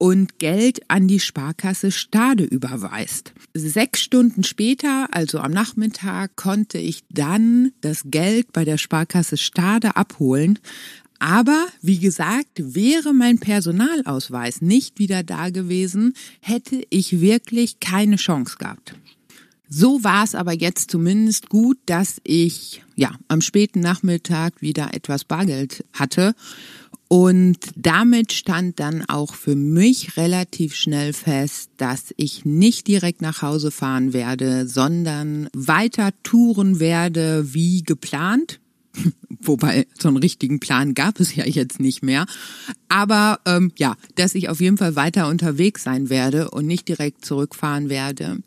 und 0.03 0.41
Geld 0.41 0.81
an 0.89 1.07
die 1.07 1.21
Sparkasse 1.21 1.93
Stade 1.93 2.43
überweist. 2.43 3.35
Sechs 3.55 4.01
Stunden 4.01 4.43
später, 4.43 5.07
also 5.13 5.39
am 5.39 5.53
Nachmittag, 5.53 6.35
konnte 6.35 6.79
ich 6.79 7.05
dann 7.09 7.71
das 7.83 8.03
Geld 8.07 8.53
bei 8.53 8.65
der 8.65 8.79
Sparkasse 8.79 9.37
Stade 9.37 9.95
abholen. 9.95 10.59
Aber 11.21 11.69
wie 11.83 12.01
gesagt, 12.01 12.75
wäre 12.75 13.15
mein 13.15 13.39
Personalausweis 13.39 14.61
nicht 14.61 14.99
wieder 14.99 15.23
da 15.23 15.51
gewesen, 15.51 16.15
hätte 16.41 16.83
ich 16.91 17.21
wirklich 17.21 17.79
keine 17.79 18.17
Chance 18.17 18.57
gehabt. 18.59 18.97
So 19.69 20.03
war 20.03 20.25
es 20.25 20.35
aber 20.35 20.53
jetzt 20.53 20.91
zumindest 20.91 21.49
gut, 21.49 21.79
dass 21.87 22.17
ich 22.25 22.83
ja 22.97 23.13
am 23.29 23.41
späten 23.41 23.79
Nachmittag 23.79 24.61
wieder 24.61 24.95
etwas 24.95 25.25
Bargeld 25.25 25.85
hatte 25.93 26.35
und 27.13 27.59
damit 27.77 28.33
stand 28.33 28.81
dann 28.81 29.05
auch 29.07 29.35
für 29.35 29.55
mich 29.55 30.17
relativ 30.17 30.75
schnell 30.75 31.13
fest, 31.13 31.69
dass 31.77 32.15
ich 32.17 32.47
nicht 32.47 32.89
direkt 32.89 33.21
nach 33.21 33.43
Hause 33.43 33.71
fahren 33.71 34.15
werde, 34.15 34.67
sondern 34.67 35.51
weiter 35.53 36.13
touren 36.23 36.81
werde 36.81 37.53
wie 37.53 37.83
geplant. 37.83 38.61
Wobei 39.43 39.87
so 39.99 40.09
einen 40.09 40.17
richtigen 40.17 40.59
Plan 40.59 40.95
gab 40.95 41.21
es 41.21 41.37
ja 41.37 41.45
jetzt 41.45 41.81
nicht 41.81 42.03
mehr. 42.03 42.25
Aber 42.89 43.41
ähm, 43.45 43.73
ja, 43.77 43.97
dass 44.15 44.35
ich 44.35 44.49
auf 44.49 44.63
jeden 44.63 44.79
Fall 44.79 44.97
weiter 44.97 45.29
unterwegs 45.29 45.83
sein 45.83 46.09
werde 46.09 46.51
und 46.51 46.67
nicht 46.67 46.89
direkt 46.89 47.27
zurückfahren 47.27 47.91
werde. 47.91 48.39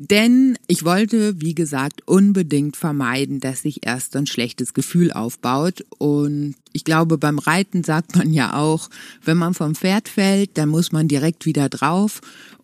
Denn 0.00 0.56
ich 0.68 0.84
wollte, 0.84 1.40
wie 1.40 1.56
gesagt, 1.56 2.06
unbedingt 2.06 2.76
vermeiden, 2.76 3.40
dass 3.40 3.62
sich 3.62 3.84
erst 3.84 4.14
ein 4.14 4.28
schlechtes 4.28 4.72
Gefühl 4.72 5.10
aufbaut. 5.10 5.84
Und 5.98 6.54
ich 6.72 6.84
glaube, 6.84 7.18
beim 7.18 7.40
Reiten 7.40 7.82
sagt 7.82 8.14
man 8.14 8.32
ja 8.32 8.54
auch, 8.54 8.90
wenn 9.24 9.36
man 9.36 9.54
vom 9.54 9.74
Pferd 9.74 10.08
fällt, 10.08 10.56
dann 10.56 10.68
muss 10.68 10.92
man 10.92 11.08
direkt 11.08 11.46
wieder 11.46 11.68
drauf. 11.68 12.20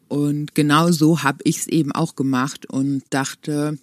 Und 0.06 0.54
genau 0.54 0.92
so 0.92 1.24
habe 1.24 1.38
ich 1.42 1.58
es 1.58 1.66
eben 1.66 1.90
auch 1.90 2.14
gemacht 2.14 2.66
und 2.66 3.02
dachte, 3.10 3.78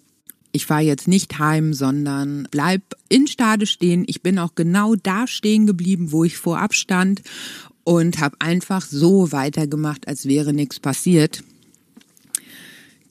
ich 0.52 0.64
fahre 0.64 0.84
jetzt 0.84 1.06
nicht 1.06 1.38
heim, 1.38 1.74
sondern 1.74 2.48
bleib 2.50 2.80
in 3.10 3.26
Stade 3.26 3.66
stehen. 3.66 4.04
Ich 4.06 4.22
bin 4.22 4.38
auch 4.38 4.54
genau 4.54 4.94
da 4.94 5.26
stehen 5.26 5.66
geblieben, 5.66 6.10
wo 6.10 6.24
ich 6.24 6.38
vorab 6.38 6.72
stand 6.72 7.20
und 7.84 8.18
habe 8.18 8.36
einfach 8.38 8.86
so 8.86 9.30
weitergemacht, 9.30 10.08
als 10.08 10.24
wäre 10.24 10.54
nichts 10.54 10.80
passiert. 10.80 11.44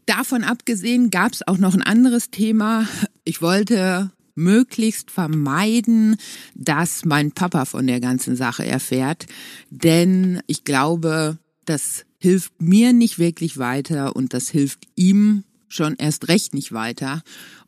Davon 0.06 0.44
abgesehen 0.44 1.10
gab 1.10 1.34
es 1.34 1.48
auch 1.48 1.58
noch 1.58 1.74
ein 1.74 1.82
anderes 1.82 2.32
Thema. 2.32 2.88
Ich 3.24 3.42
wollte 3.42 4.12
möglichst 4.36 5.12
vermeiden, 5.12 6.18
dass 6.56 7.06
mein 7.06 7.32
Papa 7.32 7.66
von 7.66 7.88
der 7.88 8.00
ganzen 8.00 8.36
Sache 8.36 8.66
erfährt, 8.66 9.26
denn 9.70 10.42
ich 10.48 10.64
glaube, 10.64 11.38
das 11.66 12.06
hilft 12.18 12.62
mir 12.62 12.94
nicht 12.94 13.20
wirklich 13.20 13.58
weiter 13.58 14.16
und 14.16 14.34
das 14.34 14.50
hilft 14.50 14.88
ihm 14.96 15.44
schon 15.68 15.96
erst 15.96 16.28
recht 16.28 16.54
nicht 16.54 16.72
weiter. 16.72 17.22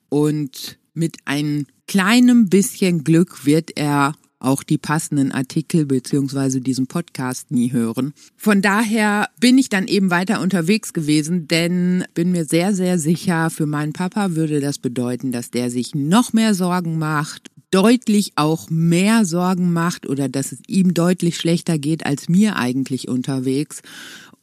Und 0.10 0.78
mit 0.94 1.18
ein 1.26 1.66
kleinem 1.88 2.50
bisschen 2.50 3.04
Glück 3.04 3.46
wird 3.46 3.72
er 3.76 4.14
auch 4.44 4.64
die 4.64 4.78
passenden 4.78 5.32
Artikel 5.32 5.86
beziehungsweise 5.86 6.62
diesen 6.62 6.88
Podcast 6.88 7.52
nie 7.52 7.72
hören. 7.72 8.14
Von 8.36 8.62
daher 8.62 9.30
bin 9.40 9.58
ich 9.58 9.70
dann 9.70 9.88
eben 9.88 10.10
weiter 10.12 10.42
unterwegs 10.42 10.94
gewesen, 10.94 11.48
denn 11.48 12.04
bin 12.14 12.32
mir 12.32 12.46
sehr, 12.46 12.74
sehr 12.74 13.00
sicher, 13.00 13.50
für 13.50 13.66
meinen 13.66 13.94
Papa 13.94 14.36
würde 14.36 14.60
das 14.60 14.80
bedeuten, 14.80 15.32
dass 15.32 15.52
der 15.52 15.70
sich 15.70 15.96
noch 15.96 16.34
mehr 16.34 16.54
Sorgen 16.54 16.98
macht, 16.98 17.50
deutlich 17.72 18.34
auch 18.36 18.70
mehr 18.70 19.26
Sorgen 19.26 19.74
macht 19.74 20.08
oder 20.08 20.30
dass 20.30 20.52
es 20.52 20.60
ihm 20.68 20.94
deutlich 20.94 21.38
schlechter 21.38 21.80
geht 21.80 22.06
als 22.06 22.30
mir 22.30 22.56
eigentlich 22.56 23.08
unterwegs. 23.08 23.82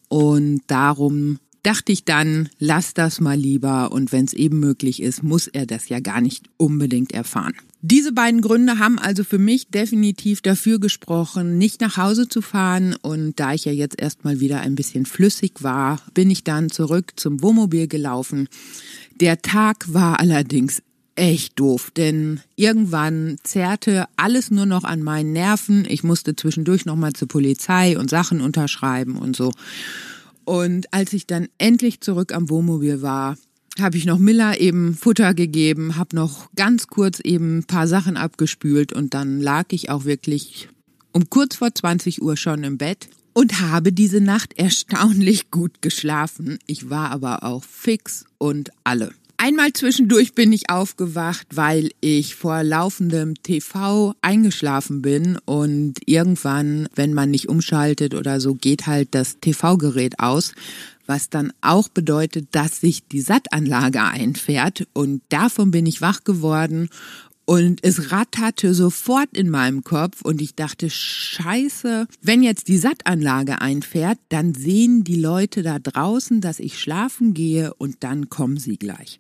Und 0.08 0.62
darum 0.66 1.38
dachte 1.62 1.92
ich 1.92 2.04
dann, 2.04 2.48
lass 2.58 2.94
das 2.94 3.20
mal 3.20 3.38
lieber 3.38 3.92
und 3.92 4.12
wenn 4.12 4.24
es 4.24 4.32
eben 4.32 4.58
möglich 4.58 5.02
ist, 5.02 5.22
muss 5.22 5.46
er 5.46 5.66
das 5.66 5.88
ja 5.88 6.00
gar 6.00 6.20
nicht 6.20 6.46
unbedingt 6.56 7.12
erfahren. 7.12 7.54
Diese 7.82 8.12
beiden 8.12 8.42
Gründe 8.42 8.78
haben 8.78 8.98
also 8.98 9.24
für 9.24 9.38
mich 9.38 9.68
definitiv 9.68 10.42
dafür 10.42 10.78
gesprochen, 10.78 11.56
nicht 11.56 11.80
nach 11.80 11.96
Hause 11.96 12.28
zu 12.28 12.42
fahren. 12.42 12.94
Und 13.00 13.40
da 13.40 13.54
ich 13.54 13.64
ja 13.64 13.72
jetzt 13.72 13.98
erstmal 13.98 14.40
wieder 14.40 14.60
ein 14.60 14.74
bisschen 14.74 15.06
flüssig 15.06 15.62
war, 15.62 16.00
bin 16.12 16.30
ich 16.30 16.44
dann 16.44 16.70
zurück 16.70 17.12
zum 17.16 17.42
Wohnmobil 17.42 17.88
gelaufen. 17.88 18.48
Der 19.20 19.40
Tag 19.40 19.92
war 19.94 20.20
allerdings 20.20 20.82
echt 21.14 21.58
doof, 21.58 21.90
denn 21.90 22.40
irgendwann 22.56 23.38
zerrte 23.44 24.06
alles 24.16 24.50
nur 24.50 24.66
noch 24.66 24.84
an 24.84 25.02
meinen 25.02 25.32
Nerven. 25.32 25.86
Ich 25.88 26.02
musste 26.02 26.36
zwischendurch 26.36 26.84
nochmal 26.84 27.14
zur 27.14 27.28
Polizei 27.28 27.98
und 27.98 28.10
Sachen 28.10 28.42
unterschreiben 28.42 29.16
und 29.16 29.36
so. 29.36 29.52
Und 30.44 30.92
als 30.92 31.12
ich 31.12 31.26
dann 31.26 31.48
endlich 31.58 32.00
zurück 32.00 32.34
am 32.34 32.50
Wohnmobil 32.50 33.02
war, 33.02 33.36
habe 33.78 33.96
ich 33.96 34.04
noch 34.04 34.18
Miller 34.18 34.60
eben 34.60 34.94
Futter 34.94 35.34
gegeben, 35.34 35.96
habe 35.96 36.16
noch 36.16 36.50
ganz 36.54 36.88
kurz 36.88 37.20
eben 37.20 37.58
ein 37.58 37.64
paar 37.64 37.86
Sachen 37.86 38.16
abgespült 38.16 38.92
und 38.92 39.14
dann 39.14 39.40
lag 39.40 39.66
ich 39.70 39.90
auch 39.90 40.04
wirklich 40.04 40.68
um 41.12 41.28
kurz 41.30 41.56
vor 41.56 41.74
20 41.74 42.22
Uhr 42.22 42.36
schon 42.36 42.64
im 42.64 42.78
Bett 42.78 43.08
und 43.32 43.60
habe 43.60 43.92
diese 43.92 44.20
Nacht 44.20 44.58
erstaunlich 44.58 45.50
gut 45.50 45.82
geschlafen. 45.82 46.58
Ich 46.66 46.90
war 46.90 47.10
aber 47.10 47.44
auch 47.44 47.64
fix 47.64 48.24
und 48.38 48.70
alle. 48.84 49.12
Einmal 49.42 49.72
zwischendurch 49.72 50.34
bin 50.34 50.52
ich 50.52 50.68
aufgewacht, 50.68 51.46
weil 51.54 51.92
ich 52.02 52.34
vor 52.34 52.62
laufendem 52.62 53.42
TV 53.42 54.14
eingeschlafen 54.20 55.00
bin 55.00 55.38
und 55.46 55.94
irgendwann, 56.04 56.90
wenn 56.94 57.14
man 57.14 57.30
nicht 57.30 57.48
umschaltet 57.48 58.14
oder 58.14 58.38
so, 58.38 58.54
geht 58.54 58.86
halt 58.86 59.08
das 59.12 59.40
TV-Gerät 59.40 60.18
aus, 60.18 60.52
was 61.10 61.28
dann 61.28 61.52
auch 61.60 61.88
bedeutet, 61.88 62.46
dass 62.52 62.80
sich 62.80 63.06
die 63.08 63.20
Sattanlage 63.20 64.00
einfährt 64.00 64.86
und 64.92 65.22
davon 65.28 65.72
bin 65.72 65.84
ich 65.84 66.00
wach 66.00 66.22
geworden 66.22 66.88
und 67.46 67.80
es 67.82 68.12
ratterte 68.12 68.74
sofort 68.74 69.28
in 69.32 69.50
meinem 69.50 69.82
Kopf 69.82 70.22
und 70.22 70.40
ich 70.40 70.54
dachte, 70.54 70.88
scheiße, 70.88 72.06
wenn 72.22 72.44
jetzt 72.44 72.68
die 72.68 72.78
Sattanlage 72.78 73.60
einfährt, 73.60 74.20
dann 74.28 74.54
sehen 74.54 75.02
die 75.02 75.20
Leute 75.20 75.64
da 75.64 75.80
draußen, 75.80 76.40
dass 76.40 76.60
ich 76.60 76.78
schlafen 76.78 77.34
gehe 77.34 77.74
und 77.74 78.04
dann 78.04 78.28
kommen 78.28 78.58
sie 78.58 78.76
gleich. 78.76 79.18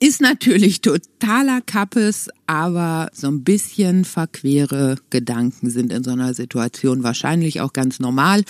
Ist 0.00 0.20
natürlich 0.20 0.82
totaler 0.82 1.62
Kappes, 1.62 2.28
aber 2.46 3.08
so 3.14 3.28
ein 3.28 3.44
bisschen 3.44 4.04
verquere 4.04 4.96
Gedanken 5.08 5.70
sind 5.70 5.90
in 5.90 6.04
so 6.04 6.10
einer 6.10 6.34
Situation 6.34 7.02
wahrscheinlich 7.02 7.62
auch 7.62 7.72
ganz 7.72 7.98
normal. 7.98 8.44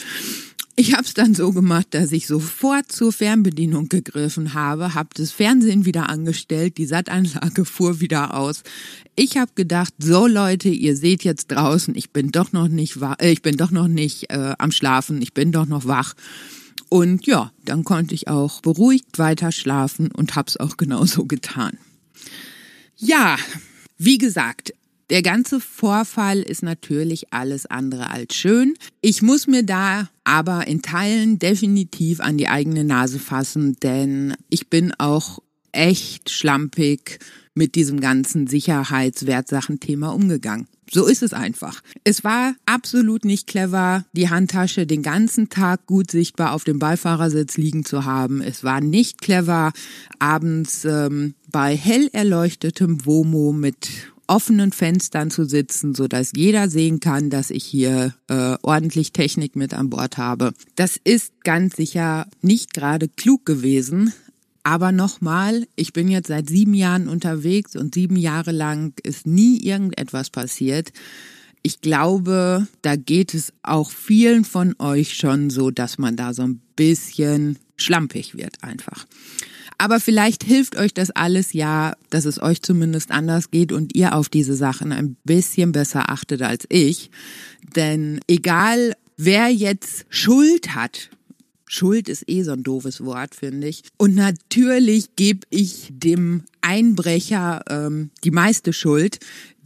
Ich 0.77 0.93
habe 0.93 1.05
es 1.05 1.15
dann 1.15 1.35
so 1.35 1.53
gemacht, 1.53 1.89
dass 1.93 2.11
ich 2.11 2.27
sofort 2.27 2.91
zur 2.91 3.13
Fernbedienung 3.13 3.89
gegriffen 3.89 4.55
habe, 4.55 4.95
habe 4.95 5.11
das 5.15 5.31
Fernsehen 5.31 5.85
wieder 5.85 6.09
angestellt, 6.09 6.79
die 6.79 6.87
Sattanlage 6.87 7.65
fuhr 7.65 8.01
wieder 8.01 8.35
aus. 8.35 8.65
Ich 9.15 9.37
habe 9.37 9.53
gedacht, 9.55 9.95
so 9.99 10.27
Leute, 10.27 10.69
ihr 10.69 10.97
seht 10.97 11.23
jetzt 11.23 11.53
draußen, 11.53 11.95
ich 11.95 12.11
bin 12.11 12.33
doch 12.33 12.53
noch 12.53 12.67
nicht 12.67 13.01
wach, 13.01 13.17
äh, 13.21 13.31
ich 13.31 13.43
bin 13.43 13.57
doch 13.57 13.71
noch 13.71 13.87
nicht 13.87 14.31
äh, 14.31 14.55
am 14.59 14.73
Schlafen, 14.73 15.23
ich 15.23 15.33
bin 15.33 15.53
doch 15.53 15.67
noch 15.67 15.87
wach. 15.87 16.15
Und 16.89 17.25
ja, 17.25 17.53
dann 17.65 17.85
konnte 17.85 18.15
ich 18.15 18.27
auch 18.27 18.61
beruhigt 18.61 19.19
weiter 19.19 19.53
schlafen 19.53 20.11
und 20.11 20.35
hab's 20.35 20.57
auch 20.57 20.77
genauso 20.77 21.25
getan. 21.27 21.79
Ja, 22.97 23.37
wie 23.97 24.19
gesagt, 24.19 24.75
der 25.11 25.23
ganze 25.23 25.61
Vorfall 25.61 26.41
ist 26.41 26.63
natürlich 26.63 27.33
alles 27.33 27.67
andere 27.67 28.11
als 28.11 28.35
schön. 28.35 28.75
Ich 29.01 29.23
muss 29.23 29.47
mir 29.47 29.63
da 29.63 30.09
aber 30.25 30.67
in 30.67 30.83
Teilen 30.83 31.39
definitiv 31.39 32.21
an 32.21 32.39
die 32.39 32.49
eigene 32.49 32.85
Nase 32.85 33.19
fassen, 33.19 33.77
denn 33.83 34.35
ich 34.49 34.69
bin 34.69 34.93
auch 34.99 35.41
echt 35.73 36.31
schlampig 36.31 37.19
mit 37.55 37.75
diesem 37.75 38.01
ganzen 38.01 38.47
Sicherheitswertsachenthema 38.47 40.11
umgegangen. 40.11 40.67
So 40.91 41.07
ist 41.07 41.23
es 41.23 41.33
einfach. 41.33 41.83
Es 42.05 42.25
war 42.25 42.55
absolut 42.67 43.25
nicht 43.25 43.47
clever, 43.47 44.05
die 44.13 44.29
Handtasche 44.29 44.87
den 44.87 45.03
ganzen 45.03 45.49
Tag 45.49 45.87
gut 45.87 46.11
sichtbar 46.11 46.53
auf 46.53 46.65
dem 46.65 46.79
Beifahrersitz 46.79 47.57
liegen 47.57 47.85
zu 47.85 48.05
haben. 48.05 48.43
Es 48.43 48.65
war 48.65 48.81
nicht 48.81 49.21
clever, 49.21 49.73
abends 50.19 50.85
ähm, 50.85 51.35
bei 51.51 51.77
hell 51.77 52.11
erleuchtetem 52.13 53.07
Womo 53.07 53.53
mit 53.53 53.89
offenen 54.27 54.73
Fenstern 54.73 55.31
zu 55.31 55.45
sitzen, 55.45 55.95
so 55.95 56.09
dass 56.09 56.33
jeder 56.35 56.69
sehen 56.69 57.01
kann, 57.01 57.31
dass 57.31 57.51
ich 57.51 57.65
hier 57.65 58.15
äh, 58.29 58.57
ordentlich 58.63 59.13
Technik 59.13 59.57
mit 59.57 59.75
an 59.75 59.91
Bord 59.91 60.19
habe. 60.19 60.53
Das 60.77 60.99
ist 61.03 61.33
ganz 61.45 61.77
sicher 61.77 62.27
nicht 62.43 62.75
gerade 62.75 63.09
klug 63.09 63.45
gewesen. 63.45 64.13
Aber 64.67 64.93
nochmal, 64.93 65.67
ich 65.77 65.93
bin 65.93 66.09
jetzt 66.09 66.29
seit 66.29 66.49
sieben 66.49 66.73
Jahren 66.73 67.07
unterwegs 67.07 67.77
und 67.77 67.95
sieben 67.95 68.17
Jahre 68.17 68.51
lang 68.51 68.95
ist 69.03 69.27
nie 69.27 69.61
irgendetwas 69.63 70.31
passiert. 70.31 70.91
Ich 71.63 71.83
glaube, 71.83 72.67
da 72.81 72.97
geht 72.97 73.35
es 73.35 73.53
auch 73.63 73.91
vielen 73.91 74.45
von 74.45 74.75
euch 74.79 75.15
schon 75.17 75.51
so, 75.51 75.71
dass 75.71 75.99
man 75.99 76.17
da 76.17 76.33
so 76.33 76.43
ein 76.43 76.63
bisschen 76.77 77.59
schlampig 77.77 78.37
wird 78.37 78.63
einfach. 78.63 79.07
Aber 79.79 80.01
vielleicht 80.01 80.45
hilft 80.45 80.77
euch 80.77 80.95
das 80.95 81.11
alles 81.11 81.53
ja, 81.53 81.97
dass 82.11 82.25
es 82.25 82.41
euch 82.41 82.63
zumindest 82.63 83.11
anders 83.11 83.51
geht 83.51 83.73
und 83.73 83.95
ihr 83.95 84.15
auf 84.15 84.29
diese 84.29 84.55
Sachen 84.55 84.93
ein 84.93 85.17
bisschen 85.25 85.73
besser 85.73 86.11
achtet 86.11 86.43
als 86.43 86.65
ich. 86.69 87.11
Denn 87.75 88.21
egal, 88.29 88.95
wer 89.17 89.49
jetzt 89.49 90.07
Schuld 90.09 90.75
hat, 90.75 91.11
Schuld 91.67 92.09
ist 92.09 92.29
eh 92.29 92.43
so 92.43 92.53
ein 92.53 92.63
doofes 92.63 93.05
Wort, 93.05 93.35
finde 93.35 93.67
ich. 93.67 93.83
Und 93.97 94.15
natürlich 94.15 95.17
gebe 95.17 95.41
ich 95.51 95.89
dem 95.91 96.45
Einbrecher 96.61 97.63
ähm, 97.69 98.11
die 98.23 98.31
meiste 98.31 98.73
Schuld, 98.73 99.19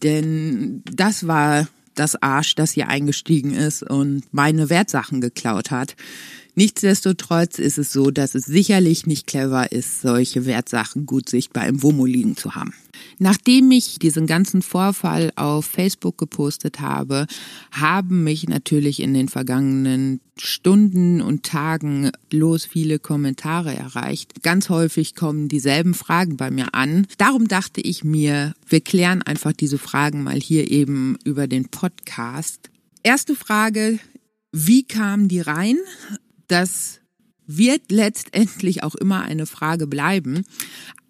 denn 0.03 0.83
das 0.85 1.27
war 1.27 1.69
das 1.99 2.21
Arsch, 2.23 2.55
das 2.55 2.73
hier 2.73 2.89
eingestiegen 2.89 3.53
ist 3.53 3.83
und 3.83 4.23
meine 4.33 4.71
Wertsachen 4.71 5.21
geklaut 5.21 5.71
hat. 5.71 5.97
Nichtsdestotrotz 6.55 7.59
ist 7.59 7.79
es 7.79 7.93
so, 7.93 8.11
dass 8.11 8.35
es 8.35 8.45
sicherlich 8.45 9.07
nicht 9.07 9.27
clever 9.27 9.71
ist, 9.71 10.01
solche 10.01 10.45
Wertsachen 10.45 11.07
gut 11.07 11.29
sichtbar 11.29 11.67
im 11.67 11.83
WOMO 11.83 12.05
liegen 12.05 12.37
zu 12.37 12.57
haben. 12.57 12.75
Nachdem 13.19 13.71
ich 13.71 13.99
diesen 13.99 14.27
ganzen 14.27 14.63
Vorfall 14.63 15.33
auf 15.37 15.67
Facebook 15.67 16.19
gepostet 16.19 16.81
habe, 16.81 17.27
haben 17.73 18.25
mich 18.25 18.49
natürlich 18.49 19.01
in 19.01 19.15
den 19.15 19.29
vergangenen 19.29 20.21
Stunden 20.37 21.21
und 21.21 21.43
Tagen 21.45 22.13
los 22.33 22.65
viele 22.65 22.99
Kommentare 22.99 23.75
erreicht. 23.75 24.43
Ganz 24.43 24.69
häufig 24.69 25.15
kommen 25.15 25.49
dieselben 25.49 25.95
Fragen 25.95 26.37
bei 26.37 26.51
mir 26.51 26.75
an. 26.75 27.07
Darum 27.19 27.49
dachte 27.49 27.81
ich 27.81 28.05
mir, 28.05 28.55
wir 28.67 28.81
klären 28.81 29.23
einfach 29.23 29.53
diese 29.53 29.79
Fragen 29.79 30.23
mal 30.23 30.39
hier 30.41 30.71
eben 30.71 31.17
über 31.25 31.47
den 31.47 31.69
Podcast. 31.69 32.71
Erste 33.03 33.35
Frage, 33.35 33.99
wie 34.53 34.85
kamen 34.85 35.29
die 35.29 35.41
rein? 35.41 35.77
Das 36.47 37.01
wird 37.47 37.91
letztendlich 37.91 38.83
auch 38.83 38.95
immer 38.95 39.23
eine 39.23 39.47
Frage 39.47 39.87
bleiben. 39.87 40.45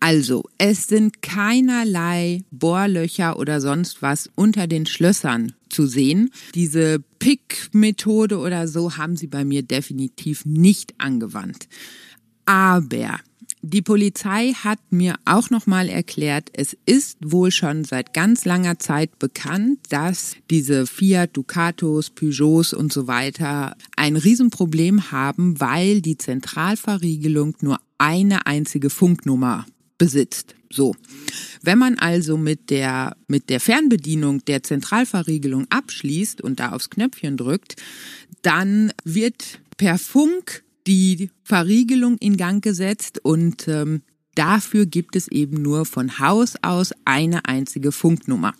Also, 0.01 0.45
es 0.59 0.87
sind 0.87 1.23
keinerlei 1.23 2.43
Bohrlöcher 2.51 3.39
oder 3.39 3.61
sonst 3.61 4.01
was 4.01 4.31
unter 4.37 4.67
den 4.67 4.87
Schlössern 4.87 5.55
zu 5.69 5.87
sehen. 5.87 6.31
Diese 6.55 7.03
Pick-Methode 7.19 8.39
oder 8.39 8.69
so 8.69 8.97
haben 8.97 9.17
sie 9.17 9.27
bei 9.27 9.45
mir 9.45 9.63
definitiv 9.63 10.45
nicht 10.45 10.95
angewandt. 10.99 11.69
Aber 12.47 13.19
die 13.61 13.83
Polizei 13.83 14.53
hat 14.53 14.79
mir 14.91 15.17
auch 15.25 15.51
nochmal 15.51 15.89
erklärt, 15.89 16.51
es 16.53 16.77
ist 16.87 17.19
wohl 17.25 17.51
schon 17.51 17.83
seit 17.83 18.15
ganz 18.15 18.45
langer 18.45 18.79
Zeit 18.79 19.19
bekannt, 19.19 19.81
dass 19.89 20.37
diese 20.49 20.87
Fiat, 20.87 21.37
Ducatos, 21.37 22.11
Peugeots 22.11 22.73
und 22.73 22.93
so 22.93 23.09
weiter 23.09 23.77
ein 23.97 24.17
Riesenproblem 24.17 25.11
haben, 25.11 25.61
weil 25.61 26.01
die 26.01 26.17
Zentralverriegelung 26.17 27.57
nur 27.61 27.81
eine 27.99 28.47
einzige 28.47 28.91
Funknummer 28.91 29.67
besitzt. 29.99 30.55
So. 30.71 30.95
Wenn 31.63 31.79
man 31.79 31.99
also 31.99 32.37
mit 32.37 32.71
der, 32.71 33.17
mit 33.27 33.51
der 33.51 33.61
Fernbedienung 33.61 34.45
der 34.45 34.63
Zentralverriegelung 34.63 35.67
abschließt 35.71 36.41
und 36.41 36.61
da 36.61 36.73
aufs 36.73 36.91
Knöpfchen 36.91 37.37
drückt, 37.37 37.77
dann 38.43 38.93
wird 39.05 39.61
per 39.77 39.99
Funk 39.99 40.63
die 40.87 41.31
Verriegelung 41.45 42.17
in 42.19 42.37
Gang 42.37 42.63
gesetzt 42.63 43.21
und 43.23 43.69
ähm, 43.69 44.03
dafür 44.35 44.87
gibt 44.87 45.17
es 45.17 45.29
eben 45.29 45.61
nur 45.61 45.85
von 45.85 46.19
Haus 46.19 46.55
aus 46.63 46.93
eine 47.05 47.45
einzige 47.47 47.93
Funknummer. 47.93 48.55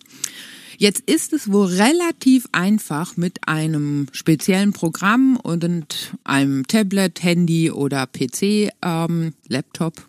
Jetzt 0.77 1.01
ist 1.09 1.33
es 1.33 1.51
wohl 1.51 1.67
relativ 1.67 2.47
einfach 2.53 3.17
mit 3.17 3.47
einem 3.47 4.07
speziellen 4.13 4.71
Programm 4.71 5.35
und 5.35 6.13
einem 6.23 6.65
Tablet, 6.67 7.21
Handy 7.21 7.69
oder 7.69 8.07
PC, 8.07 8.71
ähm, 8.81 9.33
Laptop, 9.49 10.07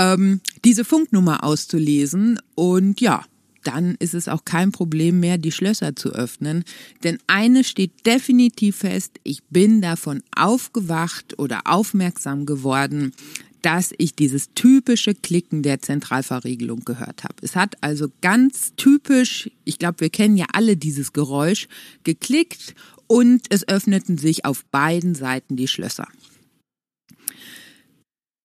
ähm, 0.00 0.40
diese 0.64 0.84
Funknummer 0.84 1.44
auszulesen. 1.44 2.40
Und 2.54 3.00
ja, 3.00 3.24
dann 3.62 3.96
ist 3.98 4.14
es 4.14 4.28
auch 4.28 4.44
kein 4.44 4.72
Problem 4.72 5.20
mehr, 5.20 5.36
die 5.36 5.52
Schlösser 5.52 5.94
zu 5.94 6.10
öffnen. 6.10 6.64
Denn 7.04 7.18
eine 7.26 7.62
steht 7.62 8.06
definitiv 8.06 8.78
fest, 8.78 9.20
ich 9.22 9.42
bin 9.50 9.82
davon 9.82 10.22
aufgewacht 10.34 11.38
oder 11.38 11.60
aufmerksam 11.66 12.46
geworden, 12.46 13.12
dass 13.60 13.92
ich 13.98 14.14
dieses 14.14 14.54
typische 14.54 15.14
Klicken 15.14 15.62
der 15.62 15.80
Zentralverriegelung 15.80 16.80
gehört 16.86 17.24
habe. 17.24 17.34
Es 17.42 17.56
hat 17.56 17.76
also 17.82 18.08
ganz 18.22 18.72
typisch, 18.76 19.50
ich 19.66 19.78
glaube, 19.78 20.00
wir 20.00 20.08
kennen 20.08 20.38
ja 20.38 20.46
alle 20.54 20.78
dieses 20.78 21.12
Geräusch, 21.12 21.68
geklickt 22.02 22.74
und 23.06 23.42
es 23.50 23.68
öffneten 23.68 24.16
sich 24.16 24.46
auf 24.46 24.64
beiden 24.66 25.14
Seiten 25.14 25.56
die 25.56 25.68
Schlösser. 25.68 26.08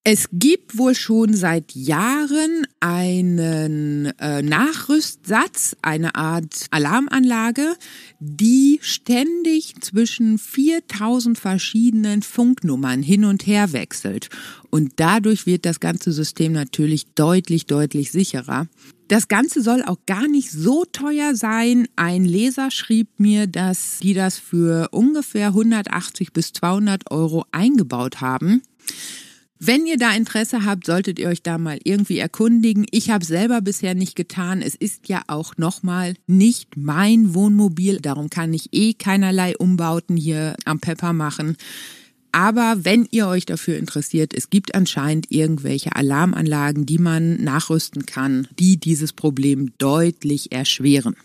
Es 0.07 0.27
gibt 0.31 0.77
wohl 0.77 0.93
schon 0.93 1.33
seit 1.33 1.73
Jahren 1.73 2.67
einen 2.79 4.13
äh, 4.19 4.43
Nachrüstsatz, 4.43 5.75
eine 5.81 6.13
Art 6.13 6.67
Alarmanlage, 6.69 7.73
die 8.19 8.77
ständig 8.83 9.73
zwischen 9.81 10.37
4000 10.37 11.39
verschiedenen 11.39 12.21
Funknummern 12.21 13.01
hin 13.01 13.25
und 13.25 13.47
her 13.47 13.73
wechselt. 13.73 14.29
Und 14.69 14.91
dadurch 14.97 15.47
wird 15.47 15.65
das 15.65 15.79
ganze 15.79 16.11
System 16.11 16.51
natürlich 16.51 17.07
deutlich, 17.15 17.65
deutlich 17.65 18.11
sicherer. 18.11 18.67
Das 19.07 19.27
Ganze 19.27 19.63
soll 19.63 19.81
auch 19.83 20.05
gar 20.05 20.27
nicht 20.27 20.51
so 20.51 20.85
teuer 20.85 21.33
sein. 21.33 21.87
Ein 21.95 22.25
Leser 22.25 22.69
schrieb 22.69 23.07
mir, 23.19 23.47
dass 23.47 23.97
die 24.03 24.13
das 24.13 24.37
für 24.37 24.89
ungefähr 24.91 25.47
180 25.47 26.31
bis 26.31 26.53
200 26.53 27.09
Euro 27.09 27.45
eingebaut 27.51 28.21
haben. 28.21 28.61
Wenn 29.57 29.85
ihr 29.85 29.97
da 29.97 30.13
Interesse 30.13 30.65
habt, 30.65 30.85
solltet 30.85 31.17
ihr 31.17 31.29
euch 31.29 31.41
da 31.41 31.57
mal 31.57 31.79
irgendwie 31.83 32.17
erkundigen. 32.17 32.85
Ich 32.91 33.09
habe 33.09 33.23
selber 33.23 33.61
bisher 33.61 33.95
nicht 33.95 34.15
getan. 34.15 34.61
Es 34.61 34.75
ist 34.75 35.07
ja 35.07 35.21
auch 35.27 35.55
nochmal 35.57 36.15
nicht 36.27 36.75
mein 36.75 37.33
Wohnmobil. 37.33 38.01
Darum 38.01 38.29
kann 38.29 38.53
ich 38.53 38.69
eh 38.73 38.93
keinerlei 38.93 39.55
Umbauten 39.55 40.17
hier 40.17 40.55
am 40.65 40.79
Pepper 40.79 41.13
machen. 41.13 41.55
Aber 42.33 42.83
wenn 42.83 43.07
ihr 43.11 43.27
euch 43.27 43.45
dafür 43.45 43.77
interessiert, 43.77 44.33
es 44.33 44.49
gibt 44.49 44.75
anscheinend 44.75 45.31
irgendwelche 45.31 45.95
Alarmanlagen, 45.95 46.85
die 46.85 46.97
man 46.97 47.41
nachrüsten 47.41 48.05
kann, 48.05 48.49
die 48.59 48.75
dieses 48.75 49.13
Problem 49.13 49.71
deutlich 49.77 50.51
erschweren. 50.51 51.15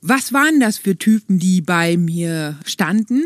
Was 0.00 0.32
waren 0.32 0.60
das 0.60 0.78
für 0.78 0.96
Typen, 0.96 1.40
die 1.40 1.62
bei 1.62 1.96
mir 1.96 2.60
standen? 2.64 3.24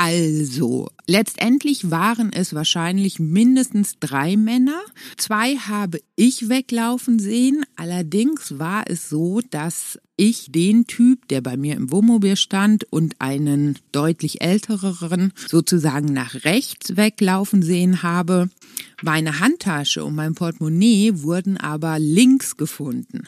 Also, 0.00 0.90
letztendlich 1.08 1.90
waren 1.90 2.32
es 2.32 2.54
wahrscheinlich 2.54 3.18
mindestens 3.18 3.98
drei 3.98 4.36
Männer. 4.36 4.80
Zwei 5.16 5.56
habe 5.56 5.98
ich 6.14 6.48
weglaufen 6.48 7.18
sehen. 7.18 7.66
Allerdings 7.74 8.60
war 8.60 8.84
es 8.86 9.08
so, 9.08 9.40
dass 9.50 9.98
ich 10.14 10.52
den 10.52 10.86
Typ, 10.86 11.26
der 11.26 11.40
bei 11.40 11.56
mir 11.56 11.74
im 11.74 11.90
Wohnmobil 11.90 12.36
stand 12.36 12.84
und 12.92 13.16
einen 13.18 13.76
deutlich 13.90 14.40
ältereren 14.40 15.32
sozusagen 15.48 16.12
nach 16.12 16.44
rechts 16.44 16.96
weglaufen 16.96 17.62
sehen 17.62 18.04
habe. 18.04 18.50
Meine 19.02 19.40
Handtasche 19.40 20.04
und 20.04 20.14
mein 20.14 20.36
Portemonnaie 20.36 21.22
wurden 21.22 21.56
aber 21.56 21.98
links 21.98 22.56
gefunden. 22.56 23.26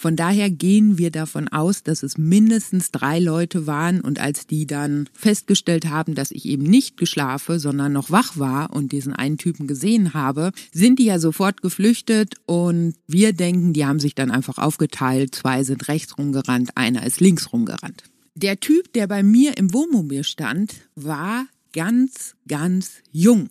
Von 0.00 0.14
daher 0.14 0.48
gehen 0.48 0.96
wir 0.96 1.10
davon 1.10 1.48
aus, 1.48 1.82
dass 1.82 2.04
es 2.04 2.16
mindestens 2.16 2.92
drei 2.92 3.18
Leute 3.18 3.66
waren 3.66 4.00
und 4.00 4.20
als 4.20 4.46
die 4.46 4.64
dann 4.64 5.08
festgestellt 5.12 5.86
haben, 5.86 6.14
dass 6.14 6.30
ich 6.30 6.44
eben 6.44 6.62
nicht 6.62 6.96
geschlafe, 6.96 7.58
sondern 7.58 7.94
noch 7.94 8.08
wach 8.08 8.38
war 8.38 8.72
und 8.72 8.92
diesen 8.92 9.12
einen 9.12 9.38
Typen 9.38 9.66
gesehen 9.66 10.14
habe, 10.14 10.52
sind 10.72 11.00
die 11.00 11.06
ja 11.06 11.18
sofort 11.18 11.62
geflüchtet 11.62 12.36
und 12.46 12.94
wir 13.08 13.32
denken, 13.32 13.72
die 13.72 13.86
haben 13.86 13.98
sich 13.98 14.14
dann 14.14 14.30
einfach 14.30 14.58
aufgeteilt. 14.58 15.34
Zwei 15.34 15.64
sind 15.64 15.88
rechts 15.88 16.16
rumgerannt, 16.16 16.76
einer 16.76 17.04
ist 17.04 17.18
links 17.18 17.52
rumgerannt. 17.52 18.04
Der 18.36 18.60
Typ, 18.60 18.92
der 18.92 19.08
bei 19.08 19.24
mir 19.24 19.56
im 19.56 19.74
Wohnmobil 19.74 20.22
stand, 20.22 20.74
war 20.94 21.48
ganz, 21.72 22.36
ganz 22.46 23.02
jung. 23.10 23.50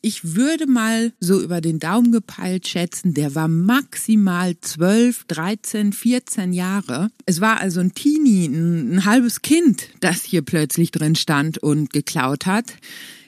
Ich 0.00 0.36
würde 0.36 0.66
mal 0.66 1.12
so 1.18 1.40
über 1.40 1.60
den 1.60 1.80
Daumen 1.80 2.12
gepeilt 2.12 2.68
schätzen, 2.68 3.14
der 3.14 3.34
war 3.34 3.48
maximal 3.48 4.54
12, 4.60 5.24
13, 5.24 5.92
14 5.92 6.52
Jahre. 6.52 7.10
Es 7.26 7.40
war 7.40 7.60
also 7.60 7.80
ein 7.80 7.94
Teenie, 7.94 8.46
ein, 8.46 8.94
ein 8.94 9.04
halbes 9.04 9.42
Kind, 9.42 9.88
das 10.00 10.22
hier 10.22 10.42
plötzlich 10.42 10.92
drin 10.92 11.16
stand 11.16 11.58
und 11.58 11.92
geklaut 11.92 12.46
hat. 12.46 12.74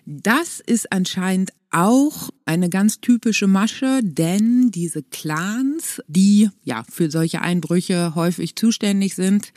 Das 0.07 0.61
ist 0.61 0.93
anscheinend 0.93 1.53
auch 1.71 2.31
eine 2.45 2.69
ganz 2.69 3.01
typische 3.01 3.47
Masche, 3.47 4.01
denn 4.03 4.71
diese 4.71 5.03
Clans, 5.03 6.03
die 6.09 6.51
ja 6.65 6.85
für 6.89 7.11
solche 7.11 7.43
Einbrüche 7.43 8.15
häufig 8.15 8.57
zuständig 8.57 9.15
sind, 9.15 9.53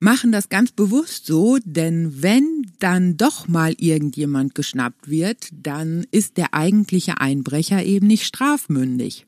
machen 0.00 0.32
das 0.32 0.48
ganz 0.48 0.72
bewusst 0.72 1.26
so, 1.26 1.58
denn 1.64 2.22
wenn 2.22 2.57
dann 2.78 3.16
doch 3.16 3.48
mal 3.48 3.74
irgendjemand 3.78 4.54
geschnappt 4.54 5.08
wird, 5.08 5.48
dann 5.52 6.06
ist 6.10 6.36
der 6.36 6.54
eigentliche 6.54 7.20
Einbrecher 7.20 7.84
eben 7.84 8.06
nicht 8.06 8.24
strafmündig. 8.24 9.26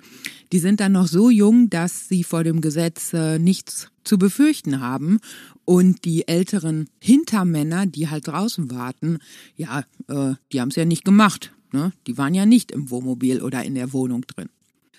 Die 0.52 0.58
sind 0.58 0.80
dann 0.80 0.92
noch 0.92 1.06
so 1.06 1.30
jung, 1.30 1.70
dass 1.70 2.08
sie 2.08 2.24
vor 2.24 2.44
dem 2.44 2.60
Gesetz 2.60 3.12
äh, 3.12 3.38
nichts 3.38 3.88
zu 4.04 4.18
befürchten 4.18 4.80
haben. 4.80 5.20
Und 5.64 6.04
die 6.04 6.26
älteren 6.26 6.88
Hintermänner, 7.00 7.86
die 7.86 8.08
halt 8.08 8.26
draußen 8.26 8.70
warten, 8.70 9.18
ja, 9.56 9.84
äh, 10.08 10.34
die 10.52 10.60
haben 10.60 10.70
es 10.70 10.76
ja 10.76 10.84
nicht 10.84 11.04
gemacht. 11.04 11.52
Ne? 11.72 11.92
Die 12.06 12.18
waren 12.18 12.34
ja 12.34 12.46
nicht 12.46 12.72
im 12.72 12.90
Wohnmobil 12.90 13.42
oder 13.42 13.62
in 13.62 13.74
der 13.74 13.92
Wohnung 13.92 14.22
drin. 14.22 14.48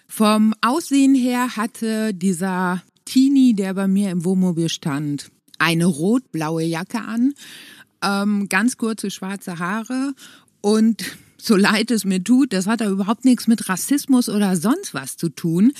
Vom 0.07 0.53
Aussehen 0.61 1.15
her 1.15 1.55
hatte 1.55 2.13
dieser 2.13 2.83
Teenie, 3.05 3.53
der 3.53 3.73
bei 3.73 3.87
mir 3.87 4.11
im 4.11 4.23
Wohnmobil 4.23 4.69
stand, 4.69 5.31
eine 5.57 5.85
rot-blaue 5.85 6.63
Jacke 6.63 7.01
an, 7.01 7.33
ähm, 8.03 8.47
ganz 8.49 8.77
kurze 8.77 9.11
schwarze 9.11 9.59
Haare 9.59 10.13
und 10.61 11.03
so 11.37 11.55
leid 11.55 11.91
es 11.91 12.05
mir 12.05 12.23
tut, 12.23 12.53
das 12.53 12.67
hat 12.67 12.81
da 12.81 12.89
überhaupt 12.89 13.25
nichts 13.25 13.47
mit 13.47 13.67
Rassismus 13.69 14.29
oder 14.29 14.55
sonst 14.55 14.93
was 14.93 15.17
zu 15.17 15.29
tun. 15.29 15.73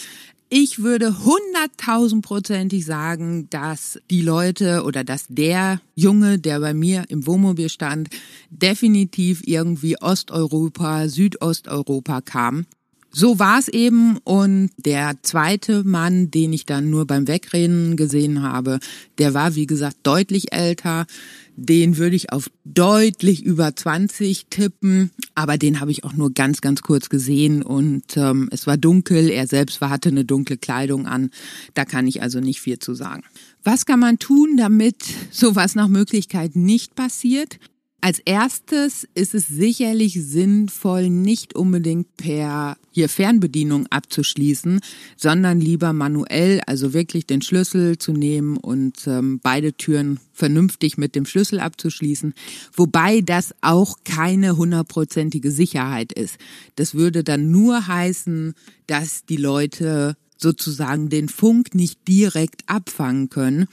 Ich 0.54 0.80
würde 0.84 1.24
hunderttausendprozentig 1.24 2.86
sagen, 2.86 3.48
dass 3.50 4.00
die 4.10 4.22
Leute 4.22 4.84
oder 4.84 5.06
dass 5.06 5.26
der 5.30 5.80
Junge, 5.96 6.40
der 6.40 6.60
bei 6.60 6.74
mir 6.74 7.06
im 7.08 7.26
Wohnmobil 7.26 7.70
stand, 7.70 8.10
definitiv 8.50 9.44
irgendwie 9.46 10.02
Osteuropa, 10.02 11.08
Südosteuropa 11.08 12.20
kam 12.20 12.66
so 13.12 13.40
war 13.40 13.60
es 13.60 13.68
eben 13.68 14.18
und 14.24 14.70
der 14.78 15.16
zweite 15.22 15.84
Mann, 15.84 16.32
den 16.32 16.54
ich 16.54 16.66
dann 16.66 16.90
nur 16.90 17.06
beim 17.06 17.28
Wegreden 17.28 17.98
gesehen 17.98 18.42
habe, 18.42 18.80
der 19.18 19.34
war 19.34 19.56
wie 19.56 19.68
gesagt 19.68 19.98
deutlich 20.04 20.54
älter. 20.54 21.06
Den 21.56 21.98
würde 21.98 22.16
ich 22.16 22.32
auf 22.32 22.50
deutlich 22.64 23.44
über 23.44 23.76
20 23.76 24.48
tippen, 24.50 25.12
aber 25.36 25.58
den 25.58 25.80
habe 25.80 25.92
ich 25.92 26.04
auch 26.04 26.14
nur 26.14 26.34
ganz, 26.34 26.62
ganz 26.62 26.82
kurz 26.82 27.10
gesehen 27.10 27.62
und 27.62 28.16
ähm, 28.16 28.50
es 28.52 28.68
war 28.68 28.78
dunkel. 28.78 29.30
Er 29.30 29.48
selbst 29.48 29.82
hatte 29.82 30.10
eine 30.10 30.26
dunkle 30.26 30.58
Kleidung 30.58 31.08
an. 31.08 31.30
Da 31.74 31.86
kann 31.86 32.08
ich 32.08 32.22
also 32.22 32.40
nicht 32.40 32.62
viel 32.62 32.80
zu 32.80 32.94
sagen. 32.94 33.24
Was 33.64 33.86
kann 33.86 34.00
man 34.00 34.18
tun, 34.18 34.58
damit 34.58 35.04
sowas 35.30 35.76
nach 35.76 35.88
Möglichkeit 35.88 36.56
nicht 36.56 36.96
passiert? 36.96 37.60
Als 38.04 38.18
erstes 38.18 39.08
ist 39.14 39.36
es 39.36 39.48
sicherlich 39.48 40.14
sinnvoll, 40.14 41.12
nicht 41.12 41.56
unbedingt 41.56 42.18
per 42.18 42.76
hier 42.90 43.08
Fernbedienung 43.08 43.86
abzuschließen, 43.92 44.80
sondern 45.16 45.62
lieber 45.62 45.94
manuell, 45.94 46.62
also 46.66 46.94
wirklich 46.94 47.28
den 47.28 47.44
Schlüssel 47.44 48.00
zu 48.00 48.12
nehmen 48.12 48.58
und 48.58 49.06
ähm, 49.06 49.40
beide 49.44 49.74
Türen 49.74 50.20
vernünftig 50.34 50.98
mit 50.98 51.14
dem 51.14 51.28
Schlüssel 51.28 51.60
abzuschließen, 51.60 52.34
wobei 52.74 53.22
das 53.22 53.54
auch 53.62 53.98
keine 54.04 54.58
hundertprozentige 54.58 55.52
Sicherheit 55.52 56.12
ist. 56.12 56.38
Das 56.78 56.96
würde 56.96 57.24
dann 57.24 57.52
nur 57.52 57.86
heißen, 57.86 58.56
dass 58.88 59.26
die 59.26 59.38
Leute 59.38 60.18
sozusagen 60.38 61.10
den 61.10 61.30
Funk 61.30 61.76
nicht 61.76 62.08
direkt 62.08 62.64
abfangen 62.66 63.30
können. 63.30 63.68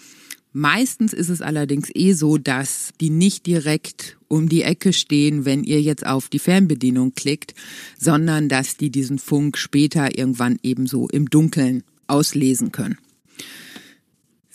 Meistens 0.52 1.12
ist 1.12 1.28
es 1.28 1.42
allerdings 1.42 1.90
eh 1.94 2.12
so, 2.14 2.38
dass 2.38 2.90
die 3.00 3.11
nicht 3.11 3.46
direkt 3.46 4.16
um 4.28 4.48
die 4.48 4.62
Ecke 4.62 4.92
stehen, 4.92 5.44
wenn 5.44 5.62
ihr 5.62 5.80
jetzt 5.80 6.06
auf 6.06 6.28
die 6.28 6.38
Fernbedienung 6.38 7.14
klickt, 7.14 7.54
sondern 7.98 8.48
dass 8.48 8.76
die 8.76 8.90
diesen 8.90 9.18
Funk 9.18 9.58
später 9.58 10.16
irgendwann 10.16 10.58
ebenso 10.62 11.08
im 11.08 11.28
Dunkeln 11.28 11.82
auslesen 12.06 12.72
können. 12.72 12.98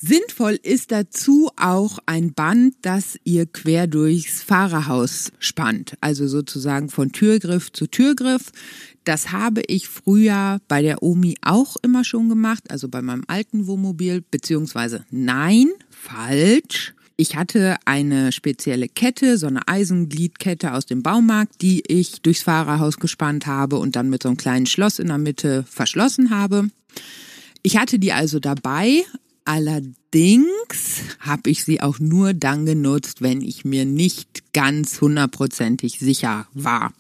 Sinnvoll 0.06 0.60
ist 0.62 0.92
dazu 0.92 1.50
auch 1.56 1.98
ein 2.08 2.34
Band, 2.34 2.76
das 2.82 3.18
ihr 3.24 3.46
quer 3.46 3.88
durchs 3.88 4.44
Fahrerhaus 4.44 5.32
spannt, 5.40 5.94
also 6.02 6.28
sozusagen 6.28 6.90
von 6.90 7.14
Türgriff 7.14 7.72
zu 7.72 7.88
Türgriff. 7.88 8.52
Das 9.06 9.32
habe 9.32 9.62
ich 9.66 9.88
früher 9.88 10.60
bei 10.68 10.82
der 10.82 11.04
Omi 11.04 11.36
auch 11.42 11.78
immer 11.84 12.04
schon 12.04 12.28
gemacht, 12.28 12.70
also 12.70 12.90
bei 12.90 13.02
meinem 13.02 13.24
alten 13.28 13.66
Wohnmobil, 13.66 14.22
beziehungsweise 14.30 15.06
nein, 15.10 15.70
falsch. 15.90 16.94
Ich 17.16 17.38
hatte 17.38 17.78
eine 17.86 18.34
spezielle 18.34 18.90
Kette, 18.90 19.38
so 19.38 19.48
eine 19.48 19.70
Eisengliedkette 19.70 20.74
aus 20.74 20.86
dem 20.86 21.02
Baumarkt, 21.02 21.62
die 21.62 21.82
ich 21.88 22.22
durchs 22.22 22.44
Fahrerhaus 22.44 23.00
gespannt 23.00 23.48
habe 23.48 23.78
und 23.78 23.96
dann 23.96 24.10
mit 24.10 24.24
so 24.24 24.28
einem 24.28 24.38
kleinen 24.38 24.66
Schloss 24.66 25.00
in 25.00 25.08
der 25.08 25.18
Mitte 25.18 25.64
verschlossen 25.66 26.30
habe. 26.30 26.68
Ich 27.66 27.78
hatte 27.78 27.98
die 27.98 28.12
also 28.12 28.40
dabei, 28.40 29.06
Allerdings 29.46 31.02
habe 31.20 31.50
ich 31.50 31.64
sie 31.66 31.82
auch 31.82 32.00
nur 32.00 32.34
dann 32.34 32.66
genutzt, 32.66 33.22
wenn 33.22 33.42
ich 33.42 33.66
mir 33.66 33.86
nicht 33.86 34.54
ganz 34.54 35.02
hundertprozentig 35.02 36.00
sicher 36.00 36.48
war. 36.54 36.94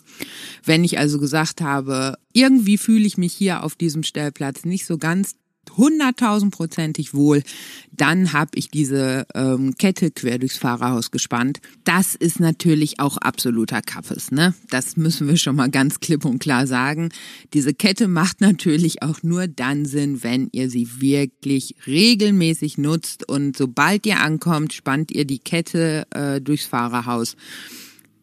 Wenn 0.65 0.83
ich 0.83 0.99
also 0.99 1.19
gesagt 1.19 1.61
habe, 1.61 2.17
irgendwie 2.33 2.77
fühle 2.77 3.05
ich 3.05 3.17
mich 3.17 3.33
hier 3.33 3.63
auf 3.63 3.75
diesem 3.75 4.03
Stellplatz 4.03 4.65
nicht 4.65 4.85
so 4.85 4.97
ganz 4.97 5.35
hunderttausendprozentig 5.71 7.13
wohl, 7.13 7.43
dann 7.91 8.33
habe 8.33 8.51
ich 8.55 8.69
diese 8.69 9.25
ähm, 9.33 9.75
Kette 9.77 10.11
quer 10.11 10.39
durchs 10.39 10.57
Fahrerhaus 10.57 11.11
gespannt. 11.11 11.59
Das 11.83 12.15
ist 12.15 12.39
natürlich 12.39 12.99
auch 12.99 13.17
absoluter 13.17 13.81
Kaffes, 13.81 14.31
ne? 14.31 14.53
Das 14.69 14.97
müssen 14.97 15.27
wir 15.27 15.37
schon 15.37 15.55
mal 15.55 15.69
ganz 15.69 15.99
klipp 15.99 16.25
und 16.25 16.39
klar 16.39 16.67
sagen. 16.67 17.09
Diese 17.53 17.73
Kette 17.73 18.07
macht 18.07 18.41
natürlich 18.41 19.01
auch 19.03 19.23
nur 19.23 19.47
dann 19.47 19.85
Sinn, 19.85 20.23
wenn 20.23 20.49
ihr 20.51 20.69
sie 20.69 21.01
wirklich 21.01 21.75
regelmäßig 21.87 22.77
nutzt 22.77 23.27
und 23.27 23.57
sobald 23.57 24.05
ihr 24.05 24.19
ankommt, 24.19 24.73
spannt 24.73 25.11
ihr 25.11 25.25
die 25.25 25.39
Kette 25.39 26.05
äh, 26.11 26.41
durchs 26.41 26.65
Fahrerhaus. 26.65 27.35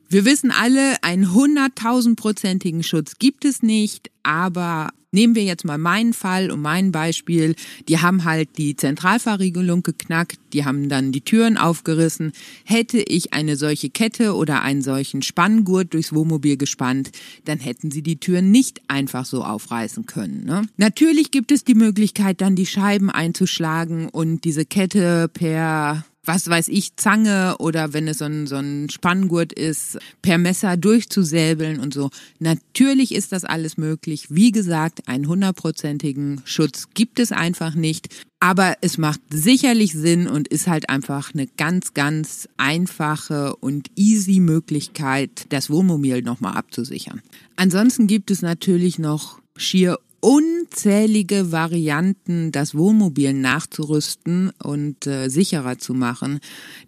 Wir 0.09 0.25
wissen 0.25 0.51
alle, 0.51 1.03
einen 1.03 1.33
hunderttausendprozentigen 1.33 2.83
Schutz 2.83 3.19
gibt 3.21 3.45
es 3.45 3.63
nicht, 3.63 4.11
aber 4.25 4.91
Nehmen 5.13 5.35
wir 5.35 5.43
jetzt 5.43 5.65
mal 5.65 5.79
meinen 5.79 6.13
Fall 6.13 6.53
und 6.53 6.61
mein 6.61 6.93
Beispiel. 6.93 7.57
Die 7.89 7.99
haben 7.99 8.25
halt 8.25 8.59
die 8.59 8.77
Zentralverriegelung 8.77 9.83
geknackt, 9.83 10.39
die 10.53 10.65
haben 10.65 10.89
dann 10.89 11.11
die 11.11 11.23
Türen 11.23 11.57
aufgerissen. 11.59 12.31
Hätte 12.65 13.01
ich 13.01 13.33
eine 13.33 13.57
solche 13.57 13.91
Kette 13.91 14.35
oder 14.35 14.63
einen 14.63 14.83
solchen 14.83 15.23
Spanngurt 15.23 15.95
durchs 15.95 16.13
Wohnmobil 16.13 16.57
gespannt, 16.57 17.11
dann 17.45 17.59
hätten 17.59 17.91
sie 17.91 18.03
die 18.03 18.21
Türen 18.21 18.53
nicht 18.53 18.83
einfach 18.87 19.25
so 19.25 19.43
aufreißen 19.43 20.07
können. 20.07 20.45
Ne? 20.45 20.63
Natürlich 20.77 21.33
gibt 21.33 21.51
es 21.51 21.65
die 21.65 21.75
Möglichkeit, 21.75 22.41
dann 22.41 22.55
die 22.55 22.67
Scheiben 22.67 23.11
einzuschlagen 23.11 24.09
und 24.09 24.45
diese 24.45 24.65
Kette 24.65 25.29
per 25.29 26.05
was 26.25 26.49
weiß 26.49 26.69
ich, 26.69 26.97
Zange 26.97 27.57
oder 27.59 27.93
wenn 27.93 28.07
es 28.07 28.19
so 28.19 28.27
ein, 28.27 28.47
so 28.47 28.57
ein 28.57 28.91
Spanngurt 28.91 29.53
ist, 29.53 29.99
per 30.23 30.39
Messer 30.39 30.77
durchzusäbeln 30.77 31.81
und 31.81 31.95
so. 31.95 32.11
Natürlich 32.39 33.15
ist 33.15 33.33
das 33.33 33.45
alles 33.45 33.77
möglich. 33.77 34.27
Wie 34.31 34.53
gesagt, 34.53 35.09
einen 35.09 35.29
hundertprozentigen 35.29 36.43
Schutz 36.45 36.89
gibt 36.95 37.19
es 37.21 37.33
einfach 37.33 37.75
nicht. 37.75 38.09
Aber 38.43 38.77
es 38.81 38.97
macht 38.97 39.21
sicherlich 39.31 39.93
Sinn 39.93 40.27
und 40.27 40.49
ist 40.49 40.67
halt 40.67 40.89
einfach 40.89 41.35
eine 41.35 41.47
ganz, 41.47 41.93
ganz 41.93 42.49
einfache 42.57 43.55
und 43.57 43.89
easy 43.97 44.41
Möglichkeit, 44.41 45.45
das 45.51 45.69
Wohnmobil 45.69 46.23
nochmal 46.23 46.57
abzusichern. 46.57 47.21
Ansonsten 47.57 48.07
gibt 48.07 48.31
es 48.31 48.41
natürlich 48.41 48.99
noch 48.99 49.41
schier 49.57 49.99
unzählige 50.21 51.51
Varianten, 51.51 52.53
das 52.53 52.75
Wohnmobil 52.75 53.33
nachzurüsten 53.33 54.51
und 54.63 55.07
äh, 55.07 55.29
sicherer 55.29 55.79
zu 55.79 55.95
machen. 55.95 56.41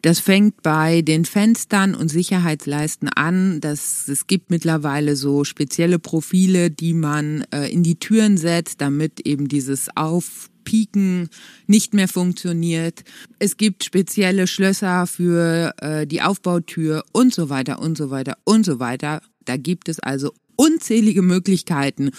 Das 0.02 0.20
fängt 0.20 0.62
bei 0.62 1.02
den 1.02 1.24
Fenstern 1.24 1.94
und 1.94 2.08
Sicherheitsleisten 2.08 3.08
an. 3.08 3.60
Das, 3.60 4.06
es 4.08 4.26
gibt 4.26 4.50
mittlerweile 4.50 5.16
so 5.16 5.44
spezielle 5.44 5.98
Profile, 5.98 6.70
die 6.70 6.94
man 6.94 7.44
äh, 7.52 7.68
in 7.68 7.82
die 7.82 7.98
Türen 7.98 8.36
setzt, 8.36 8.80
damit 8.80 9.20
eben 9.26 9.48
dieses 9.48 9.88
Aufpieken 9.96 11.28
nicht 11.66 11.94
mehr 11.94 12.08
funktioniert. 12.08 13.02
Es 13.38 13.56
gibt 13.56 13.84
spezielle 13.84 14.46
Schlösser 14.46 15.06
für 15.06 15.74
äh, 15.78 16.06
die 16.06 16.22
Aufbautür 16.22 17.04
und 17.12 17.32
so 17.32 17.48
weiter 17.48 17.80
und 17.80 17.96
so 17.96 18.10
weiter 18.10 18.36
und 18.44 18.64
so 18.64 18.78
weiter. 18.78 19.22
Da 19.44 19.56
gibt 19.56 19.88
es 19.88 19.98
also 19.98 20.32
unzählige 20.56 21.22
Möglichkeiten 21.22 22.10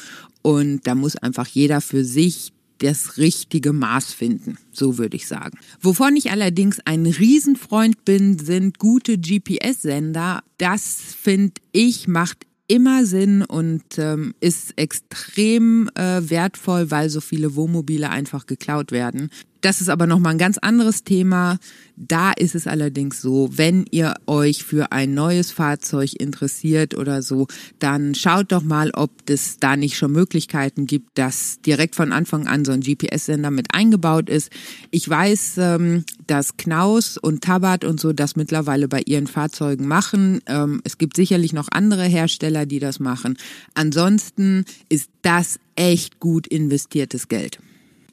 und 0.42 0.86
da 0.86 0.96
muss 0.96 1.16
einfach 1.16 1.48
jeder 1.48 1.82
für 1.82 2.04
sich 2.04 2.54
das 2.80 3.18
richtige 3.18 3.72
Maß 3.72 4.14
finden, 4.14 4.58
so 4.72 4.98
würde 4.98 5.16
ich 5.16 5.28
sagen. 5.28 5.58
Wovon 5.80 6.16
ich 6.16 6.32
allerdings 6.32 6.80
ein 6.86 7.06
Riesenfreund 7.06 8.04
bin, 8.04 8.40
sind 8.40 8.78
gute 8.78 9.18
GPS-Sender. 9.18 10.44
Das 10.58 10.98
finde 11.22 11.62
ich 11.72 12.08
macht 12.08 12.46
immer 12.68 13.06
Sinn 13.06 13.44
und 13.44 13.84
ähm, 13.98 14.34
ist 14.40 14.78
extrem 14.78 15.90
äh, 15.96 16.30
wertvoll, 16.30 16.92
weil 16.92 17.10
so 17.10 17.22
viele 17.22 17.56
Wohnmobile 17.56 18.10
einfach 18.10 18.46
geklaut 18.46 18.92
werden. 18.92 19.30
Das 19.64 19.80
ist 19.80 19.88
aber 19.88 20.08
nochmal 20.08 20.34
ein 20.34 20.38
ganz 20.38 20.58
anderes 20.58 21.06
Thema. 21.06 21.58
Da 21.96 22.34
ist 22.34 22.54
es 22.54 22.68
allerdings 22.68 23.22
so, 23.22 23.50
wenn 23.54 23.86
ihr 23.92 24.14
euch 24.28 24.66
für 24.66 24.92
ein 24.92 25.14
neues 25.14 25.52
Fahrzeug 25.52 26.20
interessiert 26.20 26.98
oder 26.98 27.22
so, 27.22 27.48
dann 27.80 28.14
schaut 28.14 28.52
doch 28.52 28.62
mal, 28.62 28.92
ob 28.94 29.12
es 29.30 29.60
da 29.60 29.78
nicht 29.78 29.96
schon 29.96 30.12
Möglichkeiten 30.12 30.86
gibt, 30.86 31.18
dass 31.18 31.62
direkt 31.62 31.96
von 31.96 32.12
Anfang 32.12 32.46
an 32.46 32.66
so 32.66 32.74
ein 32.74 32.82
GPS-Sender 32.82 33.52
mit 33.52 33.74
eingebaut 33.74 34.30
ist. 34.30 34.52
Ich 34.92 35.08
weiß, 35.10 35.54
ähm, 35.60 36.04
dass 36.28 36.58
Knaus 36.58 37.18
und 37.18 37.42
Tabat 37.42 37.86
und 37.86 38.02
so 38.02 38.12
das 38.12 38.36
mittlerweile 38.36 38.90
bei 38.90 39.02
ihren 39.06 39.28
Fahrzeugen 39.28 39.88
machen. 39.88 40.42
Ähm, 40.46 40.82
es 40.84 40.98
gibt 40.98 41.16
sicherlich 41.16 41.54
noch 41.54 41.70
andere 41.72 42.04
Hersteller, 42.04 42.66
die 42.66 42.80
das 42.80 43.00
machen. 43.00 43.38
Ansonsten 43.76 44.66
ist 44.90 45.10
das 45.22 45.58
echt 45.78 46.20
gut 46.20 46.48
investiertes 46.48 47.30
Geld. 47.30 47.60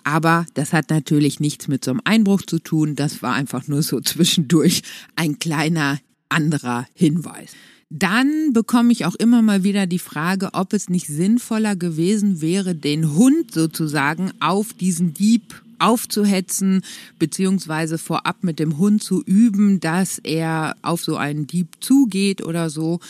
Aber 0.05 0.47
das 0.55 0.73
hat 0.73 0.91
natürlich 0.91 1.41
nichts 1.41 1.69
mit 1.69 1.85
so 1.85 1.91
einem 1.91 2.01
Einbruch 2.05 2.43
zu 2.43 2.59
tun. 2.59 2.97
Das 2.97 3.23
war 3.23 3.35
einfach 3.35 3.69
nur 3.69 3.83
so 3.83 4.01
zwischendurch 4.01 4.83
ein 5.17 5.39
kleiner 5.39 5.99
anderer 6.29 6.87
Hinweis. 6.95 7.53
Dann 7.93 8.53
bekomme 8.53 8.93
ich 8.93 9.05
auch 9.05 9.17
immer 9.17 9.43
mal 9.43 9.65
wieder 9.65 9.87
die 9.87 9.99
Frage, 9.99 10.51
ob 10.53 10.73
es 10.73 10.89
nicht 10.89 11.09
sinnvoller 11.09 11.75
gewesen 11.75 12.41
wäre, 12.41 12.77
den 12.77 13.17
Hund 13.17 13.53
sozusagen 13.53 14.31
auf 14.39 14.73
diesen 14.73 15.13
Dieb 15.13 15.61
aufzuhetzen, 15.81 16.83
beziehungsweise 17.19 17.99
vorab 17.99 18.45
mit 18.45 18.61
dem 18.61 18.79
Hund 18.79 19.03
zu 19.03 19.23
üben, 19.25 19.81
dass 19.81 20.19
er 20.19 20.77
auf 20.83 21.03
so 21.03 21.17
einen 21.17 21.49
Dieb 21.49 21.69
zugeht 21.81 22.43
oder 22.45 22.71
so. 22.71 23.01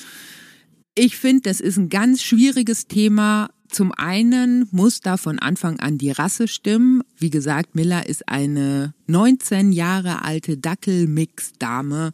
Ich 0.95 1.17
finde, 1.17 1.43
das 1.43 1.61
ist 1.61 1.77
ein 1.77 1.91
ganz 1.91 2.23
schwieriges 2.23 2.87
Thema, 2.87 3.51
zum 3.71 3.93
einen 3.93 4.69
muss 4.71 5.01
da 5.01 5.17
von 5.17 5.39
Anfang 5.39 5.79
an 5.81 5.99
die 5.99 6.11
Rasse 6.11 6.49
stimmen. 6.49 7.03
Wie 7.17 7.31
gesagt, 7.31 7.75
Miller 7.75 8.09
ist 8.09 8.29
eine 8.29 8.95
19 9.07 9.73
Jahre 9.73 10.23
alte 10.23 10.57
Dackelmix-Dame. 10.57 12.13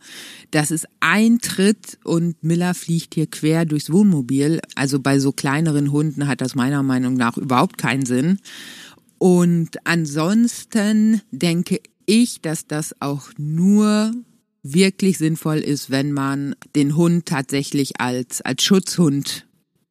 Das 0.50 0.70
ist 0.70 0.86
ein 1.00 1.38
Tritt 1.40 1.98
und 2.04 2.42
Miller 2.42 2.74
fliegt 2.74 3.14
hier 3.14 3.26
quer 3.26 3.64
durchs 3.64 3.90
Wohnmobil. 3.90 4.60
Also 4.74 5.00
bei 5.00 5.18
so 5.18 5.32
kleineren 5.32 5.92
Hunden 5.92 6.26
hat 6.26 6.40
das 6.40 6.54
meiner 6.54 6.82
Meinung 6.82 7.14
nach 7.14 7.36
überhaupt 7.36 7.78
keinen 7.78 8.06
Sinn. 8.06 8.38
Und 9.18 9.78
ansonsten 9.84 11.22
denke 11.30 11.80
ich, 12.04 12.40
dass 12.40 12.66
das 12.66 13.00
auch 13.00 13.30
nur 13.38 14.12
wirklich 14.62 15.18
sinnvoll 15.18 15.58
ist, 15.58 15.90
wenn 15.90 16.12
man 16.12 16.54
den 16.74 16.96
Hund 16.96 17.26
tatsächlich 17.26 18.00
als, 18.00 18.40
als 18.42 18.62
Schutzhund 18.62 19.45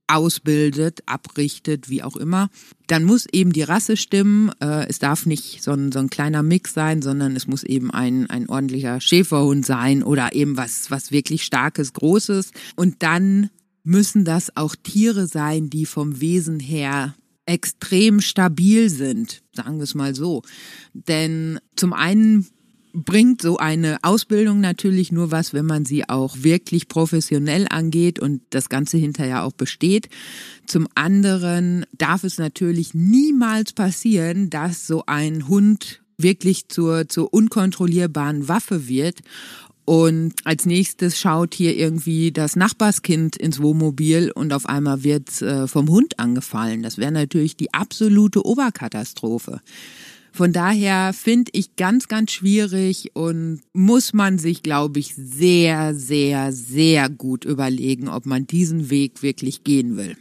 ausbildet, 0.07 1.01
abrichtet, 1.05 1.89
wie 1.89 2.03
auch 2.03 2.15
immer, 2.15 2.49
dann 2.87 3.03
muss 3.03 3.25
eben 3.31 3.53
die 3.53 3.63
Rasse 3.63 3.97
stimmen. 3.97 4.51
Äh, 4.59 4.87
es 4.87 4.99
darf 4.99 5.25
nicht 5.25 5.63
so 5.63 5.71
ein, 5.71 5.91
so 5.91 5.99
ein 5.99 6.09
kleiner 6.09 6.43
Mix 6.43 6.73
sein, 6.73 7.01
sondern 7.01 7.35
es 7.35 7.47
muss 7.47 7.63
eben 7.63 7.91
ein, 7.91 8.29
ein 8.29 8.49
ordentlicher 8.49 9.01
Schäferhund 9.01 9.65
sein 9.65 10.03
oder 10.03 10.33
eben 10.33 10.57
was, 10.57 10.91
was 10.91 11.11
wirklich 11.11 11.43
starkes, 11.43 11.93
großes. 11.93 12.51
Und 12.75 13.01
dann 13.01 13.49
müssen 13.83 14.25
das 14.25 14.55
auch 14.55 14.75
Tiere 14.75 15.27
sein, 15.27 15.69
die 15.69 15.85
vom 15.85 16.19
Wesen 16.21 16.59
her 16.59 17.15
extrem 17.45 18.21
stabil 18.21 18.89
sind, 18.89 19.43
sagen 19.53 19.77
wir 19.77 19.83
es 19.83 19.95
mal 19.95 20.15
so. 20.15 20.41
Denn 20.93 21.59
zum 21.75 21.93
einen 21.93 22.47
bringt 22.95 23.41
so 23.41 23.57
eine 23.57 23.97
Ausbildung 24.01 24.61
natürlich 24.61 25.11
nur 25.11 25.31
was, 25.31 25.53
wenn 25.53 25.65
man 25.65 25.85
sie 25.85 26.07
auch 26.07 26.37
wirklich 26.39 26.87
professionell 26.87 27.67
angeht 27.69 28.19
und 28.19 28.41
das 28.49 28.69
Ganze 28.69 28.97
hinterher 28.97 29.43
auch 29.43 29.51
besteht. 29.51 30.09
Zum 30.65 30.87
anderen 30.95 31.85
darf 31.97 32.23
es 32.23 32.37
natürlich 32.37 32.93
niemals 32.93 33.73
passieren, 33.73 34.49
dass 34.49 34.87
so 34.87 35.03
ein 35.05 35.47
Hund 35.47 36.01
wirklich 36.17 36.69
zur, 36.69 37.09
zur 37.09 37.33
unkontrollierbaren 37.33 38.47
Waffe 38.47 38.87
wird 38.87 39.19
und 39.85 40.33
als 40.45 40.65
nächstes 40.65 41.19
schaut 41.19 41.53
hier 41.53 41.77
irgendwie 41.77 42.31
das 42.31 42.55
Nachbarskind 42.55 43.35
ins 43.37 43.61
Wohnmobil 43.61 44.31
und 44.31 44.51
auf 44.51 44.65
einmal 44.65 45.03
wird 45.03 45.43
äh, 45.43 45.67
vom 45.67 45.89
Hund 45.89 46.17
angefallen. 46.17 46.81
Das 46.81 46.97
wäre 46.97 47.11
natürlich 47.11 47.55
die 47.55 47.71
absolute 47.71 48.43
Oberkatastrophe. 48.43 49.61
Von 50.35 50.51
daher 50.51 51.13
finde 51.13 51.51
ich 51.53 51.77
ganz, 51.77 52.09
ganz 52.09 52.33
schwierig 52.33 53.11
und 53.13 53.61
muss 53.71 54.11
man 54.11 54.37
sich, 54.37 54.63
glaube 54.63 54.99
ich, 54.99 55.15
sehr, 55.15 55.95
sehr, 55.95 56.51
sehr 56.51 57.07
gut 57.07 57.45
überlegen, 57.45 58.09
ob 58.09 58.25
man 58.25 58.45
diesen 58.45 58.89
Weg 58.89 59.23
wirklich 59.23 59.63
gehen 59.63 59.95
will. 59.95 60.17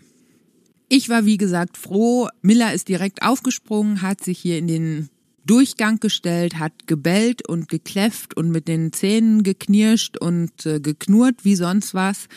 Ich 0.89 1.09
war, 1.09 1.27
wie 1.27 1.37
gesagt, 1.37 1.77
froh. 1.77 2.29
Miller 2.43 2.73
ist 2.73 2.89
direkt 2.89 3.23
aufgesprungen, 3.23 4.03
hat 4.03 4.23
sich 4.23 4.39
hier 4.39 4.57
in 4.57 4.69
den 4.69 5.09
Durchgang 5.47 5.99
gestellt, 6.01 6.59
hat 6.61 6.87
gebellt 6.87 7.47
und 7.49 7.69
gekläfft 7.69 8.35
und 8.35 8.51
mit 8.51 8.67
den 8.67 8.93
Zähnen 8.93 9.43
geknirscht 9.43 10.17
und 10.17 10.65
äh, 10.65 10.81
geknurrt 10.81 11.45
wie 11.45 11.57
sonst 11.57 11.93
was. 11.93 12.29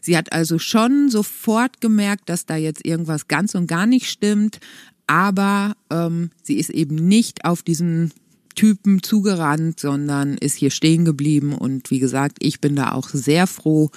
Sie 0.00 0.16
hat 0.16 0.32
also 0.32 0.58
schon 0.58 1.08
sofort 1.08 1.80
gemerkt, 1.80 2.28
dass 2.28 2.46
da 2.46 2.56
jetzt 2.56 2.84
irgendwas 2.84 3.26
ganz 3.26 3.54
und 3.54 3.66
gar 3.66 3.86
nicht 3.86 4.08
stimmt, 4.08 4.60
aber 5.06 5.74
ähm, 5.90 6.30
sie 6.42 6.58
ist 6.58 6.70
eben 6.70 6.94
nicht 6.96 7.44
auf 7.44 7.62
diesen 7.62 8.12
Typen 8.54 9.02
zugerannt, 9.02 9.80
sondern 9.80 10.36
ist 10.36 10.56
hier 10.56 10.70
stehen 10.70 11.04
geblieben. 11.04 11.54
Und 11.54 11.90
wie 11.90 11.98
gesagt, 11.98 12.38
ich 12.40 12.60
bin 12.60 12.76
da 12.76 12.92
auch 12.92 13.08
sehr 13.08 13.46
froh, 13.46 13.90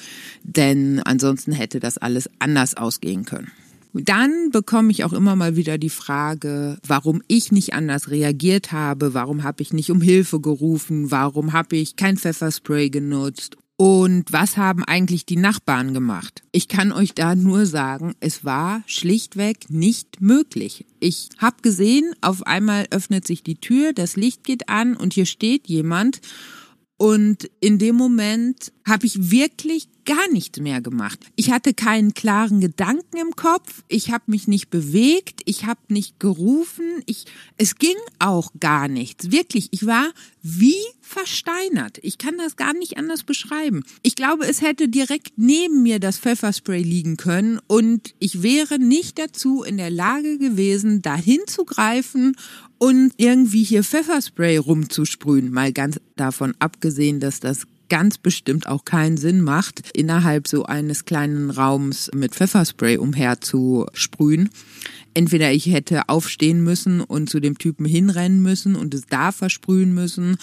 denn 0.43 1.01
ansonsten 1.03 1.51
hätte 1.51 1.79
das 1.79 1.97
alles 1.97 2.29
anders 2.39 2.75
ausgehen 2.77 3.25
können. 3.25 3.51
Dann 3.93 4.49
bekomme 4.51 4.91
ich 4.91 5.05
auch 5.05 5.13
immer 5.13 5.37
mal 5.37 5.55
wieder 5.55 5.77
die 5.77 5.89
Frage, 5.89 6.77
warum 6.85 7.21
ich 7.27 7.53
nicht 7.53 7.73
anders 7.73 8.09
reagiert 8.09 8.73
habe, 8.73 9.13
warum 9.13 9.43
habe 9.43 9.61
ich 9.61 9.71
nicht 9.71 9.89
um 9.89 10.01
Hilfe 10.01 10.41
gerufen, 10.41 11.11
warum 11.11 11.53
habe 11.53 11.77
ich 11.77 11.95
kein 11.95 12.17
Pfefferspray 12.17 12.89
genutzt 12.89 13.55
und 13.78 14.32
was 14.32 14.55
haben 14.55 14.84
eigentlich 14.86 15.26
die 15.26 15.36
Nachbarn 15.36 15.93
gemacht? 15.93 16.43
Ich 16.51 16.67
kann 16.67 16.93
euch 16.93 17.13
da 17.13 17.36
nur 17.36 17.65
sagen, 17.65 18.15
es 18.21 18.45
war 18.45 18.84
schlichtweg 18.86 19.69
nicht 19.69 20.21
möglich. 20.21 20.86
Ich 20.99 21.30
habe 21.39 21.57
gesehen, 21.61 22.13
auf 22.21 22.43
einmal 22.43 22.88
öffnet 22.91 23.28
sich 23.28 23.43
die 23.43 23.59
Tür, 23.59 23.91
das 23.91 24.15
Licht 24.15 24.45
geht 24.45 24.69
an 24.69 24.95
und 24.95 25.13
hier 25.13 25.26
steht 25.26 25.67
jemand 25.67 26.21
und 26.97 27.49
in 27.59 27.78
dem 27.78 27.95
Moment 27.95 28.71
habe 28.88 29.05
ich 29.05 29.30
wirklich 29.30 29.89
gar 30.05 30.29
nichts 30.31 30.59
mehr 30.59 30.81
gemacht. 30.81 31.19
Ich 31.35 31.51
hatte 31.51 31.73
keinen 31.73 32.13
klaren 32.13 32.61
Gedanken 32.61 33.17
im 33.17 33.35
Kopf, 33.35 33.83
ich 33.87 34.11
habe 34.11 34.23
mich 34.27 34.47
nicht 34.47 34.69
bewegt, 34.69 35.41
ich 35.45 35.65
habe 35.65 35.79
nicht 35.89 36.19
gerufen, 36.19 37.03
ich 37.05 37.25
es 37.57 37.75
ging 37.75 37.95
auch 38.19 38.51
gar 38.59 38.87
nichts. 38.87 39.31
Wirklich, 39.31 39.69
ich 39.71 39.85
war 39.85 40.11
wie 40.41 40.75
versteinert. 41.01 41.99
Ich 42.01 42.17
kann 42.17 42.37
das 42.37 42.55
gar 42.55 42.73
nicht 42.73 42.97
anders 42.97 43.23
beschreiben. 43.23 43.83
Ich 44.03 44.15
glaube, 44.15 44.45
es 44.47 44.61
hätte 44.61 44.89
direkt 44.89 45.33
neben 45.37 45.83
mir 45.83 45.99
das 45.99 46.17
Pfefferspray 46.17 46.81
liegen 46.81 47.17
können 47.17 47.59
und 47.67 48.13
ich 48.19 48.43
wäre 48.43 48.79
nicht 48.79 49.17
dazu 49.17 49.63
in 49.63 49.77
der 49.77 49.89
Lage 49.89 50.37
gewesen, 50.37 51.01
dahin 51.01 51.41
zu 51.47 51.65
greifen 51.65 52.35
und 52.77 53.13
irgendwie 53.17 53.63
hier 53.63 53.83
Pfefferspray 53.83 54.57
rumzusprühen. 54.57 55.51
Mal 55.51 55.73
ganz 55.73 55.99
davon 56.15 56.53
abgesehen, 56.59 57.19
dass 57.19 57.39
das 57.39 57.65
ganz 57.89 58.17
bestimmt 58.17 58.67
auch 58.67 58.86
keinen 58.86 59.17
Sinn 59.17 59.41
macht, 59.41 59.91
innerhalb 59.93 60.47
so 60.47 60.65
eines 60.65 61.05
kleinen 61.05 61.49
Raums 61.49 62.09
mit 62.13 62.36
Pfefferspray 62.36 62.97
umherzusprühen. 62.97 64.49
Entweder 65.13 65.51
ich 65.51 65.67
hätte 65.67 66.09
aufstehen 66.09 66.63
müssen 66.63 67.01
und 67.01 67.29
zu 67.29 67.39
dem 67.39 67.57
Typen 67.57 67.86
hinrennen 67.86 68.41
müssen 68.41 68.75
und 68.75 68.93
es 68.93 69.05
da 69.07 69.31
versprühen 69.31 69.93
müssen 69.93 70.38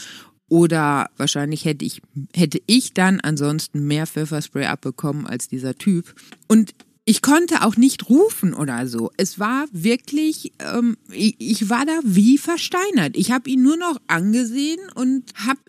oder 0.49 1.09
wahrscheinlich 1.17 1.65
hätte 1.65 1.87
ich, 1.87 2.03
hätte 2.35 2.61
ich 2.67 2.93
dann 2.93 3.21
ansonsten 3.21 3.87
mehr 3.87 4.07
Pfefferspray 4.07 4.67
abbekommen 4.67 5.27
als 5.27 5.49
dieser 5.49 5.77
Typ. 5.77 6.15
Und 6.47 6.75
ich 7.05 7.23
konnte 7.23 7.63
auch 7.63 7.77
nicht 7.77 8.09
rufen 8.11 8.55
oder 8.55 8.87
so. 8.87 9.11
Es 9.17 9.39
war 9.39 9.65
wirklich, 9.73 10.53
ähm, 10.59 10.97
ich, 11.11 11.37
ich 11.39 11.71
war 11.71 11.87
da 11.87 11.99
wie 12.05 12.39
versteinert. 12.39 13.17
Ich 13.17 13.33
habe 13.33 13.49
ihn 13.49 13.63
nur 13.63 13.77
noch 13.77 13.99
angesehen 14.07 14.81
und 14.95 15.33
habe 15.35 15.61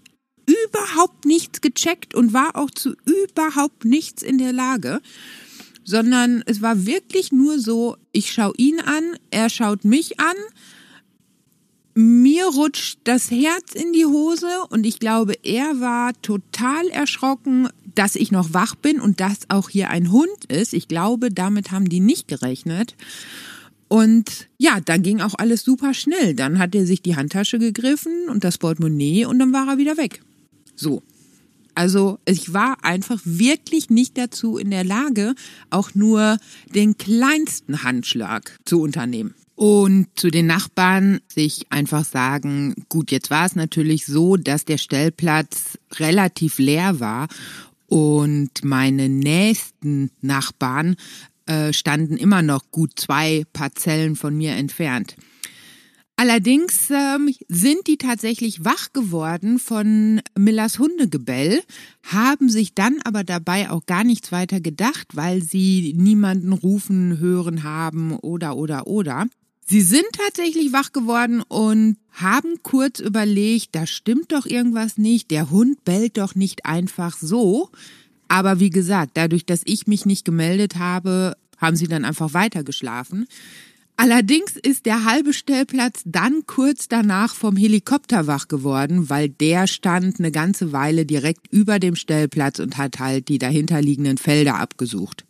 überhaupt 0.45 1.25
nichts 1.25 1.61
gecheckt 1.61 2.15
und 2.15 2.33
war 2.33 2.55
auch 2.55 2.71
zu 2.71 2.95
überhaupt 3.05 3.85
nichts 3.85 4.21
in 4.21 4.37
der 4.37 4.53
Lage, 4.53 5.01
sondern 5.83 6.43
es 6.45 6.61
war 6.61 6.85
wirklich 6.85 7.31
nur 7.31 7.59
so, 7.59 7.97
ich 8.11 8.31
schaue 8.31 8.53
ihn 8.57 8.79
an, 8.79 9.03
er 9.31 9.49
schaut 9.49 9.85
mich 9.85 10.19
an, 10.19 10.35
mir 11.95 12.45
rutscht 12.47 12.99
das 13.03 13.29
Herz 13.29 13.73
in 13.73 13.93
die 13.93 14.05
Hose 14.05 14.47
und 14.69 14.85
ich 14.85 14.99
glaube, 14.99 15.33
er 15.43 15.79
war 15.79 16.19
total 16.21 16.87
erschrocken, 16.89 17.69
dass 17.93 18.15
ich 18.15 18.31
noch 18.31 18.53
wach 18.53 18.75
bin 18.75 18.99
und 18.99 19.19
dass 19.19 19.49
auch 19.49 19.69
hier 19.69 19.89
ein 19.89 20.11
Hund 20.11 20.45
ist. 20.47 20.73
Ich 20.73 20.87
glaube, 20.87 21.29
damit 21.29 21.71
haben 21.71 21.87
die 21.87 21.99
nicht 21.99 22.27
gerechnet. 22.27 22.95
Und 23.87 24.49
ja, 24.57 24.79
dann 24.83 25.03
ging 25.03 25.21
auch 25.21 25.35
alles 25.37 25.63
super 25.63 25.93
schnell. 25.93 26.33
Dann 26.33 26.57
hat 26.57 26.73
er 26.73 26.87
sich 26.87 27.03
die 27.03 27.15
Handtasche 27.15 27.59
gegriffen 27.59 28.27
und 28.27 28.43
das 28.43 28.57
Portemonnaie 28.57 29.25
und 29.25 29.37
dann 29.37 29.53
war 29.53 29.67
er 29.67 29.77
wieder 29.77 29.97
weg. 29.97 30.21
So. 30.75 31.03
Also 31.75 32.19
ich 32.25 32.53
war 32.53 32.83
einfach 32.83 33.19
wirklich 33.23 33.89
nicht 33.89 34.17
dazu 34.17 34.57
in 34.57 34.69
der 34.69 34.83
Lage, 34.83 35.33
auch 35.71 35.95
nur 35.95 36.37
den 36.73 36.97
kleinsten 36.97 37.83
Handschlag 37.83 38.59
zu 38.65 38.81
unternehmen. 38.81 39.33
Und 39.55 40.07
zu 40.15 40.29
den 40.29 40.47
Nachbarn 40.47 41.21
sich 41.27 41.71
einfach 41.71 42.05
sagen, 42.05 42.85
gut, 42.89 43.11
jetzt 43.11 43.29
war 43.29 43.45
es 43.45 43.55
natürlich 43.55 44.05
so, 44.05 44.35
dass 44.35 44.65
der 44.65 44.77
Stellplatz 44.77 45.77
relativ 45.93 46.57
leer 46.57 46.99
war 46.99 47.27
und 47.87 48.63
meine 48.63 49.09
nächsten 49.09 50.09
Nachbarn 50.21 50.95
äh, 51.45 51.71
standen 51.73 52.17
immer 52.17 52.41
noch 52.41 52.71
gut 52.71 52.93
zwei 52.95 53.43
Parzellen 53.53 54.15
von 54.15 54.35
mir 54.35 54.53
entfernt. 54.53 55.15
Allerdings 56.15 56.91
ähm, 56.91 57.33
sind 57.47 57.87
die 57.87 57.97
tatsächlich 57.97 58.63
wach 58.63 58.93
geworden 58.93 59.57
von 59.57 60.21
Millers 60.37 60.77
Hundegebell, 60.77 61.63
haben 62.03 62.49
sich 62.49 62.75
dann 62.75 62.99
aber 63.03 63.23
dabei 63.23 63.71
auch 63.71 63.85
gar 63.87 64.03
nichts 64.03 64.31
weiter 64.31 64.61
gedacht, 64.61 65.15
weil 65.15 65.41
sie 65.41 65.93
niemanden 65.97 66.53
rufen, 66.53 67.19
hören 67.19 67.63
haben 67.63 68.15
oder 68.17 68.55
oder 68.57 68.85
oder. 68.85 69.25
Sie 69.65 69.81
sind 69.81 70.05
tatsächlich 70.13 70.71
wach 70.71 70.91
geworden 70.91 71.41
und 71.41 71.97
haben 72.11 72.61
kurz 72.61 72.99
überlegt, 72.99 73.69
da 73.71 73.87
stimmt 73.87 74.31
doch 74.33 74.45
irgendwas 74.45 74.97
nicht, 74.97 75.31
der 75.31 75.49
Hund 75.49 75.83
bellt 75.83 76.17
doch 76.17 76.35
nicht 76.35 76.65
einfach 76.65 77.17
so. 77.17 77.69
Aber 78.27 78.59
wie 78.59 78.69
gesagt, 78.69 79.11
dadurch, 79.15 79.45
dass 79.45 79.61
ich 79.65 79.87
mich 79.87 80.05
nicht 80.05 80.25
gemeldet 80.25 80.75
habe, 80.77 81.35
haben 81.57 81.75
sie 81.75 81.87
dann 81.87 82.05
einfach 82.05 82.33
weitergeschlafen. 82.33 83.25
Allerdings 84.03 84.57
ist 84.57 84.85
der 84.85 85.05
halbe 85.05 85.31
Stellplatz 85.31 86.01
dann 86.03 86.45
kurz 86.45 86.89
danach 86.89 87.33
vom 87.35 87.55
Helikopter 87.55 88.27
wach 88.27 88.49
geworden, 88.49 89.09
weil 89.09 89.29
der 89.29 89.65
stand 89.65 90.19
eine 90.19 90.29
ganze 90.29 90.73
Weile 90.73 91.05
direkt 91.05 91.47
über 91.53 91.79
dem 91.79 91.95
Stellplatz 91.95 92.59
und 92.59 92.77
hat 92.77 92.99
halt 92.99 93.29
die 93.29 93.37
dahinterliegenden 93.37 94.17
Felder 94.17 94.55
abgesucht. 94.55 95.23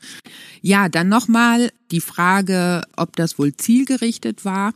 Ja, 0.63 0.89
dann 0.89 1.07
nochmal 1.07 1.69
die 1.91 2.01
Frage, 2.01 2.81
ob 2.97 3.15
das 3.15 3.37
wohl 3.37 3.55
zielgerichtet 3.55 4.43
war. 4.43 4.73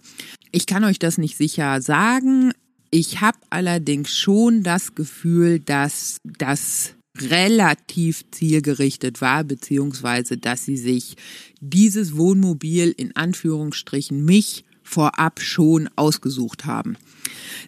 Ich 0.52 0.68
kann 0.68 0.84
euch 0.84 1.00
das 1.00 1.18
nicht 1.18 1.36
sicher 1.36 1.82
sagen. 1.82 2.52
Ich 2.92 3.22
habe 3.22 3.40
allerdings 3.50 4.16
schon 4.16 4.62
das 4.62 4.94
Gefühl, 4.94 5.60
dass 5.60 6.18
das 6.24 6.94
relativ 7.22 8.24
zielgerichtet 8.32 9.22
war, 9.22 9.44
beziehungsweise 9.44 10.38
dass 10.38 10.66
sie 10.66 10.78
sich 10.78 11.16
dieses 11.60 12.18
Wohnmobil 12.18 12.94
in 12.96 13.16
Anführungsstrichen 13.16 14.24
mich 14.24 14.64
vorab 14.84 15.42
schon 15.42 15.90
ausgesucht 15.96 16.66
haben. 16.66 16.98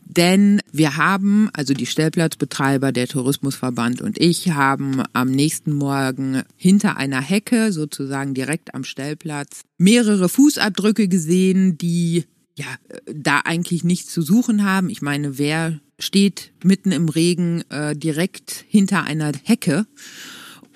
Denn 0.06 0.62
wir 0.72 0.98
haben, 0.98 1.50
also 1.54 1.74
die 1.74 1.86
Stellplatzbetreiber, 1.86 2.92
der 2.92 3.08
Tourismusverband 3.08 4.02
und 4.02 4.20
ich 4.20 4.52
haben 4.52 5.04
am 5.14 5.30
nächsten 5.30 5.74
Morgen 5.74 6.44
hinter 6.56 6.98
einer 6.98 7.22
Hecke, 7.22 7.72
sozusagen 7.72 8.34
direkt 8.34 8.74
am 8.74 8.84
Stellplatz, 8.84 9.62
mehrere 9.78 10.30
Fußabdrücke 10.30 11.08
gesehen, 11.08 11.78
die 11.78 12.24
ja 12.60 12.68
da 13.06 13.42
eigentlich 13.46 13.84
nichts 13.84 14.12
zu 14.12 14.22
suchen 14.22 14.64
haben. 14.64 14.90
Ich 14.90 15.02
meine, 15.02 15.38
wer 15.38 15.80
steht 15.98 16.52
mitten 16.64 16.92
im 16.92 17.10
Regen 17.10 17.64
äh, 17.70 17.96
direkt 17.96 18.66
hinter 18.68 19.04
einer 19.04 19.32
Hecke. 19.44 19.86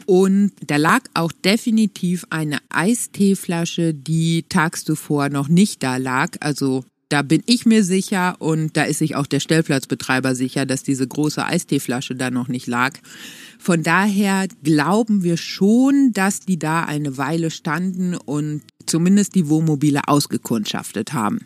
Und 0.06 0.52
da 0.66 0.76
lag 0.76 1.04
auch 1.14 1.32
definitiv 1.32 2.26
eine 2.30 2.58
Eisteeflasche, 2.70 3.94
die 3.94 4.44
tags 4.50 4.84
zuvor 4.84 5.30
noch 5.30 5.48
nicht 5.48 5.82
da 5.82 5.96
lag. 5.96 6.32
Also 6.42 6.84
da 7.08 7.22
bin 7.22 7.44
ich 7.46 7.66
mir 7.66 7.84
sicher 7.84 8.36
und 8.40 8.76
da 8.76 8.84
ist 8.84 8.98
sich 8.98 9.16
auch 9.16 9.28
der 9.28 9.40
Stellplatzbetreiber 9.40 10.34
sicher, 10.34 10.66
dass 10.66 10.82
diese 10.82 11.08
große 11.08 11.46
Eisteeflasche 11.46 12.16
da 12.16 12.32
noch 12.32 12.48
nicht 12.48 12.66
lag. 12.66 12.98
Von 13.60 13.84
daher 13.84 14.48
glauben 14.64 15.24
wir 15.24 15.38
schon, 15.38 16.12
dass 16.12 16.40
die 16.40 16.58
da 16.58 16.84
eine 16.84 17.18
Weile 17.18 17.52
standen 17.52 18.16
und 18.16 18.64
zumindest 18.86 19.36
die 19.36 19.50
Wohnmobile 19.50 20.08
ausgekundschaftet 20.08 21.14
haben. 21.14 21.46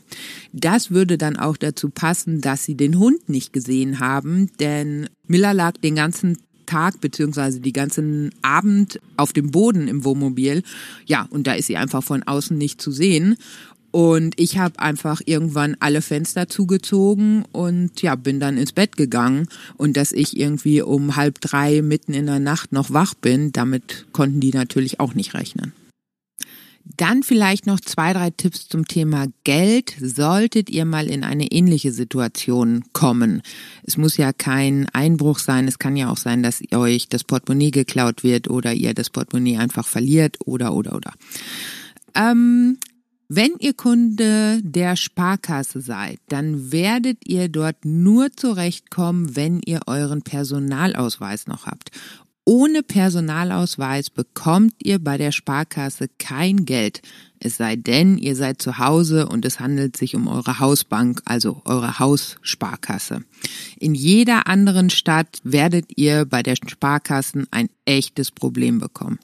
Das 0.53 0.91
würde 0.91 1.17
dann 1.17 1.37
auch 1.37 1.57
dazu 1.57 1.89
passen, 1.89 2.41
dass 2.41 2.65
sie 2.65 2.75
den 2.75 2.99
Hund 2.99 3.29
nicht 3.29 3.53
gesehen 3.53 3.99
haben, 3.99 4.49
denn 4.59 5.09
Miller 5.27 5.53
lag 5.53 5.77
den 5.77 5.95
ganzen 5.95 6.37
Tag 6.67 7.01
beziehungsweise 7.01 7.59
die 7.59 7.73
ganzen 7.73 8.31
Abend 8.43 8.99
auf 9.15 9.33
dem 9.33 9.49
Boden 9.49 9.87
im 9.87 10.03
Wohnmobil. 10.03 10.61
Ja, 11.05 11.27
und 11.31 11.47
da 11.47 11.53
ist 11.53 11.67
sie 11.67 11.77
einfach 11.77 12.03
von 12.03 12.23
außen 12.23 12.55
nicht 12.55 12.79
zu 12.79 12.91
sehen. 12.91 13.37
Und 13.89 14.39
ich 14.39 14.59
habe 14.59 14.79
einfach 14.79 15.21
irgendwann 15.25 15.77
alle 15.79 16.01
Fenster 16.01 16.47
zugezogen 16.47 17.45
und 17.51 18.01
ja, 18.01 18.15
bin 18.15 18.39
dann 18.39 18.57
ins 18.57 18.73
Bett 18.73 18.97
gegangen. 18.97 19.47
Und 19.77 19.97
dass 19.97 20.11
ich 20.11 20.37
irgendwie 20.37 20.81
um 20.81 21.15
halb 21.15 21.41
drei 21.41 21.81
mitten 21.81 22.13
in 22.13 22.27
der 22.27 22.39
Nacht 22.39 22.73
noch 22.73 22.91
wach 22.91 23.15
bin, 23.15 23.53
damit 23.53 24.05
konnten 24.11 24.39
die 24.39 24.51
natürlich 24.51 24.99
auch 24.99 25.15
nicht 25.15 25.33
rechnen. 25.33 25.73
Dann 26.95 27.23
vielleicht 27.23 27.65
noch 27.65 27.79
zwei, 27.79 28.13
drei 28.13 28.29
Tipps 28.29 28.67
zum 28.67 28.87
Thema 28.87 29.27
Geld. 29.43 29.95
Solltet 29.99 30.69
ihr 30.69 30.85
mal 30.85 31.07
in 31.07 31.23
eine 31.23 31.51
ähnliche 31.51 31.91
Situation 31.91 32.85
kommen. 32.93 33.41
Es 33.83 33.97
muss 33.97 34.17
ja 34.17 34.31
kein 34.33 34.87
Einbruch 34.93 35.39
sein. 35.39 35.67
Es 35.67 35.79
kann 35.79 35.97
ja 35.97 36.09
auch 36.09 36.17
sein, 36.17 36.43
dass 36.43 36.61
euch 36.73 37.09
das 37.09 37.23
Portemonnaie 37.23 37.71
geklaut 37.71 38.23
wird 38.23 38.49
oder 38.49 38.73
ihr 38.73 38.93
das 38.93 39.09
Portemonnaie 39.09 39.57
einfach 39.57 39.85
verliert 39.85 40.37
oder, 40.45 40.73
oder, 40.73 40.95
oder. 40.95 41.13
Ähm, 42.15 42.77
wenn 43.29 43.55
ihr 43.59 43.73
Kunde 43.73 44.61
der 44.63 44.95
Sparkasse 44.95 45.81
seid, 45.81 46.19
dann 46.29 46.71
werdet 46.71 47.27
ihr 47.27 47.49
dort 47.49 47.83
nur 47.83 48.31
zurechtkommen, 48.31 49.35
wenn 49.35 49.59
ihr 49.65 49.81
euren 49.85 50.21
Personalausweis 50.21 51.45
noch 51.45 51.65
habt. 51.65 51.91
Ohne 52.49 52.81
Personalausweis 52.81 54.09
bekommt 54.09 54.73
ihr 54.81 54.99
bei 54.99 55.17
der 55.17 55.33
Sparkasse 55.33 56.07
kein 56.17 56.63
Geld. 56.63 57.01
Es 57.41 57.57
sei 57.57 57.75
denn, 57.75 58.17
ihr 58.17 58.37
seid 58.37 58.61
zu 58.61 58.77
Hause 58.77 59.27
und 59.27 59.43
es 59.43 59.59
handelt 59.59 59.97
sich 59.97 60.15
um 60.15 60.29
eure 60.29 60.59
Hausbank, 60.59 61.21
also 61.25 61.61
eure 61.65 61.99
Haussparkasse. 61.99 63.25
In 63.77 63.93
jeder 63.93 64.47
anderen 64.47 64.89
Stadt 64.89 65.39
werdet 65.43 65.97
ihr 65.97 66.23
bei 66.23 66.41
der 66.41 66.55
Sparkassen 66.55 67.47
ein 67.51 67.67
echtes 67.83 68.31
Problem 68.31 68.79
bekommen. 68.79 69.19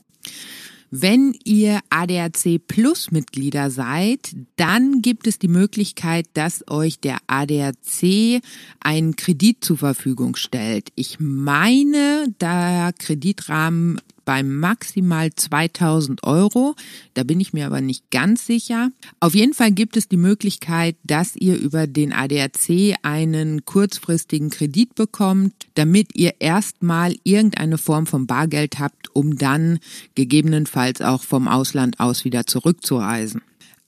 Wenn 0.95 1.35
ihr 1.43 1.79
ADAC 1.89 2.59
Plus 2.67 3.09
Mitglieder 3.09 3.71
seid, 3.71 4.35
dann 4.57 5.01
gibt 5.01 5.25
es 5.25 5.39
die 5.39 5.47
Möglichkeit, 5.47 6.27
dass 6.35 6.63
euch 6.69 6.99
der 6.99 7.17
ADAC 7.25 8.43
einen 8.79 9.15
Kredit 9.15 9.65
zur 9.65 9.79
Verfügung 9.79 10.35
stellt. 10.35 10.89
Ich 10.93 11.17
meine, 11.19 12.25
der 12.39 12.93
Kreditrahmen 12.99 13.99
bei 14.25 14.43
maximal 14.43 15.33
2000 15.33 16.23
Euro. 16.23 16.75
Da 17.13 17.23
bin 17.23 17.39
ich 17.39 17.53
mir 17.53 17.65
aber 17.65 17.81
nicht 17.81 18.09
ganz 18.11 18.45
sicher. 18.45 18.91
Auf 19.19 19.35
jeden 19.35 19.53
Fall 19.53 19.71
gibt 19.71 19.97
es 19.97 20.07
die 20.07 20.17
Möglichkeit, 20.17 20.95
dass 21.03 21.35
ihr 21.35 21.57
über 21.57 21.87
den 21.87 22.13
ADAC 22.13 22.95
einen 23.01 23.65
kurzfristigen 23.65 24.49
Kredit 24.49 24.95
bekommt, 24.95 25.53
damit 25.75 26.15
ihr 26.15 26.35
erstmal 26.39 27.15
irgendeine 27.23 27.77
Form 27.77 28.05
von 28.05 28.27
Bargeld 28.27 28.79
habt, 28.79 29.15
um 29.15 29.37
dann 29.37 29.79
gegebenenfalls 30.15 31.01
auch 31.01 31.23
vom 31.23 31.47
Ausland 31.47 31.99
aus 31.99 32.25
wieder 32.25 32.45
zurückzureisen. 32.45 33.41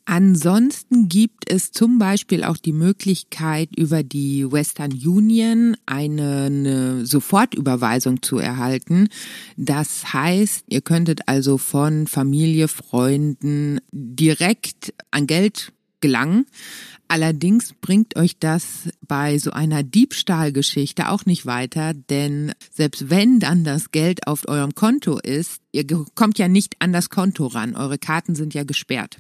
Ansonsten 0.08 1.10
gibt 1.10 1.51
es 1.51 1.72
zum 1.72 1.97
Beispiel 1.97 2.43
auch 2.43 2.58
die 2.58 2.74
Möglichkeit, 2.74 3.70
über 3.76 4.03
die 4.03 4.49
Western 4.51 4.91
Union 4.91 5.76
eine, 5.88 6.43
eine, 6.43 7.06
Sofortüberweisung 7.08 8.22
zu 8.22 8.38
erhalten. 8.38 9.10
Das 9.58 10.14
heißt, 10.14 10.66
ihr 10.70 10.82
könntet 10.82 11.28
also 11.28 11.58
von 11.58 12.06
Familie, 12.06 12.68
Freunden 12.68 13.80
direkt 13.91 14.93
an 15.10 15.26
Geld 15.26 15.74
gelangen. 16.01 16.45
Allerdings 17.08 17.74
bringt 17.74 18.16
euch 18.16 18.38
das 18.38 18.89
bei 19.01 19.39
so 19.39 19.51
einer 19.51 19.82
Diebstahlgeschichte 19.82 21.10
auch 21.10 21.26
nicht 21.26 21.47
weiter, 21.47 21.93
denn 21.95 22.53
selbst 22.72 23.10
wenn 23.10 23.39
dann 23.39 23.64
das 23.64 23.89
Geld 23.91 24.28
auf 24.28 24.47
eurem 24.47 24.76
Konto 24.76 25.18
ist, 25.18 25.62
ihr 25.72 25.86
kommt 26.14 26.38
ja 26.38 26.47
nicht 26.47 26.76
an 26.80 26.93
das 26.93 27.10
Konto 27.10 27.47
ran. 27.47 27.76
Eure 27.76 27.97
Karten 27.97 28.36
sind 28.36 28.53
ja 28.53 28.64
gesperrt. 28.64 29.18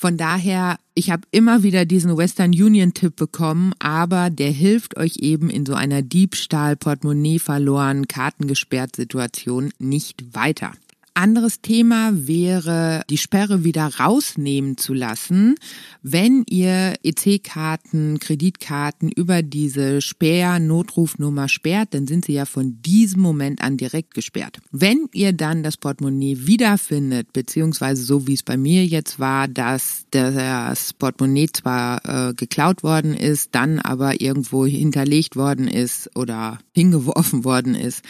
Von 0.00 0.16
daher, 0.16 0.78
ich 0.94 1.10
habe 1.10 1.28
immer 1.30 1.62
wieder 1.62 1.84
diesen 1.84 2.16
Western 2.16 2.52
Union 2.52 2.94
Tipp 2.94 3.16
bekommen, 3.16 3.74
aber 3.80 4.30
der 4.30 4.50
hilft 4.50 4.96
euch 4.96 5.18
eben 5.18 5.50
in 5.50 5.66
so 5.66 5.74
einer 5.74 6.00
Diebstahl, 6.00 6.74
Portemonnaie 6.74 7.38
verloren, 7.38 8.08
Karten 8.08 8.46
gesperrt 8.46 8.96
Situation 8.96 9.74
nicht 9.78 10.34
weiter. 10.34 10.72
Anderes 11.14 11.60
Thema 11.60 12.10
wäre, 12.12 13.02
die 13.10 13.18
Sperre 13.18 13.64
wieder 13.64 13.86
rausnehmen 13.98 14.76
zu 14.76 14.94
lassen, 14.94 15.56
wenn 16.02 16.44
ihr 16.48 16.94
EC-Karten, 17.02 18.18
Kreditkarten 18.20 19.10
über 19.10 19.42
diese 19.42 20.00
Sperr-Notrufnummer 20.00 21.48
sperrt, 21.48 21.88
dann 21.92 22.06
sind 22.06 22.24
sie 22.24 22.32
ja 22.34 22.44
von 22.44 22.80
diesem 22.82 23.20
Moment 23.20 23.60
an 23.62 23.76
direkt 23.76 24.14
gesperrt. 24.14 24.58
Wenn 24.70 25.08
ihr 25.12 25.32
dann 25.32 25.62
das 25.62 25.76
Portemonnaie 25.76 26.46
wiederfindet, 26.46 27.32
beziehungsweise 27.32 28.02
so 28.02 28.26
wie 28.26 28.34
es 28.34 28.42
bei 28.42 28.56
mir 28.56 28.86
jetzt 28.86 29.18
war, 29.18 29.48
dass 29.48 30.04
das 30.10 30.92
Portemonnaie 30.92 31.48
zwar 31.52 32.28
äh, 32.30 32.34
geklaut 32.34 32.82
worden 32.82 33.14
ist, 33.14 33.54
dann 33.54 33.78
aber 33.78 34.20
irgendwo 34.20 34.64
hinterlegt 34.66 35.36
worden 35.36 35.68
ist 35.68 36.10
oder 36.16 36.58
hingeworfen 36.72 37.44
worden 37.44 37.74
ist, 37.74 38.04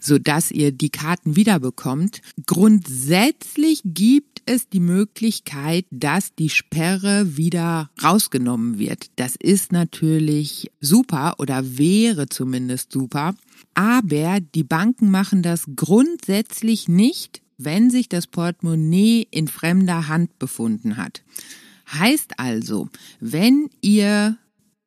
so 0.00 0.18
dass 0.18 0.50
ihr 0.50 0.72
die 0.72 0.90
Karten 0.90 1.36
wiederbekommt, 1.36 2.20
Grundsätzlich 2.46 3.80
gibt 3.84 4.42
es 4.46 4.68
die 4.68 4.80
Möglichkeit, 4.80 5.86
dass 5.90 6.34
die 6.34 6.50
Sperre 6.50 7.36
wieder 7.36 7.90
rausgenommen 8.02 8.78
wird. 8.78 9.06
Das 9.16 9.36
ist 9.36 9.72
natürlich 9.72 10.70
super 10.80 11.36
oder 11.38 11.78
wäre 11.78 12.28
zumindest 12.28 12.92
super. 12.92 13.34
Aber 13.74 14.40
die 14.40 14.64
Banken 14.64 15.10
machen 15.10 15.42
das 15.42 15.64
grundsätzlich 15.74 16.88
nicht, 16.88 17.40
wenn 17.56 17.90
sich 17.90 18.08
das 18.08 18.26
Portemonnaie 18.26 19.26
in 19.30 19.48
fremder 19.48 20.08
Hand 20.08 20.38
befunden 20.38 20.96
hat. 20.96 21.22
Heißt 21.90 22.38
also, 22.38 22.88
wenn 23.20 23.70
ihr 23.80 24.36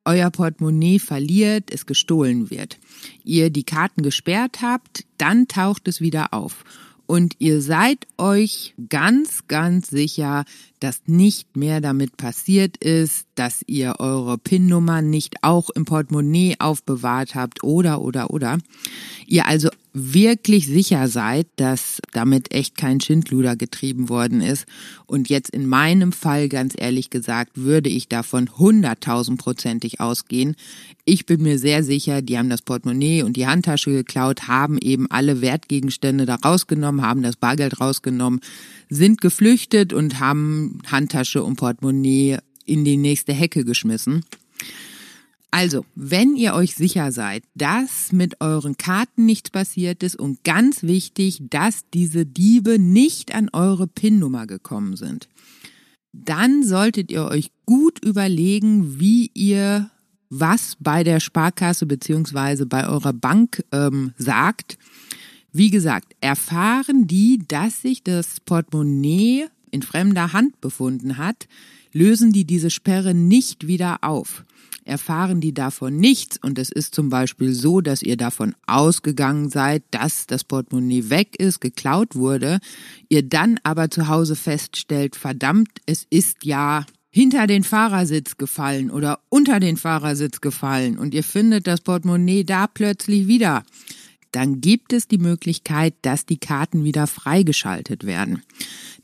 euer 0.05 0.30
Portemonnaie 0.30 0.99
verliert, 0.99 1.72
es 1.72 1.86
gestohlen 1.86 2.49
wird, 2.49 2.80
ihr 3.24 3.49
die 3.49 3.64
Karten 3.64 4.03
gesperrt 4.03 4.62
habt, 4.62 5.05
dann 5.18 5.47
taucht 5.47 5.88
es 5.88 6.01
wieder 6.01 6.34
auf 6.34 6.64
und 7.08 7.36
ihr 7.39 7.62
seid 7.62 8.05
euch 8.18 8.76
ganz, 8.89 9.47
ganz 9.47 9.88
sicher, 9.89 10.45
dass 10.80 11.01
nicht 11.05 11.57
mehr 11.57 11.82
damit 11.82 12.17
passiert 12.17 12.78
ist, 12.78 13.25
dass 13.36 13.63
ihr 13.67 13.95
eure 13.99 14.38
PIN-Nummer 14.38 15.01
nicht 15.01 15.43
auch 15.43 15.69
im 15.71 15.86
Portemonnaie 15.86 16.55
aufbewahrt 16.59 17.36
habt 17.36 17.63
oder, 17.63 18.01
oder, 18.01 18.32
oder. 18.32 18.57
Ihr 19.25 19.45
also 19.45 19.69
wirklich 19.93 20.67
sicher 20.67 21.07
seid, 21.07 21.47
dass 21.55 21.99
damit 22.13 22.53
echt 22.53 22.78
kein 22.78 23.01
Schindluder 23.01 23.55
getrieben 23.55 24.09
worden 24.09 24.41
ist. 24.41 24.65
Und 25.05 25.30
jetzt 25.30 25.49
in 25.49 25.67
meinem 25.67 26.11
Fall, 26.11 26.49
ganz 26.49 26.75
ehrlich 26.78 27.09
gesagt, 27.09 27.51
würde 27.55 27.89
ich 27.89 28.07
davon 28.07 28.49
hunderttausendprozentig 28.57 29.99
ausgehen. 29.99 30.55
Ich 31.03 31.25
bin 31.25 31.41
mir 31.41 31.57
sehr 31.57 31.84
sicher, 31.84 32.21
die 32.21 32.38
haben 32.38 32.49
das 32.49 32.61
Portemonnaie 32.61 33.23
und 33.23 33.38
die 33.38 33.47
Handtasche 33.47 33.91
geklaut, 33.91 34.47
haben 34.47 34.78
eben 34.78 35.09
alle 35.09 35.41
Wertgegenstände 35.41 36.25
da 36.25 36.36
rausgenommen, 36.36 37.01
haben 37.01 37.23
das 37.23 37.36
Bargeld 37.36 37.80
rausgenommen, 37.80 38.41
sind 38.90 39.22
geflüchtet 39.22 39.94
und 39.94 40.20
haben 40.20 40.82
Handtasche 40.88 41.44
und 41.44 41.58
Portemonnaie 41.58 42.38
in 42.66 42.86
die 42.86 42.98
nächste 42.98 43.34
Hecke 43.34 43.66
geschmissen. 43.66 44.24
Also, 45.50 45.86
wenn 45.96 46.36
ihr 46.36 46.54
euch 46.54 46.76
sicher 46.76 47.12
seid, 47.12 47.44
dass 47.56 48.12
mit 48.12 48.42
euren 48.42 48.76
Karten 48.78 49.26
nichts 49.26 49.50
passiert 49.50 50.04
ist 50.04 50.18
und 50.18 50.44
ganz 50.44 50.84
wichtig, 50.84 51.42
dass 51.50 51.86
diese 51.94 52.26
Diebe 52.26 52.78
nicht 52.80 53.34
an 53.34 53.50
eure 53.54 53.88
PIN-Nummer 53.88 54.46
gekommen 54.46 54.98
sind, 54.98 55.30
dann 56.12 56.64
solltet 56.64 57.12
ihr 57.12 57.26
euch 57.26 57.52
gut 57.66 58.04
überlegen, 58.04 59.00
wie 59.00 59.32
ihr 59.34 59.90
was 60.30 60.76
bei 60.80 61.04
der 61.04 61.20
Sparkasse 61.20 61.86
beziehungsweise 61.86 62.66
bei 62.66 62.88
eurer 62.88 63.14
Bank 63.14 63.64
ähm, 63.72 64.14
sagt. 64.18 64.78
Wie 65.58 65.72
gesagt, 65.72 66.16
erfahren 66.22 67.08
die, 67.08 67.41
dass 67.47 67.82
sich 67.82 68.03
das 68.03 68.39
Portemonnaie 68.41 69.47
in 69.72 69.82
fremder 69.82 70.32
Hand 70.32 70.62
befunden 70.62 71.18
hat, 71.18 71.47
lösen 71.91 72.32
die 72.32 72.45
diese 72.45 72.70
Sperre 72.70 73.16
nicht 73.16 73.66
wieder 73.66 74.03
auf. 74.03 74.45
Erfahren 74.86 75.41
die 75.41 75.55
davon 75.55 75.97
nichts 75.97 76.38
und 76.43 76.60
es 76.60 76.70
ist 76.70 76.93
zum 76.93 77.10
Beispiel 77.10 77.53
so, 77.53 77.82
dass 77.82 78.03
ihr 78.03 78.18
davon 78.18 78.53
ausgegangen 78.68 79.49
seid, 79.49 79.82
dass 79.89 80.28
das 80.28 80.43
Portemonnaie 80.43 81.10
weg 81.10 81.39
ist, 81.39 81.60
geklaut 81.60 82.14
wurde, 82.14 82.60
ihr 83.10 83.24
dann 83.24 83.60
aber 83.64 83.89
zu 83.89 84.08
Hause 84.08 84.36
feststellt, 84.36 85.16
verdammt, 85.16 85.82
es 85.88 86.05
ist 86.12 86.45
ja 86.45 86.86
hinter 87.10 87.47
den 87.47 87.64
Fahrersitz 87.64 88.38
gefallen 88.38 88.91
oder 88.91 89.22
unter 89.30 89.60
den 89.60 89.78
Fahrersitz 89.78 90.39
gefallen 90.39 90.99
und 90.99 91.16
ihr 91.16 91.24
findet 91.24 91.66
das 91.66 91.82
Portemonnaie 91.82 92.43
da 92.43 92.68
plötzlich 92.68 93.26
wieder 93.26 93.64
dann 94.32 94.61
gibt 94.61 94.93
es 94.93 95.07
die 95.07 95.17
Möglichkeit, 95.17 95.93
dass 96.01 96.25
die 96.25 96.38
Karten 96.38 96.84
wieder 96.84 97.07
freigeschaltet 97.07 98.05
werden. 98.05 98.43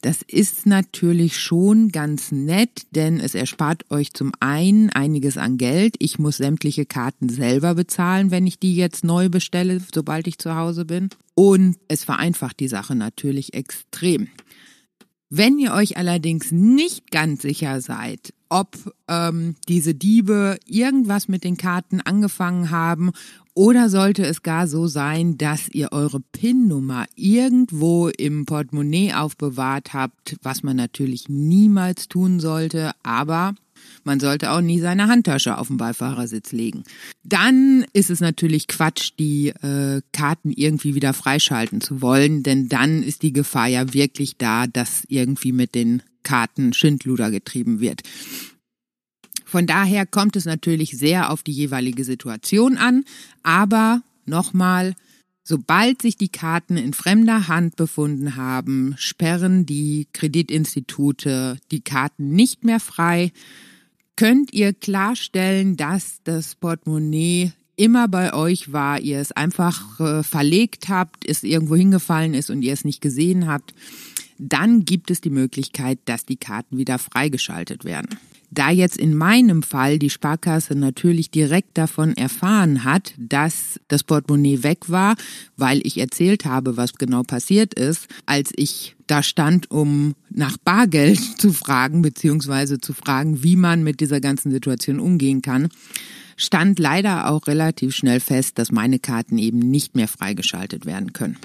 Das 0.02 0.22
ist 0.22 0.66
natürlich 0.66 1.40
schon 1.40 1.90
ganz 1.90 2.32
nett, 2.32 2.88
denn 2.92 3.20
es 3.20 3.36
erspart 3.36 3.90
euch 3.90 4.14
zum 4.14 4.34
einen 4.42 4.90
einiges 4.90 5.38
an 5.38 5.58
Geld. 5.58 5.96
Ich 6.00 6.20
muss 6.20 6.38
sämtliche 6.38 6.86
Karten 6.86 7.30
selber 7.30 7.76
bezahlen, 7.76 8.30
wenn 8.30 8.46
ich 8.46 8.60
die 8.60 8.76
jetzt 8.76 9.06
neu 9.06 9.30
bestelle, 9.30 9.82
sobald 9.94 10.28
ich 10.28 10.40
zu 10.40 10.56
Hause 10.56 10.84
bin. 10.84 11.10
Und 11.36 11.78
es 11.88 12.04
vereinfacht 12.04 12.60
die 12.60 12.68
Sache 12.68 12.96
natürlich 12.96 13.54
extrem. 13.54 14.28
Wenn 15.30 15.58
ihr 15.58 15.74
euch 15.74 15.98
allerdings 15.98 16.52
nicht 16.52 17.10
ganz 17.10 17.42
sicher 17.42 17.82
seid, 17.82 18.34
ob 18.50 18.78
ähm, 19.08 19.56
diese 19.68 19.96
Diebe 19.96 20.60
irgendwas 20.68 21.28
mit 21.28 21.44
den 21.44 21.58
Karten 21.58 22.02
angefangen 22.02 22.70
haben 22.70 23.14
oder 23.56 23.90
sollte 23.90 24.26
es 24.26 24.42
gar 24.42 24.68
so 24.68 24.88
sein, 24.88 25.38
dass 25.38 25.70
ihr 25.70 25.92
eure 25.92 26.20
PIN-Nummer 26.20 27.06
irgendwo 27.16 28.08
im 28.10 28.46
Portemonnaie 28.46 29.14
aufbewahrt 29.14 29.94
habt, 29.94 30.38
was 30.42 30.64
man 30.64 30.76
natürlich 30.76 31.30
niemals 31.30 32.08
tun 32.08 32.40
sollte, 32.40 32.92
aber 33.04 33.56
man 34.04 34.20
sollte 34.20 34.52
auch 34.52 34.62
nie 34.62 34.80
seine 34.80 35.08
Handtasche 35.08 35.58
auf 35.58 35.68
den 35.68 35.78
Beifahrersitz 35.78 36.52
legen. 36.52 36.84
Dann 37.24 37.86
ist 37.94 38.10
es 38.10 38.20
natürlich 38.20 38.68
Quatsch, 38.68 39.12
die 39.20 39.50
äh, 39.50 40.02
Karten 40.12 40.52
irgendwie 40.52 40.96
wieder 40.96 41.14
freischalten 41.14 41.82
zu 41.82 42.02
wollen, 42.02 42.44
denn 42.44 42.70
dann 42.70 43.04
ist 43.04 43.22
die 43.22 43.34
Gefahr 43.34 43.68
ja 43.68 43.94
wirklich 43.94 44.38
da, 44.38 44.68
dass 44.68 45.04
irgendwie 45.08 45.52
mit 45.52 45.76
den 45.76 46.02
Karten 46.24 46.74
Schindluder 46.74 47.32
getrieben 47.32 47.80
wird. 47.80 48.02
Von 49.54 49.68
daher 49.68 50.08
kommt 50.08 50.36
es 50.36 50.46
natürlich 50.46 50.98
sehr 50.98 51.30
auf 51.30 51.44
die 51.44 51.52
jeweilige 51.52 52.04
Situation 52.04 52.76
an, 52.76 53.04
aber 53.44 54.02
nochmal, 54.26 54.96
Sobald 55.46 56.02
sich 56.02 56.16
die 56.16 56.30
Karten 56.30 56.78
in 56.78 56.94
fremder 56.94 57.50
Hand 57.50 57.76
befunden 57.76 58.38
haben, 58.38 58.96
sperren 58.98 59.66
die 59.66 60.08
Kreditinstitute 60.14 61.58
die 61.70 61.82
Karten 61.82 62.32
nicht 62.32 62.64
mehr 62.64 62.80
frei. 62.80 63.34
Könnt 64.16 64.54
ihr 64.54 64.72
klarstellen, 64.72 65.76
dass 65.76 66.22
das 66.24 66.56
Portemonnaie 66.56 67.52
immer 67.76 68.08
bei 68.08 68.34
euch 68.34 68.72
war, 68.72 69.02
ihr 69.02 69.20
es 69.20 69.34
einfach 69.34 70.00
äh, 70.00 70.24
verlegt 70.24 70.88
habt, 70.88 71.28
es 71.28 71.44
irgendwo 71.44 71.76
hingefallen 71.76 72.34
ist 72.34 72.50
und 72.50 72.62
ihr 72.62 72.72
es 72.72 72.86
nicht 72.86 73.02
gesehen 73.02 73.46
habt, 73.46 73.76
dann 74.40 74.86
gibt 74.86 75.12
es 75.12 75.20
die 75.20 75.30
Möglichkeit, 75.30 76.00
dass 76.06 76.26
die 76.26 76.38
Karten 76.38 76.78
wieder 76.78 76.98
freigeschaltet 76.98 77.84
werden. 77.84 78.18
Da 78.54 78.70
jetzt 78.70 78.98
in 78.98 79.16
meinem 79.16 79.64
Fall 79.64 79.98
die 79.98 80.12
Sparkasse 80.12 80.76
natürlich 80.76 81.32
direkt 81.32 81.76
davon 81.78 82.16
erfahren 82.16 82.84
hat, 82.84 83.16
dass 83.18 83.80
das 83.88 84.04
Portemonnaie 84.04 84.62
weg 84.62 84.90
war, 84.90 85.16
weil 85.58 85.82
ich 85.84 85.98
erzählt 85.98 86.46
habe, 86.46 86.78
was 86.78 86.94
genau 86.94 87.24
passiert 87.24 87.74
ist, 87.74 88.08
als 88.28 88.52
ich 88.56 88.96
da 89.08 89.24
stand, 89.24 89.72
um 89.72 90.14
nach 90.30 90.58
Bargeld 90.58 91.20
zu 91.40 91.52
fragen, 91.52 92.04
beziehungsweise 92.04 92.80
zu 92.80 92.94
fragen, 92.94 93.44
wie 93.44 93.56
man 93.56 93.84
mit 93.84 94.00
dieser 94.02 94.22
ganzen 94.22 94.52
Situation 94.52 95.00
umgehen 95.00 95.42
kann, 95.42 95.70
stand 96.38 96.78
leider 96.78 97.32
auch 97.32 97.48
relativ 97.48 97.96
schnell 97.96 98.20
fest, 98.20 98.60
dass 98.60 98.72
meine 98.72 99.00
Karten 99.00 99.40
eben 99.40 99.60
nicht 99.60 99.96
mehr 99.96 100.08
freigeschaltet 100.08 100.86
werden 100.86 101.14
können. 101.14 101.38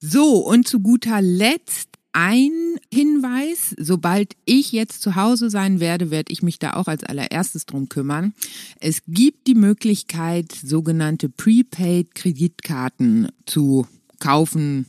So, 0.00 0.38
und 0.38 0.66
zu 0.66 0.80
guter 0.80 1.22
Letzt 1.22 1.95
ein 2.16 2.80
Hinweis, 2.90 3.74
sobald 3.78 4.36
ich 4.46 4.72
jetzt 4.72 5.02
zu 5.02 5.16
Hause 5.16 5.50
sein 5.50 5.80
werde, 5.80 6.10
werde 6.10 6.32
ich 6.32 6.42
mich 6.42 6.58
da 6.58 6.72
auch 6.72 6.86
als 6.86 7.04
allererstes 7.04 7.66
drum 7.66 7.90
kümmern. 7.90 8.32
Es 8.80 9.02
gibt 9.06 9.46
die 9.46 9.54
Möglichkeit, 9.54 10.50
sogenannte 10.50 11.28
Prepaid-Kreditkarten 11.28 13.28
zu 13.44 13.86
kaufen, 14.18 14.86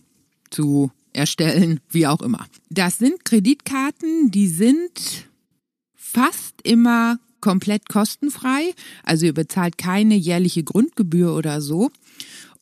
zu 0.51 0.89
erstellen, 1.11 1.81
wie 1.89 2.07
auch 2.07 2.21
immer. 2.21 2.47
Das 2.69 2.97
sind 2.97 3.25
Kreditkarten, 3.25 4.31
die 4.31 4.47
sind 4.47 5.27
fast 5.95 6.55
immer 6.63 7.19
komplett 7.41 7.89
kostenfrei. 7.89 8.73
Also 9.03 9.25
ihr 9.25 9.33
bezahlt 9.33 9.77
keine 9.77 10.15
jährliche 10.15 10.63
Grundgebühr 10.63 11.35
oder 11.35 11.59
so. 11.59 11.91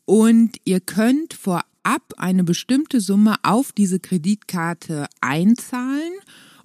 Und 0.06 0.58
ihr 0.66 0.80
könnt 0.80 1.36
vor 1.36 1.64
ab 1.86 2.14
eine 2.18 2.44
bestimmte 2.44 3.00
Summe 3.00 3.36
auf 3.44 3.72
diese 3.72 4.00
Kreditkarte 4.00 5.08
einzahlen 5.22 6.14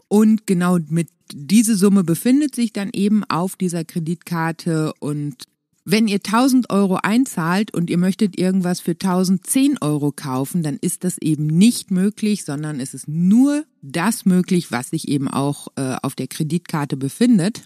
und 0.09 0.47
genau 0.47 0.79
mit 0.89 1.09
diese 1.33 1.77
Summe 1.77 2.03
befindet 2.03 2.55
sich 2.55 2.73
dann 2.73 2.91
eben 2.93 3.23
auf 3.25 3.55
dieser 3.55 3.85
Kreditkarte 3.85 4.93
und 4.99 5.45
wenn 5.85 6.09
ihr 6.09 6.17
1000 6.19 6.71
Euro 6.71 6.97
einzahlt 7.03 7.73
und 7.75 7.91
ihr 7.91 7.99
möchtet 7.99 8.39
irgendwas 8.39 8.81
für 8.81 8.93
1010 8.93 9.79
Euro 9.81 10.13
kaufen, 10.13 10.63
dann 10.63 10.77
ist 10.81 11.05
das 11.05 11.17
eben 11.19 11.47
nicht 11.47 11.91
möglich, 11.91 12.45
sondern 12.45 12.81
es 12.81 12.95
ist 12.95 13.09
nur 13.09 13.65
das 13.81 14.25
möglich, 14.27 14.71
was 14.71 14.91
sich 14.91 15.09
eben 15.09 15.27
auch 15.29 15.69
äh, 15.77 15.97
auf 16.03 16.15
der 16.15 16.29
Kreditkarte 16.29 16.97
befindet. 16.97 17.63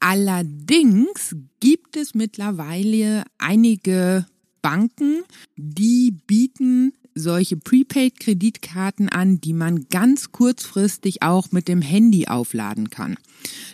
Allerdings 0.00 1.36
gibt 1.60 1.96
es 1.96 2.14
mittlerweile 2.14 3.24
einige 3.38 4.26
Banken, 4.62 5.22
die 5.56 6.12
bieten 6.26 6.92
solche 7.14 7.56
Prepaid-Kreditkarten 7.56 9.08
an, 9.08 9.40
die 9.40 9.52
man 9.52 9.86
ganz 9.90 10.32
kurzfristig 10.32 11.22
auch 11.22 11.52
mit 11.52 11.68
dem 11.68 11.82
Handy 11.82 12.26
aufladen 12.26 12.90
kann. 12.90 13.16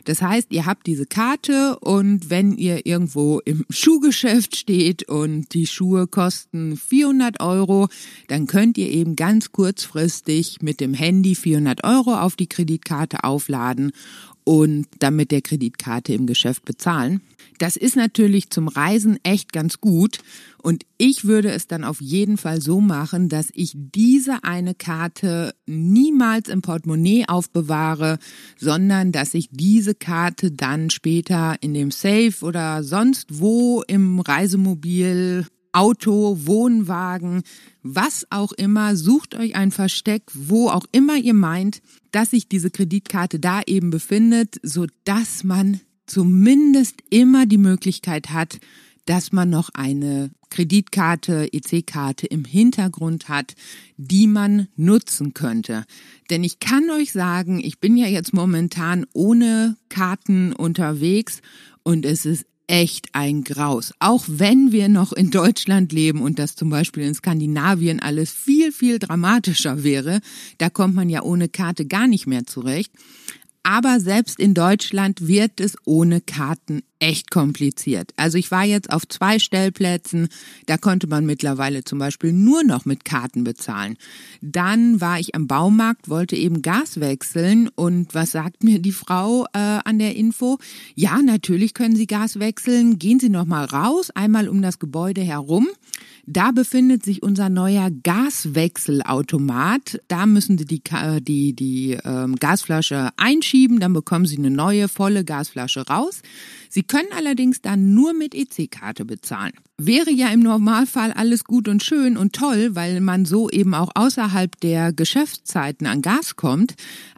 Das 0.05 0.23
heißt, 0.23 0.53
ihr 0.53 0.67
habt 0.67 0.87
diese 0.87 1.07
Karte 1.07 1.79
und 1.81 2.31
wenn 2.31 2.53
ihr 2.53 2.87
irgendwo 2.87 3.41
im 3.45 3.65
Schuhgeschäft 3.71 4.57
steht 4.57 5.09
und 5.09 5.53
die 5.55 5.67
Schuhe 5.67 6.07
kosten 6.07 6.77
400 6.77 7.41
Euro, 7.41 7.89
dann 8.29 8.47
könnt 8.47 8.79
ihr 8.79 8.91
eben 8.91 9.17
ganz 9.17 9.53
kurzfristig 9.53 10.59
mit 10.63 10.81
dem 10.81 10.95
Handy 10.95 11.35
400 11.35 11.85
Euro 11.85 12.15
auf 12.15 12.37
die 12.37 12.49
Kreditkarte 12.49 13.25
aufladen 13.25 13.93
und 14.45 14.87
dann 15.01 15.17
mit 15.17 15.33
der 15.33 15.43
Kreditkarte 15.43 16.13
im 16.15 16.27
Geschäft 16.27 16.65
bezahlen. 16.65 17.21
Das 17.59 17.77
ist 17.77 17.97
natürlich 17.97 18.51
zum 18.51 18.69
Reisen 18.69 19.19
echt 19.23 19.53
ganz 19.53 19.81
gut. 19.81 20.19
Und 20.63 20.85
ich 20.99 21.25
würde 21.25 21.51
es 21.51 21.69
dann 21.69 21.85
auf 21.85 22.01
jeden 22.01 22.39
Fall 22.39 22.61
so 22.61 22.81
machen, 22.81 23.29
dass 23.29 23.49
ich 23.55 23.73
diese 23.75 24.43
eine 24.43 24.75
Karte 24.75 25.55
niemals 25.67 26.49
im 26.49 26.63
Portemonnaie 26.63 27.27
aufbewahre, 27.29 28.19
sondern 28.59 29.13
dass 29.13 29.35
ich 29.35 29.49
diese 29.51 29.95
Karte 29.95 30.51
dann 30.51 30.91
später 30.91 31.57
in 31.61 31.73
dem 31.73 31.91
Safe 31.91 32.35
oder 32.43 32.83
sonst 32.83 33.39
wo 33.39 33.83
im 33.87 34.21
Reisemobil 34.21 35.47
Auto, 35.77 36.39
Wohnwagen, 36.47 37.43
was 37.83 38.27
auch 38.31 38.53
immer, 38.53 38.97
sucht 38.97 39.35
euch 39.35 39.57
ein 39.57 39.71
Versteck, 39.71 40.23
wo 40.33 40.71
auch 40.71 40.87
immer 40.91 41.17
ihr 41.19 41.35
meint, 41.35 41.83
dass 42.13 42.31
sich 42.31 42.49
diese 42.49 42.71
Kreditkarte 42.71 43.39
da 43.39 43.61
eben 43.67 43.91
befindet, 43.91 44.57
so 44.63 44.87
dass 45.05 45.45
man 45.45 45.83
zumindest 46.07 46.97
immer 47.11 47.47
die 47.47 47.59
Möglichkeit 47.59 48.31
hat, 48.31 48.59
dass 49.07 49.33
man 49.33 49.51
noch 49.51 49.71
eine 49.73 50.31
Kreditkarte, 50.51 51.53
EC-Karte 51.53 52.27
im 52.27 52.45
Hintergrund 52.45 53.29
hat, 53.29 53.55
die 53.97 54.27
man 54.27 54.69
nutzen 54.77 55.33
könnte. 55.33 55.85
Denn 56.31 56.45
ich 56.45 56.59
kann 56.59 56.91
euch 56.91 57.13
sagen, 57.13 57.61
ich 57.63 57.79
bin 57.79 57.97
ja 57.97 58.07
jetzt 58.07 58.33
momentan 58.33 59.07
ohne 59.13 59.77
Karten 59.89 60.53
unterwegs 60.53 61.41
und 61.83 62.05
es 62.05 62.27
ist 62.27 62.47
echt 62.67 63.09
ein 63.13 63.45
Graus. 63.45 63.93
Auch 64.01 64.25
wenn 64.29 64.73
wir 64.73 64.89
noch 64.89 65.13
in 65.13 65.31
Deutschland 65.31 65.93
leben 65.93 66.21
und 66.21 66.39
das 66.39 66.57
zum 66.57 66.69
Beispiel 66.69 67.05
in 67.05 67.15
Skandinavien 67.15 68.01
alles 68.01 68.33
viel, 68.33 68.73
viel 68.73 68.99
dramatischer 68.99 69.85
wäre, 69.85 70.21
da 70.59 70.69
kommt 70.69 70.95
man 70.95 71.09
ja 71.09 71.23
ohne 71.23 71.49
Karte 71.49 71.87
gar 71.87 72.09
nicht 72.09 72.27
mehr 72.27 72.45
zurecht. 72.47 72.93
Aber 73.69 73.99
selbst 73.99 74.39
in 74.39 74.55
Deutschland 74.55 75.27
wird 75.27 75.59
es 75.59 75.77
ohne 75.85 76.21
Karten 76.21 76.85
echt 76.99 77.31
kompliziert. 77.31 78.13
Also 78.17 78.39
ich 78.39 78.51
war 78.51 78.65
jetzt 78.65 78.93
auf 78.93 79.07
zwei 79.07 79.39
Stellplätzen, 79.39 80.29
da 80.67 80.79
konnte 80.79 81.07
man 81.07 81.27
mittlerweile 81.27 81.85
zum 81.85 81.99
Beispiel 81.99 82.33
nur 82.33 82.65
noch 82.65 82.85
mit 82.85 83.05
Karten 83.05 83.45
bezahlen. 83.45 83.97
Dann 84.41 85.01
war 85.01 85.21
ich 85.21 85.35
am 85.35 85.47
Baumarkt, 85.47 86.09
wollte 86.09 86.37
eben 86.37 86.63
Gas 86.63 87.01
wechseln 87.01 87.69
und 87.75 88.15
was 88.15 88.33
sagt 88.33 88.65
mir 88.65 88.79
die 88.79 88.93
Frau 88.93 89.45
äh, 89.53 89.59
an 89.59 89.99
der 89.99 90.17
Info? 90.17 90.59
Ja, 90.95 91.21
natürlich 91.23 91.75
können 91.75 91.97
Sie 91.97 92.07
Gas 92.07 92.39
wechseln. 92.39 92.99
Gehen 92.99 93.21
Sie 93.21 93.29
noch 93.29 93.45
mal 93.45 93.65
raus, 93.65 94.11
einmal 94.11 94.49
um 94.49 94.63
das 94.63 94.79
Gebäude 94.79 95.21
herum. 95.21 95.69
Da 96.29 96.51
befindet 96.51 97.05
sich 97.05 97.23
unser 97.23 97.49
neuer 97.49 97.89
Gaswechselautomat. 98.03 100.01
Da 100.09 100.27
müssen 100.27 100.59
Sie 100.59 100.65
die, 100.65 100.83
die, 101.21 101.53
die 101.53 101.99
ähm, 102.05 102.35
Gasflasche 102.35 103.11
einschieben, 103.17 103.79
dann 103.79 103.93
bekommen 103.93 104.27
Sie 104.27 104.37
eine 104.37 104.51
neue 104.51 104.89
volle 104.89 105.25
Gasflasche 105.25 105.87
raus. 105.87 106.23
Sie 106.69 106.83
können 106.83 107.09
allerdings 107.17 107.61
dann 107.61 107.95
nur 107.95 108.13
mit 108.13 108.35
EC-Karte 108.35 109.05
bezahlen. 109.05 109.53
Wäre 109.79 110.11
ja 110.11 110.29
im 110.29 110.41
Normalfall 110.41 111.13
alles 111.13 111.45
gut 111.45 111.69
und 111.69 111.83
schön 111.83 112.17
und 112.17 112.33
toll, 112.33 112.75
weil 112.75 113.01
man 113.01 113.25
so 113.25 113.51
eben 113.51 113.75
auch 113.75 113.91
außerhalb 113.95 114.59
der 114.61 114.93
Geschäftszeiten 114.93 115.87
an 115.87 116.03
Gas 116.03 116.37
kommt. 116.37 116.75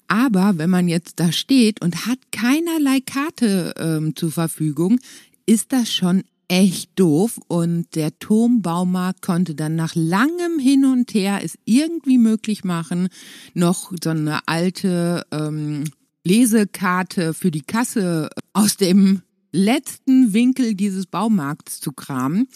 Aber 0.09 0.59
wenn 0.59 0.71
man 0.71 0.89
jetzt 0.89 1.21
da 1.21 1.33
steht 1.33 1.83
und 1.83 2.07
hat 2.07 2.19
keinerlei 2.33 3.01
Karte 3.01 3.75
ähm, 3.79 4.17
zur 4.17 4.33
Verfügung, 4.33 4.99
ist 5.47 5.73
das 5.73 5.93
schon 5.93 6.25
echt 6.49 6.99
doof 6.99 7.39
und 7.47 7.95
der 7.95 8.19
Turmbaumarkt 8.19 9.23
konnte 9.23 9.55
dann 9.55 9.77
nach 9.77 9.95
langem 9.95 10.59
Hin 10.59 10.87
und 10.87 11.13
Her 11.13 11.41
es 11.45 11.59
irgendwie 11.67 12.19
möglich 12.19 12.65
machen, 12.65 13.09
noch 13.55 13.93
so 14.03 14.11
eine 14.11 14.41
alte 14.47 15.27
ähm, 15.31 15.85
Lesekarte 16.25 17.35
für 17.35 17.51
die 17.51 17.63
Kasse 17.63 18.31
aus 18.55 18.77
dem 18.77 19.23
letzten 19.53 20.33
Winkel 20.33 20.75
dieses 20.75 21.07
Baumarkts 21.07 21.81
zu 21.81 21.93
kramen. 21.93 22.49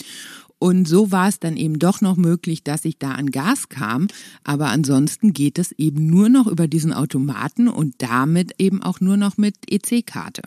Und 0.58 0.86
so 0.86 1.10
war 1.10 1.28
es 1.28 1.40
dann 1.40 1.56
eben 1.56 1.78
doch 1.80 2.00
noch 2.00 2.16
möglich, 2.16 2.62
dass 2.62 2.84
ich 2.84 2.98
da 2.98 3.12
an 3.12 3.32
Gas 3.32 3.68
kam. 3.68 4.06
Aber 4.44 4.68
ansonsten 4.68 5.32
geht 5.32 5.58
es 5.58 5.72
eben 5.72 6.06
nur 6.06 6.28
noch 6.28 6.46
über 6.46 6.68
diesen 6.68 6.92
Automaten 6.92 7.66
und 7.66 7.96
damit 7.98 8.52
eben 8.58 8.80
auch 8.80 9.00
nur 9.00 9.16
noch 9.16 9.36
mit 9.36 9.56
EC-Karte. 9.68 10.42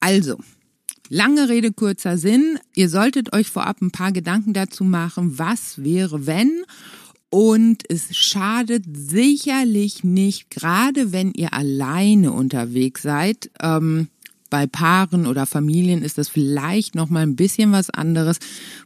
Also, 0.00 0.38
Lange 1.14 1.50
Rede, 1.50 1.72
kurzer 1.72 2.16
Sinn. 2.16 2.58
Ihr 2.74 2.88
solltet 2.88 3.34
euch 3.34 3.48
vorab 3.48 3.82
ein 3.82 3.90
paar 3.90 4.12
Gedanken 4.12 4.54
dazu 4.54 4.82
machen, 4.82 5.38
was 5.38 5.82
wäre, 5.84 6.26
wenn. 6.26 6.62
Und 7.28 7.82
es 7.90 8.16
schadet 8.16 8.84
sicherlich 8.90 10.04
nicht, 10.04 10.48
gerade 10.48 11.12
wenn 11.12 11.32
ihr 11.34 11.52
alleine 11.52 12.32
unterwegs 12.32 13.02
seid. 13.02 13.50
Ähm, 13.60 14.08
bei 14.52 14.66
Paaren 14.66 15.26
oder 15.26 15.46
Familien 15.46 16.02
ist 16.02 16.18
das 16.18 16.28
vielleicht 16.28 16.94
noch 16.94 17.08
mal 17.08 17.22
ein 17.22 17.36
bisschen 17.36 17.72
was 17.72 17.88
anderes, 17.88 18.36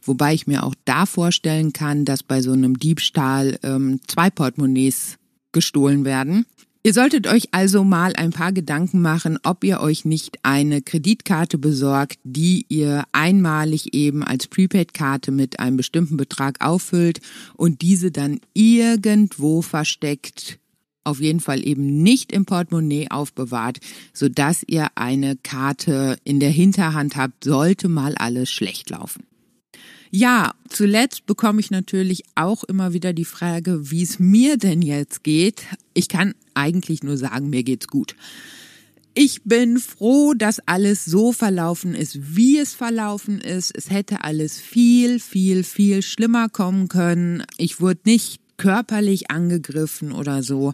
wobei 0.01 0.33
ich 0.33 0.47
mir 0.47 0.63
auch 0.63 0.73
da 0.85 1.05
vorstellen 1.05 1.73
kann, 1.73 2.05
dass 2.05 2.23
bei 2.23 2.41
so 2.41 2.53
einem 2.53 2.79
Diebstahl 2.79 3.59
ähm, 3.63 3.99
zwei 4.07 4.29
Portemonnaies 4.29 5.17
gestohlen 5.51 6.05
werden. 6.05 6.45
Ihr 6.83 6.93
solltet 6.93 7.27
euch 7.27 7.49
also 7.51 7.83
mal 7.83 8.15
ein 8.15 8.31
paar 8.31 8.53
Gedanken 8.53 9.01
machen, 9.01 9.39
ob 9.43 9.65
ihr 9.65 9.81
euch 9.81 10.05
nicht 10.05 10.37
eine 10.43 10.81
Kreditkarte 10.81 11.57
besorgt, 11.57 12.17
die 12.23 12.65
ihr 12.69 13.03
einmalig 13.11 13.93
eben 13.93 14.23
als 14.23 14.47
Prepaid-Karte 14.47 15.31
mit 15.31 15.59
einem 15.59 15.75
bestimmten 15.75 16.15
Betrag 16.15 16.63
auffüllt 16.63 17.19
und 17.57 17.81
diese 17.81 18.09
dann 18.09 18.39
irgendwo 18.53 19.61
versteckt, 19.61 20.59
auf 21.07 21.21
jeden 21.21 21.39
Fall 21.39 21.65
eben 21.65 22.03
nicht 22.03 22.31
im 22.31 22.45
Portemonnaie 22.45 23.07
aufbewahrt, 23.09 23.79
sodass 24.13 24.63
ihr 24.67 24.89
eine 24.95 25.37
Karte 25.37 26.17
in 26.23 26.39
der 26.39 26.51
Hinterhand 26.51 27.15
habt, 27.15 27.43
sollte 27.43 27.87
mal 27.87 28.15
alles 28.15 28.49
schlecht 28.49 28.89
laufen. 28.89 29.23
Ja, 30.09 30.53
zuletzt 30.69 31.25
bekomme 31.25 31.59
ich 31.59 31.69
natürlich 31.69 32.23
auch 32.35 32.63
immer 32.63 32.93
wieder 32.93 33.13
die 33.13 33.25
Frage, 33.25 33.91
wie 33.91 34.03
es 34.03 34.19
mir 34.19 34.57
denn 34.57 34.81
jetzt 34.81 35.23
geht. 35.23 35.63
Ich 35.93 36.07
kann 36.07 36.33
eigentlich 36.53 37.03
nur 37.03 37.17
sagen, 37.17 37.49
mir 37.49 37.63
geht's 37.63 37.87
gut. 37.87 38.15
Ich 39.13 39.43
bin 39.43 39.79
froh, 39.79 40.33
dass 40.33 40.59
alles 40.67 41.03
so 41.03 41.31
verlaufen 41.31 41.95
ist, 41.95 42.35
wie 42.35 42.59
es 42.59 42.73
verlaufen 42.73 43.41
ist. 43.41 43.75
Es 43.75 43.89
hätte 43.89 44.23
alles 44.23 44.59
viel, 44.59 45.19
viel, 45.19 45.63
viel 45.63 46.03
schlimmer 46.03 46.49
kommen 46.49 46.87
können. 46.87 47.43
Ich 47.57 47.81
wurde 47.81 48.01
nicht 48.05 48.39
körperlich 48.57 49.31
angegriffen 49.31 50.11
oder 50.11 50.43
so. 50.43 50.73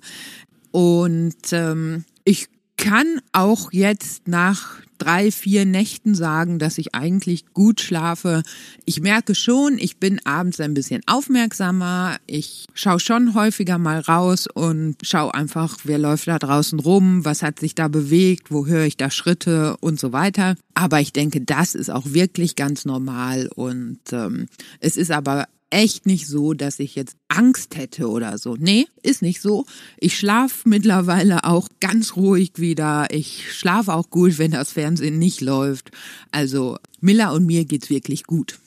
Und 0.71 1.35
ähm, 1.51 2.05
ich 2.23 2.47
kann 2.77 3.21
auch 3.31 3.71
jetzt 3.71 4.27
nach 4.27 4.81
drei, 4.97 5.31
vier 5.31 5.65
Nächten 5.65 6.15
sagen, 6.15 6.59
dass 6.59 6.77
ich 6.77 6.95
eigentlich 6.95 7.45
gut 7.53 7.81
schlafe. 7.81 8.43
Ich 8.85 9.01
merke 9.01 9.35
schon, 9.35 9.77
ich 9.77 9.97
bin 9.97 10.19
abends 10.25 10.59
ein 10.59 10.73
bisschen 10.73 11.01
aufmerksamer. 11.07 12.17
Ich 12.25 12.65
schaue 12.73 12.99
schon 12.99 13.33
häufiger 13.33 13.77
mal 13.77 13.99
raus 13.99 14.47
und 14.47 14.95
schaue 15.01 15.33
einfach, 15.33 15.77
wer 15.83 15.97
läuft 15.97 16.27
da 16.27 16.39
draußen 16.39 16.79
rum, 16.79 17.25
was 17.25 17.41
hat 17.41 17.59
sich 17.59 17.75
da 17.75 17.87
bewegt, 17.87 18.51
wo 18.51 18.65
höre 18.65 18.85
ich 18.85 18.97
da 18.97 19.09
Schritte 19.09 19.77
und 19.81 19.99
so 19.99 20.13
weiter. 20.13 20.55
Aber 20.73 20.99
ich 20.99 21.13
denke, 21.13 21.41
das 21.41 21.75
ist 21.75 21.89
auch 21.89 22.05
wirklich 22.07 22.55
ganz 22.55 22.85
normal 22.85 23.49
und 23.55 23.99
ähm, 24.11 24.47
es 24.79 24.97
ist 24.97 25.11
aber 25.11 25.47
echt 25.73 26.05
nicht 26.05 26.27
so, 26.27 26.53
dass 26.53 26.79
ich 26.79 26.95
jetzt 26.95 27.17
Angst 27.27 27.75
hätte 27.75 28.07
oder 28.09 28.37
so. 28.37 28.55
Nee, 28.57 28.87
ist 29.01 29.21
nicht 29.21 29.41
so. 29.41 29.65
Ich 29.97 30.17
schlafe 30.17 30.69
mittlerweile 30.69 31.43
auch 31.43 31.67
ganz 31.79 32.15
ruhig 32.15 32.51
wieder. 32.57 33.07
Ich 33.09 33.51
schlafe 33.53 33.93
auch 33.93 34.09
gut, 34.09 34.37
wenn 34.37 34.51
das 34.51 34.71
Fernsehen 34.71 35.17
nicht 35.17 35.41
läuft. 35.41 35.91
Also 36.31 36.77
Miller 37.01 37.33
und 37.33 37.45
mir 37.45 37.65
geht's 37.65 37.89
wirklich 37.89 38.25
gut. 38.25 38.59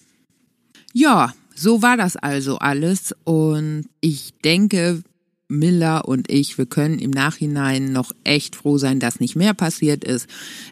Ja, 0.92 1.32
so 1.54 1.80
war 1.80 1.96
das 1.96 2.16
also 2.16 2.58
alles 2.58 3.14
und 3.24 3.88
ich 4.00 4.34
denke, 4.44 5.02
Miller 5.48 6.08
und 6.08 6.30
ich, 6.30 6.58
wir 6.58 6.66
können 6.66 6.98
im 6.98 7.10
Nachhinein 7.10 7.92
noch 7.92 8.12
echt 8.24 8.56
froh 8.56 8.78
sein, 8.78 9.00
dass 9.00 9.20
nicht 9.20 9.36
mehr 9.36 9.54
passiert 9.54 10.04
ist. 10.04 10.26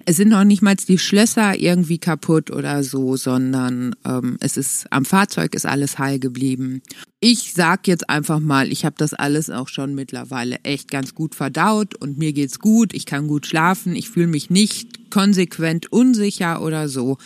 Es 0.05 0.17
sind 0.17 0.29
noch 0.29 0.45
nicht 0.45 0.63
mal 0.63 0.75
die 0.75 0.99
Schlösser 0.99 1.59
irgendwie 1.59 1.99
kaputt 1.99 2.51
oder 2.51 2.83
so, 2.83 3.17
sondern 3.17 3.95
ähm, 4.05 4.37
es 4.41 4.57
ist 4.57 4.87
am 4.91 5.05
Fahrzeug 5.05 5.55
ist 5.55 5.67
alles 5.67 5.99
heil 5.99 6.19
geblieben. 6.19 6.83
Ich 7.21 7.53
sag 7.55 7.87
jetzt 7.87 8.11
einfach 8.11 8.41
mal, 8.41 8.71
ich 8.71 8.85
habe 8.85 8.97
das 8.99 9.15
alles 9.15 9.49
auch 9.49 9.69
schon 9.69 9.95
mittlerweile 9.95 10.57
echt 10.65 10.91
ganz 10.91 11.15
gut 11.15 11.35
verdaut 11.35 11.95
und 11.95 12.19
mir 12.19 12.33
geht's 12.33 12.59
gut, 12.59 12.93
ich 12.93 13.07
kann 13.07 13.29
gut 13.29 13.47
schlafen, 13.47 13.95
ich 13.95 14.11
fühle 14.11 14.27
mich 14.27 14.51
nicht 14.51 15.11
konsequent 15.11 15.93
unsicher 15.93 16.61
oder 16.61 16.89
so. 16.89 17.19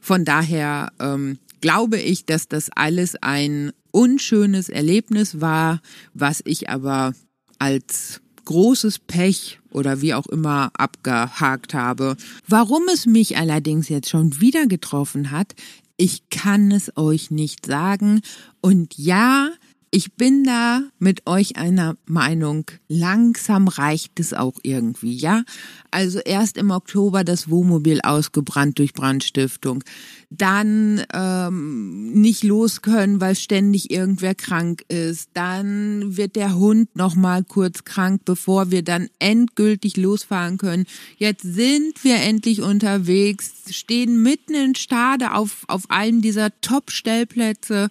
Von 0.00 0.24
daher 0.24 0.92
ähm, 1.00 1.38
glaube 1.60 1.98
ich, 1.98 2.24
dass 2.24 2.48
das 2.48 2.70
alles 2.70 3.16
ein 3.16 3.72
unschönes 3.90 4.68
Erlebnis 4.68 5.40
war, 5.40 5.80
was 6.14 6.42
ich 6.44 6.70
aber 6.70 7.14
als 7.58 8.20
großes 8.44 8.98
Pech 9.00 9.60
oder 9.70 10.00
wie 10.00 10.14
auch 10.14 10.26
immer 10.26 10.70
abgehakt 10.74 11.74
habe. 11.74 12.16
Warum 12.48 12.82
es 12.92 13.06
mich 13.06 13.36
allerdings 13.36 13.88
jetzt 13.88 14.08
schon 14.08 14.40
wieder 14.40 14.66
getroffen 14.66 15.30
hat, 15.30 15.54
ich 15.96 16.30
kann 16.30 16.72
es 16.72 16.96
euch 16.96 17.30
nicht 17.30 17.66
sagen. 17.66 18.22
Und 18.60 18.96
ja, 18.96 19.50
ich 19.92 20.14
bin 20.14 20.44
da 20.44 20.82
mit 21.00 21.26
euch 21.26 21.56
einer 21.56 21.96
Meinung. 22.06 22.66
Langsam 22.86 23.66
reicht 23.66 24.20
es 24.20 24.32
auch 24.32 24.54
irgendwie, 24.62 25.16
ja? 25.16 25.42
Also 25.90 26.20
erst 26.20 26.56
im 26.58 26.70
Oktober 26.70 27.24
das 27.24 27.50
Wohnmobil 27.50 28.00
ausgebrannt 28.00 28.78
durch 28.78 28.92
Brandstiftung. 28.92 29.82
Dann 30.30 31.02
ähm, 31.12 32.12
nicht 32.12 32.44
los 32.44 32.82
können, 32.82 33.20
weil 33.20 33.34
ständig 33.34 33.90
irgendwer 33.90 34.36
krank 34.36 34.84
ist. 34.86 35.30
Dann 35.34 36.16
wird 36.16 36.36
der 36.36 36.54
Hund 36.54 36.94
noch 36.94 37.16
mal 37.16 37.42
kurz 37.42 37.82
krank, 37.82 38.22
bevor 38.24 38.70
wir 38.70 38.84
dann 38.84 39.08
endgültig 39.18 39.96
losfahren 39.96 40.56
können. 40.56 40.84
Jetzt 41.16 41.42
sind 41.42 42.04
wir 42.04 42.16
endlich 42.16 42.62
unterwegs, 42.62 43.50
stehen 43.70 44.22
mitten 44.22 44.54
in 44.54 44.76
Stade 44.76 45.34
auf, 45.34 45.64
auf 45.66 45.90
einem 45.90 46.22
dieser 46.22 46.52
Top-Stellplätze 46.60 47.88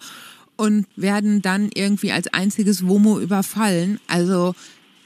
und 0.59 0.87
werden 0.97 1.41
dann 1.41 1.69
irgendwie 1.73 2.11
als 2.11 2.27
einziges 2.33 2.85
Womo 2.85 3.17
überfallen. 3.21 3.97
Also 4.07 4.55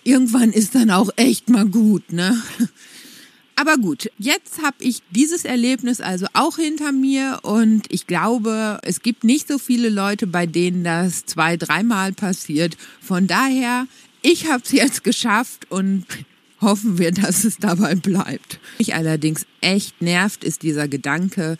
irgendwann 0.04 0.51
ist 0.51 0.74
dann 0.74 0.89
auch 0.89 1.12
echt 1.16 1.47
mal 1.47 1.68
gut, 1.68 2.12
ne? 2.12 2.41
Aber 3.56 3.78
gut, 3.78 4.10
jetzt 4.18 4.64
habe 4.64 4.78
ich 4.80 5.04
dieses 5.12 5.45
Erlebnis 5.45 6.01
also 6.01 6.26
auch 6.34 6.56
hinter 6.58 6.91
mir 6.91 7.41
und 7.43 7.86
ich 7.89 8.08
glaube, 8.08 8.80
es 8.82 9.04
gibt 9.04 9.24
nicht 9.24 9.47
so 9.47 9.60
viele 9.60 9.89
Leute, 9.89 10.26
bei 10.26 10.47
denen 10.47 10.84
das 10.84 11.28
zwei, 11.28 11.56
dreimal 11.56 12.14
passiert. 12.14 12.76
Von 12.99 13.28
daher, 13.28 13.86
ich 14.24 14.49
habe 14.51 14.64
es 14.66 14.72
jetzt 14.72 15.04
geschafft 15.04 15.70
und 15.70 16.08
hoffen 16.62 16.97
wir, 16.97 17.12
dass 17.12 17.43
es 17.43 17.58
dabei 17.60 17.93
bleibt. 17.93 18.60
Mich 18.80 18.95
allerdings 18.95 19.45
echt 19.62 20.01
nervt, 20.01 20.43
ist 20.43 20.64
dieser 20.64 20.88
Gedanke, 20.88 21.58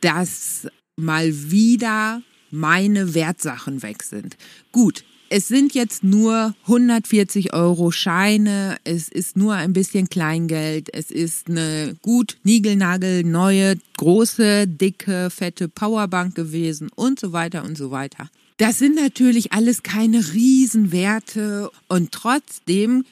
dass 0.00 0.68
mal 0.94 1.50
wieder 1.50 2.22
meine 2.52 3.14
Wertsachen 3.14 3.82
weg 3.82 4.04
sind. 4.04 4.36
Gut, 4.70 5.04
es 5.34 5.48
sind 5.48 5.72
jetzt 5.72 6.04
nur 6.04 6.54
140 6.64 7.54
Euro 7.54 7.90
Scheine, 7.90 8.76
es 8.84 9.08
ist 9.08 9.34
nur 9.34 9.54
ein 9.54 9.72
bisschen 9.72 10.10
Kleingeld, 10.10 10.90
es 10.92 11.10
ist 11.10 11.48
eine 11.48 11.96
gut 12.02 12.36
Nigelnagel 12.44 13.24
neue, 13.24 13.76
große, 13.96 14.68
dicke, 14.68 15.30
fette 15.30 15.68
Powerbank 15.68 16.34
gewesen 16.34 16.90
und 16.94 17.18
so 17.18 17.32
weiter 17.32 17.64
und 17.64 17.78
so 17.78 17.90
weiter. 17.90 18.28
Das 18.58 18.78
sind 18.78 18.94
natürlich 18.94 19.52
alles 19.52 19.82
keine 19.82 20.18
Riesenwerte 20.34 21.70
und 21.88 22.12
trotzdem 22.12 23.06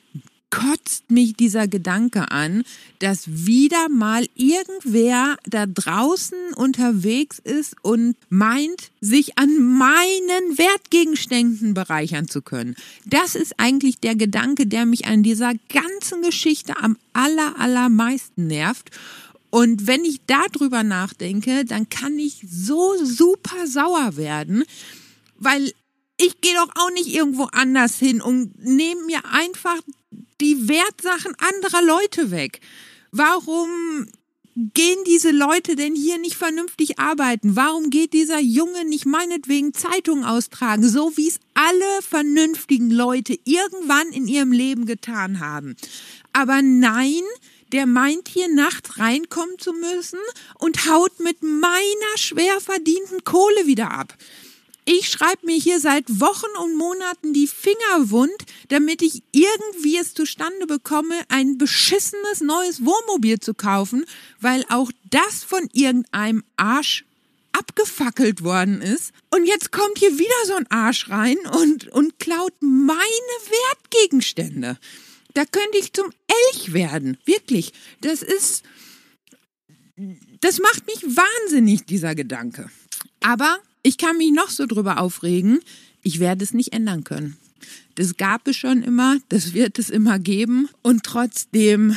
kotzt 0.51 1.11
mich 1.11 1.35
dieser 1.35 1.69
Gedanke 1.69 2.31
an, 2.31 2.65
dass 2.99 3.47
wieder 3.47 3.89
mal 3.89 4.27
irgendwer 4.35 5.37
da 5.49 5.67
draußen 5.67 6.55
unterwegs 6.57 7.39
ist 7.39 7.77
und 7.83 8.17
meint, 8.29 8.91
sich 9.01 9.39
an 9.39 9.57
meinen 9.63 10.59
Wertgegenständen 10.59 11.73
bereichern 11.75 12.29
zu 12.29 12.43
können. 12.43 12.75
Das 13.07 13.35
ist 13.35 13.55
eigentlich 13.59 14.01
der 14.01 14.17
Gedanke, 14.17 14.67
der 14.67 14.87
mich 14.87 15.07
an 15.07 15.23
dieser 15.23 15.53
ganzen 15.73 16.23
Geschichte 16.23 16.77
am 16.77 16.97
aller, 17.13 17.59
allermeisten 17.59 18.49
nervt. 18.49 18.91
Und 19.51 19.87
wenn 19.87 20.05
ich 20.05 20.21
darüber 20.27 20.83
nachdenke, 20.83 21.65
dann 21.65 21.89
kann 21.89 22.19
ich 22.19 22.45
so 22.49 22.95
super 23.05 23.67
sauer 23.67 24.17
werden, 24.17 24.65
weil 25.39 25.73
ich 26.21 26.41
gehe 26.41 26.55
doch 26.55 26.69
auch 26.77 26.91
nicht 26.91 27.09
irgendwo 27.09 27.45
anders 27.53 27.97
hin 27.97 28.21
und 28.21 28.53
nehme 28.63 29.03
mir 29.05 29.25
einfach 29.25 29.81
die 30.41 30.69
Wertsachen 30.69 31.35
anderer 31.39 31.83
Leute 31.83 32.31
weg. 32.31 32.61
Warum 33.11 34.07
gehen 34.55 34.99
diese 35.07 35.31
Leute 35.31 35.77
denn 35.77 35.95
hier 35.95 36.19
nicht 36.19 36.37
vernünftig 36.37 36.99
arbeiten? 36.99 37.57
Warum 37.57 37.89
geht 37.89 38.13
dieser 38.13 38.41
Junge 38.41 38.85
nicht 38.85 39.07
meinetwegen 39.07 39.73
Zeitung 39.73 40.25
austragen, 40.25 40.87
so 40.87 41.17
wie 41.17 41.29
es 41.29 41.41
alle 41.55 42.03
vernünftigen 42.03 42.91
Leute 42.91 43.39
irgendwann 43.45 44.13
in 44.13 44.27
ihrem 44.27 44.53
Leben 44.53 44.85
getan 44.87 45.41
haben? 45.41 45.77
Aber 46.33 46.61
nein, 46.63 47.23
der 47.73 47.87
meint 47.87 48.29
hier 48.29 48.53
nachts 48.53 48.99
reinkommen 48.99 49.59
zu 49.59 49.73
müssen 49.73 50.19
und 50.59 50.87
haut 50.87 51.19
mit 51.21 51.43
meiner 51.43 52.17
schwer 52.17 52.61
verdienten 52.61 53.25
Kohle 53.25 53.67
wieder 53.67 53.93
ab. 53.93 54.17
Ich 54.85 55.09
schreibe 55.09 55.47
mir 55.47 55.57
hier 55.57 55.79
seit 55.79 56.21
Wochen 56.21 56.51
und 56.63 56.77
Monaten 56.77 57.33
die 57.33 57.47
Finger 57.47 58.11
wund, 58.11 58.45
damit 58.69 59.03
ich 59.03 59.23
irgendwie 59.33 59.99
es 59.99 60.15
zustande 60.15 60.67
bekomme, 60.67 61.15
ein 61.29 61.59
beschissenes 61.59 62.41
neues 62.41 62.85
Wohnmobil 62.85 63.39
zu 63.41 63.55
kaufen, 63.55 64.05
weil 64.41 64.65
auch 64.69 64.91
das 65.11 65.45
von 65.45 65.69
irgendeinem 65.73 66.45
Arsch 66.57 67.05
abgefackelt 67.53 68.43
worden 68.43 68.81
ist. 68.81 69.13
Und 69.31 69.47
jetzt 69.47 69.73
kommt 69.73 69.99
hier 69.99 70.19
wieder 70.19 70.47
so 70.47 70.55
ein 70.55 70.71
Arsch 70.71 71.11
rein 71.11 71.37
und, 71.61 71.89
und 71.89 72.19
klaut 72.19 72.55
meine 72.61 73.05
Wertgegenstände. 73.11 74.79
Da 75.35 75.45
könnte 75.45 75.79
ich 75.79 75.93
zum 75.93 76.13
Elch 76.53 76.73
werden. 76.73 77.19
Wirklich. 77.25 77.73
Das 78.01 78.23
ist, 78.23 78.65
das 80.41 80.59
macht 80.59 80.87
mich 80.87 81.17
wahnsinnig, 81.17 81.85
dieser 81.87 82.15
Gedanke. 82.15 82.71
Aber 83.21 83.59
ich 83.83 83.99
kann 83.99 84.17
mich 84.17 84.33
noch 84.33 84.51
so 84.51 84.67
drüber 84.67 85.01
aufregen, 85.01 85.61
ich 86.03 86.21
werde 86.21 86.45
es 86.45 86.55
nicht 86.55 86.73
ändern 86.73 87.05
können. 87.05 87.37
Das 87.95 88.17
gab 88.17 88.47
es 88.49 88.57
schon 88.57 88.83
immer, 88.83 89.19
das 89.29 89.53
wird 89.53 89.79
es 89.79 89.91
immer 89.91 90.19
geben. 90.19 90.69
Und 90.83 91.03
trotzdem 91.05 91.97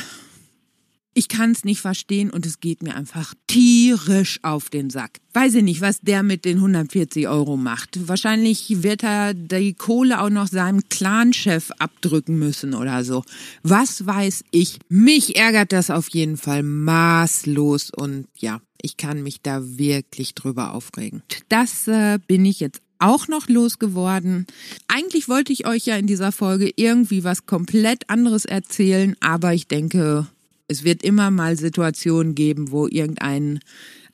ich 1.14 1.28
kann 1.28 1.52
es 1.52 1.64
nicht 1.64 1.80
verstehen 1.80 2.30
und 2.30 2.44
es 2.44 2.60
geht 2.60 2.82
mir 2.82 2.96
einfach 2.96 3.34
tierisch 3.46 4.40
auf 4.42 4.68
den 4.68 4.90
Sack. 4.90 5.20
Weiß 5.32 5.54
ich 5.54 5.62
nicht, 5.62 5.80
was 5.80 6.00
der 6.00 6.22
mit 6.22 6.44
den 6.44 6.58
140 6.58 7.28
Euro 7.28 7.56
macht. 7.56 8.08
Wahrscheinlich 8.08 8.82
wird 8.82 9.04
er 9.04 9.32
die 9.32 9.74
Kohle 9.74 10.20
auch 10.20 10.30
noch 10.30 10.48
seinem 10.48 10.88
Clanchef 10.88 11.70
abdrücken 11.78 12.38
müssen 12.38 12.74
oder 12.74 13.04
so. 13.04 13.24
Was 13.62 14.04
weiß 14.04 14.44
ich. 14.50 14.78
Mich 14.88 15.36
ärgert 15.36 15.72
das 15.72 15.90
auf 15.90 16.08
jeden 16.08 16.36
Fall 16.36 16.62
maßlos 16.62 17.90
und 17.90 18.26
ja, 18.36 18.60
ich 18.82 18.96
kann 18.96 19.22
mich 19.22 19.40
da 19.40 19.62
wirklich 19.78 20.34
drüber 20.34 20.74
aufregen. 20.74 21.22
Das 21.48 21.88
äh, 21.88 22.18
bin 22.26 22.44
ich 22.44 22.60
jetzt 22.60 22.80
auch 22.98 23.28
noch 23.28 23.48
losgeworden. 23.48 24.46
Eigentlich 24.88 25.28
wollte 25.28 25.52
ich 25.52 25.66
euch 25.66 25.86
ja 25.86 25.96
in 25.96 26.06
dieser 26.06 26.32
Folge 26.32 26.70
irgendwie 26.76 27.24
was 27.24 27.46
komplett 27.46 28.08
anderes 28.10 28.44
erzählen, 28.44 29.16
aber 29.20 29.54
ich 29.54 29.68
denke, 29.68 30.26
es 30.68 30.84
wird 30.84 31.02
immer 31.02 31.30
mal 31.30 31.56
Situationen 31.56 32.34
geben, 32.34 32.70
wo 32.70 32.86
irgendeine 32.86 33.60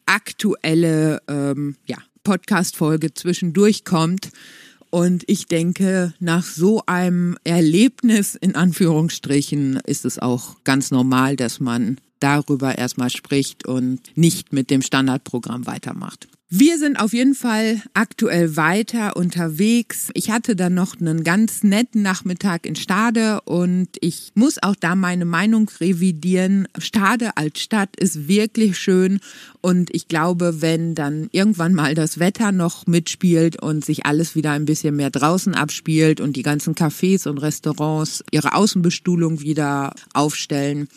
aktuelle 0.07 1.23
ähm, 1.29 1.77
ja, 1.87 1.99
Podcast-Folge 2.25 3.15
zwischendurch 3.15 3.85
kommt. 3.85 4.31
Und 4.91 5.23
ich 5.29 5.47
denke, 5.47 6.15
nach 6.19 6.43
so 6.45 6.83
einem 6.87 7.37
Erlebnis 7.45 8.35
in 8.35 8.57
Anführungsstrichen 8.57 9.77
ist 9.87 10.05
es 10.05 10.19
auch 10.19 10.57
ganz 10.65 10.91
normal, 10.91 11.37
dass 11.37 11.61
man 11.61 11.99
darüber 12.19 12.77
erstmal 12.77 13.11
spricht 13.11 13.67
und 13.67 14.01
nicht 14.17 14.53
mit 14.53 14.71
dem 14.71 14.83
Standardprogramm 14.83 15.67
weitermacht. 15.67 16.29
Wir 16.53 16.79
sind 16.79 16.99
auf 16.99 17.13
jeden 17.13 17.37
Fall 17.37 17.81
aktuell 17.95 18.57
weiter 18.57 19.17
unterwegs. 19.17 20.09
Ich 20.15 20.33
hatte 20.33 20.57
dann 20.57 20.75
noch 20.75 21.01
einen 21.01 21.23
ganz 21.23 21.63
netten 21.63 22.03
Nachmittag 22.03 22.67
in 22.67 22.75
Stade 22.75 23.41
und 23.43 23.87
ich 24.01 24.33
muss 24.35 24.61
auch 24.61 24.75
da 24.75 24.97
meine 24.97 25.27
Meinung 25.27 25.71
revidieren. 25.79 26.67
Stade 26.77 27.37
als 27.37 27.61
Stadt 27.61 27.95
ist 28.01 28.27
wirklich 28.27 28.79
schön 28.79 29.21
und 29.61 29.95
ich 29.95 30.09
glaube, 30.09 30.61
wenn 30.61 30.97
dann 30.97 31.29
irgendwann 31.31 31.73
mal 31.73 31.95
das 31.95 32.19
Wetter 32.19 32.51
noch 32.51 32.85
mitspielt 32.89 33.63
und 33.63 33.85
sich 33.85 34.05
alles 34.05 34.35
wieder 34.35 34.51
ein 34.51 34.65
bisschen 34.65 34.97
mehr 34.97 35.11
draußen 35.11 35.55
abspielt 35.55 36.21
und 36.21 36.35
die 36.35 36.43
ganzen 36.43 36.75
Cafés 36.75 37.29
und 37.29 37.39
Restaurants 37.39 38.25
ihre 38.33 38.55
Außenbestuhlung 38.55 39.41
wieder 39.41 39.95
aufstellen, 40.15 40.89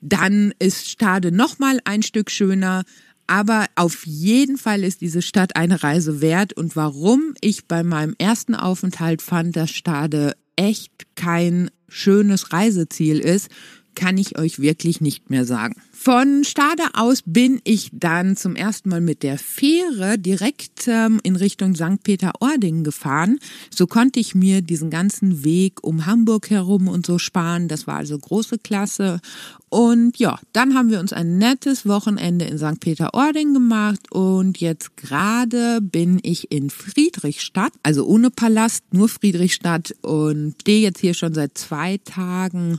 dann 0.00 0.54
ist 0.60 0.88
Stade 0.88 1.32
noch 1.32 1.58
mal 1.58 1.80
ein 1.84 2.04
Stück 2.04 2.30
schöner. 2.30 2.84
Aber 3.26 3.66
auf 3.74 4.06
jeden 4.06 4.58
Fall 4.58 4.84
ist 4.84 5.00
diese 5.00 5.22
Stadt 5.22 5.56
eine 5.56 5.82
Reise 5.82 6.20
wert 6.20 6.52
und 6.52 6.76
warum 6.76 7.34
ich 7.40 7.66
bei 7.66 7.82
meinem 7.82 8.14
ersten 8.18 8.54
Aufenthalt 8.54 9.22
fand, 9.22 9.56
dass 9.56 9.70
Stade 9.70 10.36
echt 10.56 10.92
kein 11.16 11.70
schönes 11.88 12.52
Reiseziel 12.52 13.18
ist, 13.18 13.48
kann 13.94 14.18
ich 14.18 14.38
euch 14.38 14.58
wirklich 14.58 15.00
nicht 15.00 15.30
mehr 15.30 15.44
sagen. 15.44 15.80
Von 16.04 16.44
Stade 16.44 16.82
aus 16.92 17.22
bin 17.24 17.62
ich 17.64 17.88
dann 17.94 18.36
zum 18.36 18.56
ersten 18.56 18.90
Mal 18.90 19.00
mit 19.00 19.22
der 19.22 19.38
Fähre 19.38 20.18
direkt 20.18 20.86
ähm, 20.86 21.18
in 21.22 21.34
Richtung 21.34 21.74
St. 21.74 22.02
Peter-Ording 22.02 22.84
gefahren. 22.84 23.38
So 23.70 23.86
konnte 23.86 24.20
ich 24.20 24.34
mir 24.34 24.60
diesen 24.60 24.90
ganzen 24.90 25.44
Weg 25.44 25.82
um 25.82 26.04
Hamburg 26.04 26.50
herum 26.50 26.88
und 26.88 27.06
so 27.06 27.18
sparen. 27.18 27.68
Das 27.68 27.86
war 27.86 27.96
also 27.96 28.18
große 28.18 28.58
Klasse. 28.58 29.22
Und 29.70 30.18
ja, 30.18 30.38
dann 30.52 30.74
haben 30.74 30.90
wir 30.90 31.00
uns 31.00 31.14
ein 31.14 31.38
nettes 31.38 31.88
Wochenende 31.88 32.44
in 32.44 32.58
St. 32.58 32.80
Peter-Ording 32.80 33.54
gemacht 33.54 34.12
und 34.12 34.60
jetzt 34.60 34.98
gerade 34.98 35.80
bin 35.80 36.20
ich 36.22 36.52
in 36.52 36.68
Friedrichstadt, 36.68 37.72
also 37.82 38.04
ohne 38.04 38.30
Palast, 38.30 38.84
nur 38.92 39.08
Friedrichstadt 39.08 39.94
und 40.02 40.54
stehe 40.60 40.82
jetzt 40.82 41.00
hier 41.00 41.14
schon 41.14 41.32
seit 41.32 41.56
zwei 41.56 41.96
Tagen 42.04 42.78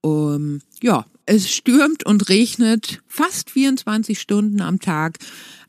um, 0.00 0.58
ja, 0.82 1.06
es 1.26 1.50
stürmt 1.50 2.04
und 2.06 2.28
regnet 2.28 3.02
fast 3.06 3.50
24 3.50 4.20
Stunden 4.20 4.60
am 4.60 4.80
Tag. 4.80 5.18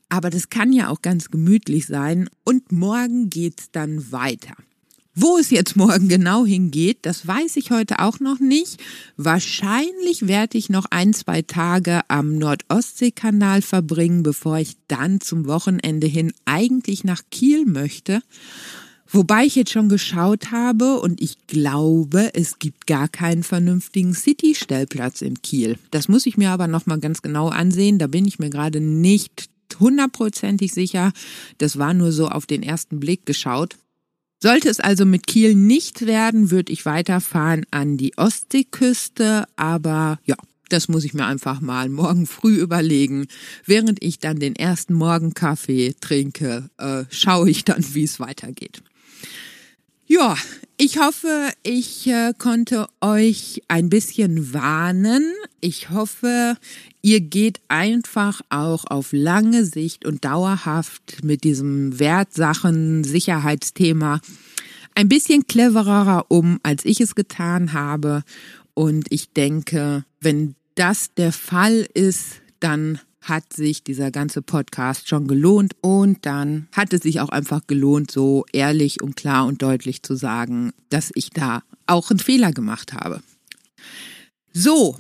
Aber 0.10 0.30
das 0.30 0.50
kann 0.50 0.72
ja 0.72 0.90
auch 0.90 1.02
ganz 1.02 1.32
gemütlich 1.32 1.88
sein. 1.88 2.30
Und 2.44 2.72
morgen 2.72 3.30
geht's 3.30 3.72
dann 3.72 4.12
weiter. 4.12 4.56
Wo 5.18 5.38
es 5.38 5.50
jetzt 5.50 5.78
morgen 5.78 6.10
genau 6.10 6.46
hingeht, 6.46 7.00
das 7.04 7.26
weiß 7.26 7.56
ich 7.56 7.72
heute 7.72 8.00
auch 8.00 8.20
noch 8.20 8.42
nicht. 8.42 8.84
Wahrscheinlich 9.16 10.28
werde 10.28 10.58
ich 10.58 10.70
noch 10.70 10.88
ein, 10.90 11.14
zwei 11.14 11.42
Tage 11.42 12.02
am 12.10 12.38
Nordostseekanal 12.38 13.62
verbringen, 13.62 14.24
bevor 14.24 14.58
ich 14.58 14.76
dann 14.90 15.22
zum 15.22 15.48
Wochenende 15.48 16.06
hin 16.06 16.34
eigentlich 16.44 17.06
nach 17.06 17.22
Kiel 17.32 17.66
möchte. 17.66 18.22
Wobei 19.16 19.46
ich 19.46 19.56
jetzt 19.56 19.72
schon 19.72 19.88
geschaut 19.88 20.52
habe 20.52 21.00
und 21.00 21.22
ich 21.22 21.48
glaube, 21.48 22.32
es 22.34 22.60
gibt 22.60 22.86
gar 22.86 23.08
keinen 23.08 23.44
vernünftigen 23.44 24.14
City-Stellplatz 24.14 25.22
in 25.22 25.42
Kiel. 25.42 25.78
Das 25.90 26.10
muss 26.10 26.26
ich 26.26 26.36
mir 26.36 26.50
aber 26.50 26.68
nochmal 26.68 27.00
ganz 27.00 27.22
genau 27.22 27.48
ansehen. 27.48 27.98
Da 27.98 28.08
bin 28.08 28.26
ich 28.26 28.40
mir 28.40 28.50
gerade 28.50 28.82
nicht 28.82 29.48
hundertprozentig 29.80 30.74
sicher. 30.74 31.14
Das 31.60 31.78
war 31.78 31.94
nur 31.94 32.12
so 32.12 32.28
auf 32.28 32.46
den 32.46 32.62
ersten 32.62 33.00
Blick 33.00 33.26
geschaut. 33.26 33.78
Sollte 34.44 34.68
es 34.68 34.82
also 34.82 35.06
mit 35.06 35.28
Kiel 35.28 35.56
nicht 35.56 36.06
werden, 36.06 36.52
würde 36.52 36.74
ich 36.74 36.86
weiterfahren 36.86 37.66
an 37.72 37.96
die 37.96 38.18
Ostseeküste. 38.18 39.46
Aber 39.56 40.20
ja, 40.26 40.36
das 40.68 40.90
muss 40.90 41.06
ich 41.06 41.14
mir 41.14 41.26
einfach 41.26 41.62
mal 41.62 41.88
morgen 41.88 42.28
früh 42.28 42.58
überlegen. 42.58 43.28
Während 43.66 44.04
ich 44.04 44.20
dann 44.20 44.40
den 44.40 44.58
ersten 44.58 44.94
Morgenkaffee 44.94 45.96
trinke, 46.02 46.70
äh, 46.78 47.06
schaue 47.10 47.50
ich 47.50 47.64
dann, 47.64 47.82
wie 47.94 48.04
es 48.04 48.20
weitergeht. 48.20 48.84
Ja, 50.08 50.38
ich 50.78 51.00
hoffe, 51.00 51.52
ich 51.64 52.06
äh, 52.08 52.34
konnte 52.38 52.88
euch 53.02 53.64
ein 53.68 53.90
bisschen 53.90 54.54
warnen. 54.54 55.34
Ich 55.62 55.90
hoffe, 55.90 56.58
ihr 57.02 57.22
geht 57.22 57.60
einfach 57.70 58.42
auch 58.50 58.86
auf 58.86 59.14
lange 59.14 59.66
Sicht 59.66 60.06
und 60.06 60.26
dauerhaft 60.26 61.24
mit 61.24 61.44
diesem 61.44 62.00
Wertsachen 62.00 63.04
Sicherheitsthema 63.04 64.22
ein 64.96 65.10
bisschen 65.10 65.48
cleverer 65.48 66.26
um, 66.30 66.60
als 66.64 66.86
ich 66.86 67.02
es 67.02 67.16
getan 67.16 67.74
habe. 67.74 68.24
Und 68.74 69.08
ich 69.10 69.32
denke, 69.32 70.06
wenn 70.22 70.56
das 70.76 71.14
der 71.14 71.32
Fall 71.32 71.88
ist, 71.94 72.42
dann 72.60 73.00
hat 73.26 73.52
sich 73.54 73.84
dieser 73.84 74.12
ganze 74.12 74.42
Podcast 74.42 75.10
schon 75.10 75.28
gelohnt 75.28 75.76
und 75.82 76.26
dann 76.26 76.68
hat 76.72 76.94
es 76.94 77.02
sich 77.02 77.20
auch 77.20 77.30
einfach 77.30 77.68
gelohnt, 77.68 78.12
so 78.12 78.46
ehrlich 78.54 79.02
und 79.02 79.16
klar 79.16 79.48
und 79.48 79.62
deutlich 79.62 80.04
zu 80.04 80.16
sagen, 80.16 80.72
dass 80.90 81.12
ich 81.16 81.32
da 81.32 81.64
auch 81.88 82.12
einen 82.12 82.20
Fehler 82.20 82.52
gemacht 82.52 82.94
habe. 82.94 83.22
So, 84.54 84.98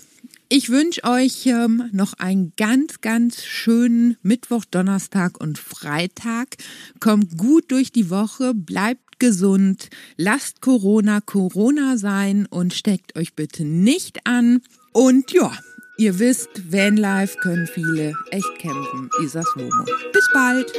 ich 0.50 0.70
wünsche 0.70 1.04
euch 1.04 1.46
ähm, 1.46 1.90
noch 1.92 2.14
einen 2.14 2.54
ganz, 2.58 3.02
ganz 3.02 3.44
schönen 3.44 4.18
Mittwoch, 4.22 4.66
Donnerstag 4.66 5.40
und 5.40 5.58
Freitag. 5.58 6.58
Kommt 7.00 7.38
gut 7.38 7.72
durch 7.72 7.92
die 7.92 8.10
Woche, 8.10 8.54
bleibt 8.54 9.20
gesund, 9.20 9.90
lasst 10.18 10.62
Corona 10.62 11.22
Corona 11.22 11.98
sein 11.98 12.48
und 12.48 12.74
steckt 12.74 13.18
euch 13.18 13.34
bitte 13.34 13.66
nicht 13.66 14.26
an. 14.26 14.62
Und 14.94 15.32
ja, 15.32 15.52
Ihr 15.98 16.20
wisst, 16.20 16.50
Vanlife 16.74 17.38
können 17.38 17.68
viele 17.68 18.14
echt 18.32 18.60
campen. 18.60 19.10
Isas 19.24 19.48
Momo. 19.56 19.86
Bis 20.12 20.30
bald! 20.34 20.70